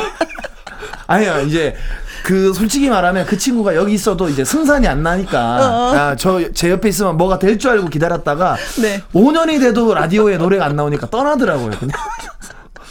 아니요 1.07 1.39
이제 1.47 1.75
그 2.23 2.53
솔직히 2.53 2.89
말하면 2.89 3.25
그 3.25 3.38
친구가 3.38 3.75
여기 3.75 3.93
있어도 3.93 4.28
이제 4.28 4.43
승산이 4.43 4.86
안 4.88 5.01
나니까 5.01 5.39
아, 5.39 6.15
저제 6.17 6.69
옆에 6.71 6.89
있으면 6.89 7.15
뭐가 7.17 7.39
될 7.39 7.57
줄 7.57 7.71
알고 7.71 7.88
기다렸다가 7.88 8.57
네. 8.82 9.01
5년이 9.13 9.61
돼도 9.61 9.93
라디오에 9.93 10.38
노래가 10.38 10.65
안 10.65 10.75
나오니까 10.75 11.09
떠나더라고요. 11.09 11.71
그냥. 11.80 11.97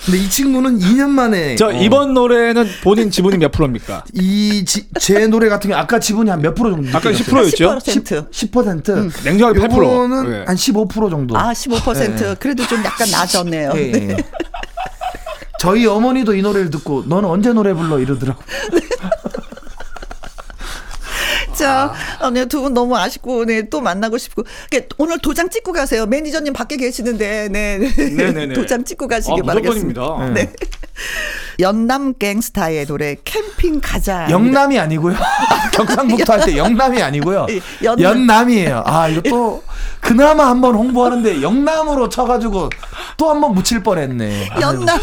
근데 0.07 0.18
이 0.20 0.30
친구는 0.30 0.78
2년 0.78 1.09
만에 1.09 1.57
저 1.57 1.66
어, 1.66 1.72
이번 1.72 2.14
노래는 2.14 2.64
본인 2.84 3.11
지분이 3.11 3.38
몇 3.38 3.50
프로입니까? 3.52 4.04
이 4.14 4.64
제 5.00 5.26
노래 5.26 5.48
같은 5.48 5.68
경우 5.70 5.80
아까 5.82 5.98
지분이 5.98 6.30
한 6.30 6.40
몇 6.40 6.54
프로 6.54 6.70
정도? 6.70 6.88
아까 6.96 7.11
느껴졌어요? 7.11 7.78
10%였죠? 7.78 8.28
10%. 8.30 8.30
10%. 8.30 9.24
냉정하게 9.24 9.61
8%. 9.61 9.76
요거는 9.76 10.30
네. 10.30 10.44
한15% 10.44 11.11
정도. 11.11 11.36
아, 11.36 11.52
15%. 11.52 12.38
그래도 12.38 12.64
좀 12.66 12.84
약간 12.84 13.11
낮았네요. 13.11 13.72
예, 13.74 13.90
네. 13.90 14.09
예. 14.11 14.16
저희 15.59 15.86
어머니도 15.86 16.34
이 16.34 16.42
노래를 16.42 16.70
듣고 16.70 17.04
너는 17.07 17.28
언제 17.28 17.52
노래 17.52 17.72
불러 17.74 17.98
이러더라고. 17.98 18.40
자, 21.57 21.92
어, 22.20 22.30
네, 22.30 22.44
두분 22.44 22.74
너무 22.74 22.96
아쉽고, 22.96 23.46
네, 23.46 23.62
또 23.62 23.80
만나고 23.80 24.18
싶고. 24.18 24.44
이렇게 24.70 24.88
오늘 24.98 25.18
도장 25.18 25.48
찍고 25.48 25.72
가세요. 25.72 26.07
매니저님 26.07 26.52
밖에 26.52 26.76
계시는데, 26.76 27.48
네. 27.48 27.78
네 27.78 28.32
네네. 28.32 28.52
도장 28.54 28.84
찍고 28.84 29.09
가시기 29.09 29.40
아, 29.40 29.42
바라겠습니다. 29.42 30.00
무조건입니다. 30.00 30.34
네. 30.34 30.52
연남 31.61 32.14
갱스타의 32.18 32.86
노래 32.86 33.16
캠핑 33.24 33.80
가자. 33.82 34.28
영남이 34.30 34.78
아니고요. 34.78 35.14
경상북도 35.72 36.32
할 36.32 36.40
때 36.47 36.57
영남이 36.57 37.03
아니고요. 37.03 37.47
예, 37.51 37.61
연남. 37.82 38.03
연남 38.05 38.51
이에요. 38.51 38.82
아 38.86 39.09
이거 39.09 39.20
또 39.22 39.62
그나마 40.01 40.49
한번 40.49 40.74
홍보하는데 40.74 41.42
영남으로 41.42 42.09
쳐가지고 42.09 42.70
또 43.16 43.30
한번 43.30 43.55
묻힐 43.55 43.82
뻔했네. 43.82 44.51
연남 44.61 44.99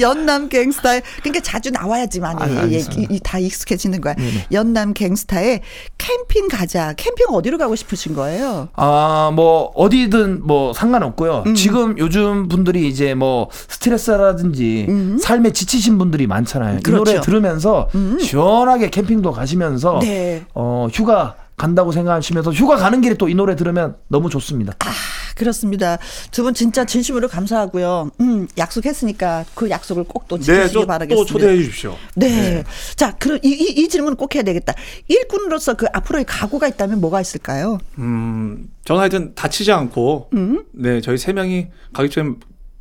연남 0.00 0.48
갱스타에 0.48 1.02
그러니까 1.22 1.42
자주 1.42 1.70
나와야지만 1.70 2.40
아유, 2.40 2.54
이, 2.54 2.58
알겠습니다. 2.58 3.12
이, 3.12 3.16
이, 3.16 3.20
다 3.22 3.38
익숙해지는 3.38 4.00
거야. 4.00 4.14
연남 4.52 4.94
갱스타에 4.94 5.60
캠핑 5.98 6.48
가자. 6.48 6.94
캠핑 6.96 7.26
어디로 7.30 7.58
가고 7.58 7.76
싶으신 7.76 8.14
거예요? 8.14 8.68
아, 8.74 9.30
뭐, 9.34 9.72
어디든 9.74 10.46
뭐 10.46 10.72
상관없고요. 10.72 11.44
음. 11.46 11.54
지금 11.54 11.98
요즘 11.98 12.48
분들이 12.48 12.88
이제 12.88 13.14
뭐 13.14 13.48
스트레스라든지 13.68 14.86
삶에 15.20 15.52
지치신 15.52 15.98
분들이 15.98 16.26
많잖아요. 16.26 16.78
이 16.78 16.82
노래 16.82 16.98
음. 16.98 17.04
그렇죠. 17.04 17.20
들으면서 17.22 17.88
시원하게 18.20 18.90
캠핑도 18.90 19.32
가시면서 19.32 19.98
네. 20.00 20.44
어, 20.54 20.88
휴가 20.92 21.36
간다고 21.56 21.90
생각하시면서 21.90 22.52
휴가 22.52 22.76
가는 22.76 23.00
길에 23.00 23.14
또 23.14 23.28
이 23.28 23.34
노래 23.34 23.56
들으면 23.56 23.96
너무 24.08 24.28
좋습니다. 24.28 24.74
아, 24.80 24.90
그렇습니다. 25.36 25.96
두 26.30 26.42
분 26.42 26.52
진짜 26.52 26.84
진심으로 26.84 27.28
감사하고요. 27.28 28.10
음, 28.20 28.46
약속했으니까 28.58 29.46
그 29.54 29.70
약속을 29.70 30.04
꼭또 30.04 30.36
네, 30.36 30.42
지키시기 30.44 30.74
또, 30.74 30.80
또 30.80 30.86
바라겠습니다. 30.86 31.32
초대해 31.32 31.56
주십시오. 31.56 31.96
네. 32.14 32.62
자, 32.94 33.16
그럼 33.18 33.38
이, 33.42 33.48
이, 33.48 33.82
이 33.82 33.88
질문 33.88 34.16
꼭 34.16 34.34
해야 34.34 34.42
되겠다. 34.42 34.74
일꾼으로서 35.08 35.74
그 35.74 35.86
앞으로의 35.94 36.26
각오가 36.26 36.68
있다면 36.68 37.00
뭐가 37.00 37.22
있을까요? 37.22 37.78
음, 37.98 38.68
저는 38.84 39.00
하여튼 39.00 39.34
다치지 39.34 39.72
않고, 39.72 40.28
음? 40.34 40.62
네, 40.72 41.00
저희 41.00 41.16
세 41.16 41.32
명이 41.32 41.68
가기 41.94 42.10
전에 42.10 42.30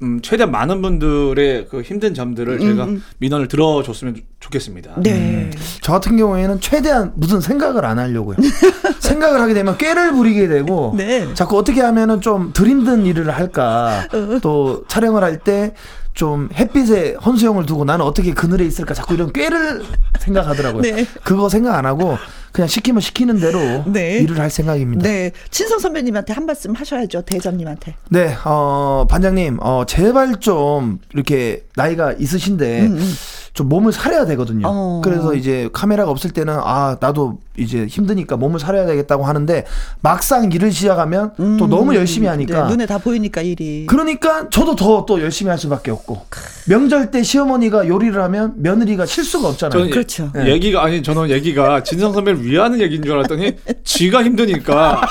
음, 0.01 0.19
최대한 0.21 0.51
많은 0.51 0.81
분들의 0.81 1.67
그 1.69 1.81
힘든 1.81 2.13
점들을 2.13 2.59
제가 2.59 2.87
민원을 3.19 3.47
들어줬으면 3.47 4.17
좋겠습니다. 4.41 4.95
음, 4.97 5.03
네. 5.03 5.51
저 5.81 5.93
같은 5.93 6.17
경우에는 6.17 6.59
최대한 6.59 7.13
무슨 7.15 7.39
생각을 7.39 7.85
안 7.85 7.97
하려고요. 7.97 8.35
생각을 8.99 9.39
하게 9.39 9.53
되면 9.53 9.77
꾀를 9.77 10.11
부리게 10.11 10.47
되고 10.47 10.93
네. 10.97 11.33
자꾸 11.33 11.57
어떻게 11.57 11.81
하면은 11.81 12.19
좀덜 12.19 12.67
힘든 12.67 13.05
일을 13.05 13.29
할까 13.31 14.07
어. 14.13 14.39
또 14.41 14.83
촬영을 14.87 15.23
할때 15.23 15.73
좀 16.13 16.49
햇빛에 16.53 17.15
헌수영을 17.15 17.65
두고 17.65 17.85
나는 17.85 18.05
어떻게 18.05 18.33
그늘에 18.33 18.65
있을까 18.65 18.93
자꾸 18.93 19.13
이런 19.13 19.31
꾀를 19.31 19.83
생각하더라고요. 20.19 20.81
네. 20.81 21.05
그거 21.23 21.49
생각 21.49 21.75
안 21.75 21.85
하고 21.85 22.17
그냥 22.56 22.70
시키면 22.70 23.01
시키는 23.01 23.38
대로 23.41 23.60
네. 23.91 24.20
일을 24.20 24.39
할 24.39 24.49
생각입니다. 24.49 25.03
네. 25.03 25.32
친성 25.51 25.78
선배님한테 25.78 26.32
한 26.32 26.45
말씀 26.45 26.74
하셔야죠. 26.74 27.24
대장님한테. 27.24 27.95
네, 28.08 28.34
어, 28.45 29.06
반장님, 29.10 29.58
어, 29.60 29.84
제발 29.86 30.39
좀 30.39 30.99
이렇게 31.14 31.66
나이가 31.76 32.14
있으신데 32.14 32.91
좀 33.53 33.68
몸을 33.68 33.91
사려야 33.91 34.26
되거든요. 34.26 34.68
음, 34.68 34.72
어. 34.74 35.01
그래서 35.03 35.34
이제 35.34 35.68
카메라가 35.74 36.10
없을 36.10 36.32
때는 36.32 36.56
아, 36.58 36.95
나도 37.01 37.39
이제 37.58 37.86
힘드니까 37.86 38.38
몸을 38.38 38.60
사려야 38.60 38.86
되겠다고 38.86 39.24
하는데 39.24 39.66
막상 40.01 40.51
일을 40.51 40.72
시작하면 40.72 41.32
또 41.58 41.68
너무 41.68 41.95
열심히 41.95 42.28
하니까 42.28 42.64
네, 42.64 42.70
눈에 42.72 42.86
다 42.86 42.97
보이니까 42.97 43.41
일이. 43.41 43.86
그러니까 43.88 44.49
저도 44.49 44.76
더 44.76 45.06
또 45.06 45.22
열심히 45.22 45.49
할 45.49 45.58
수밖에 45.60 45.91
없고 45.91 46.26
명절 46.68 47.12
때 47.12 47.22
시어머니가 47.22 47.88
요리를 47.88 48.20
하면 48.24 48.53
며느리가 48.58 49.06
실수가 49.06 49.49
없잖아요. 49.49 49.72
저는 49.80 49.89
그렇죠. 49.91 50.32
예- 50.38 50.47
얘기가 50.51 50.84
아니 50.84 51.03
저는 51.03 51.30
얘기가 51.30 51.84
진성 51.84 52.14
선배를 52.14 52.43
위하는 52.43 52.80
얘기인 52.80 53.03
줄 53.03 53.14
알았더니 53.14 53.56
지가 53.84 54.24
힘드니까 54.24 55.01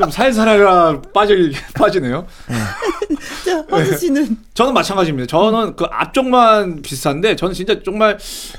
좀 0.00 0.10
살살하라 0.10 1.02
빠져 1.12 1.34
빠지네요. 1.74 2.26
자, 3.44 3.64
허수 3.70 3.98
씨는 3.98 4.36
저는 4.54 4.72
마찬가지입니다. 4.72 5.26
저는 5.26 5.74
그 5.76 5.84
앞쪽만 5.90 6.82
비슷한데 6.82 7.36
저는 7.36 7.54
진짜 7.54 7.74
정말 7.84 8.18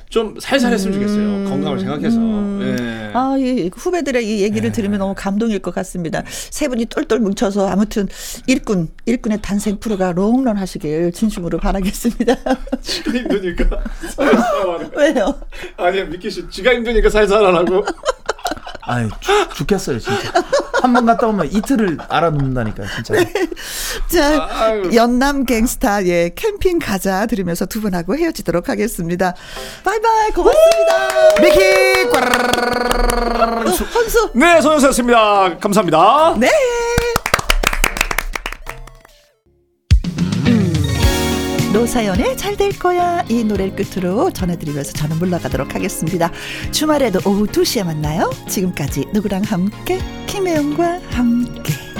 좀 0.10 0.36
살살했으면 0.39 0.94
좋겠어요. 0.94 1.50
건강을 1.50 1.80
생각해서. 1.80 2.20
예. 2.62 3.12
아, 3.14 3.30
이 3.38 3.69
후배들의 3.73 4.25
이 4.25 4.41
얘기를 4.41 4.71
들으면 4.71 4.99
너무 4.99 5.13
감동일 5.15 5.59
것 5.59 5.73
같습니다. 5.75 6.23
세 6.27 6.67
분이 6.67 6.86
똘똘 6.86 7.19
뭉쳐서 7.19 7.67
아무튼 7.67 8.07
일꾼, 8.47 8.89
일꾼의 9.05 9.39
단생 9.41 9.79
프로가 9.79 10.11
롱런 10.13 10.57
하시길 10.57 11.11
진심으로 11.13 11.59
바라겠습니다. 11.59 12.36
지가 12.82 13.11
힘드니까 13.11 13.65
살살 14.15 14.36
하라. 14.36 14.89
왜요? 14.95 15.41
아니 15.77 16.03
미키 16.03 16.29
씨 16.29 16.49
지가 16.49 16.73
힘드니까 16.75 17.09
살살 17.09 17.43
하라고. 17.45 17.86
아유, 18.84 19.09
죽, 19.19 19.53
죽겠어요, 19.55 19.99
진짜. 19.99 20.32
한 20.82 20.93
번 20.93 21.05
갔다 21.05 21.27
오면 21.27 21.47
이틀을 21.51 21.97
알아놓는다니까요, 22.09 22.88
진짜. 22.95 23.13
자, 24.11 24.47
아유. 24.51 24.89
연남 24.95 25.45
갱스타, 25.45 26.05
예, 26.07 26.32
캠핑 26.36 26.79
가자 26.79 27.27
들으면서 27.27 27.65
두 27.67 27.82
분하고 27.82 28.17
헤어지도록 28.17 28.67
하겠습니다. 28.69 29.36
바이바이, 29.84 30.32
고맙습니다. 30.32 31.41
미키! 31.41 31.61
헌수, 33.65 33.84
헌수. 33.84 34.32
네, 34.34 34.59
손현수였습니다. 34.61 35.57
감사합니다. 35.59 36.36
네. 36.39 36.49
노사연의 41.74 42.36
잘 42.38 42.57
될 42.57 42.78
거야 42.78 43.24
이 43.30 43.43
노래를 43.45 43.76
끝으로 43.76 44.30
전해드리면서 44.32 44.91
저는 44.91 45.17
물러가도록 45.19 45.74
하겠습니다. 45.74 46.30
주말에도 46.72 47.19
오후 47.26 47.47
2시에 47.47 47.86
만나요. 47.86 48.30
지금까지 48.49 49.05
누구랑 49.13 49.43
함께 49.43 49.97
김혜영과 50.28 50.99
함께 51.11 51.91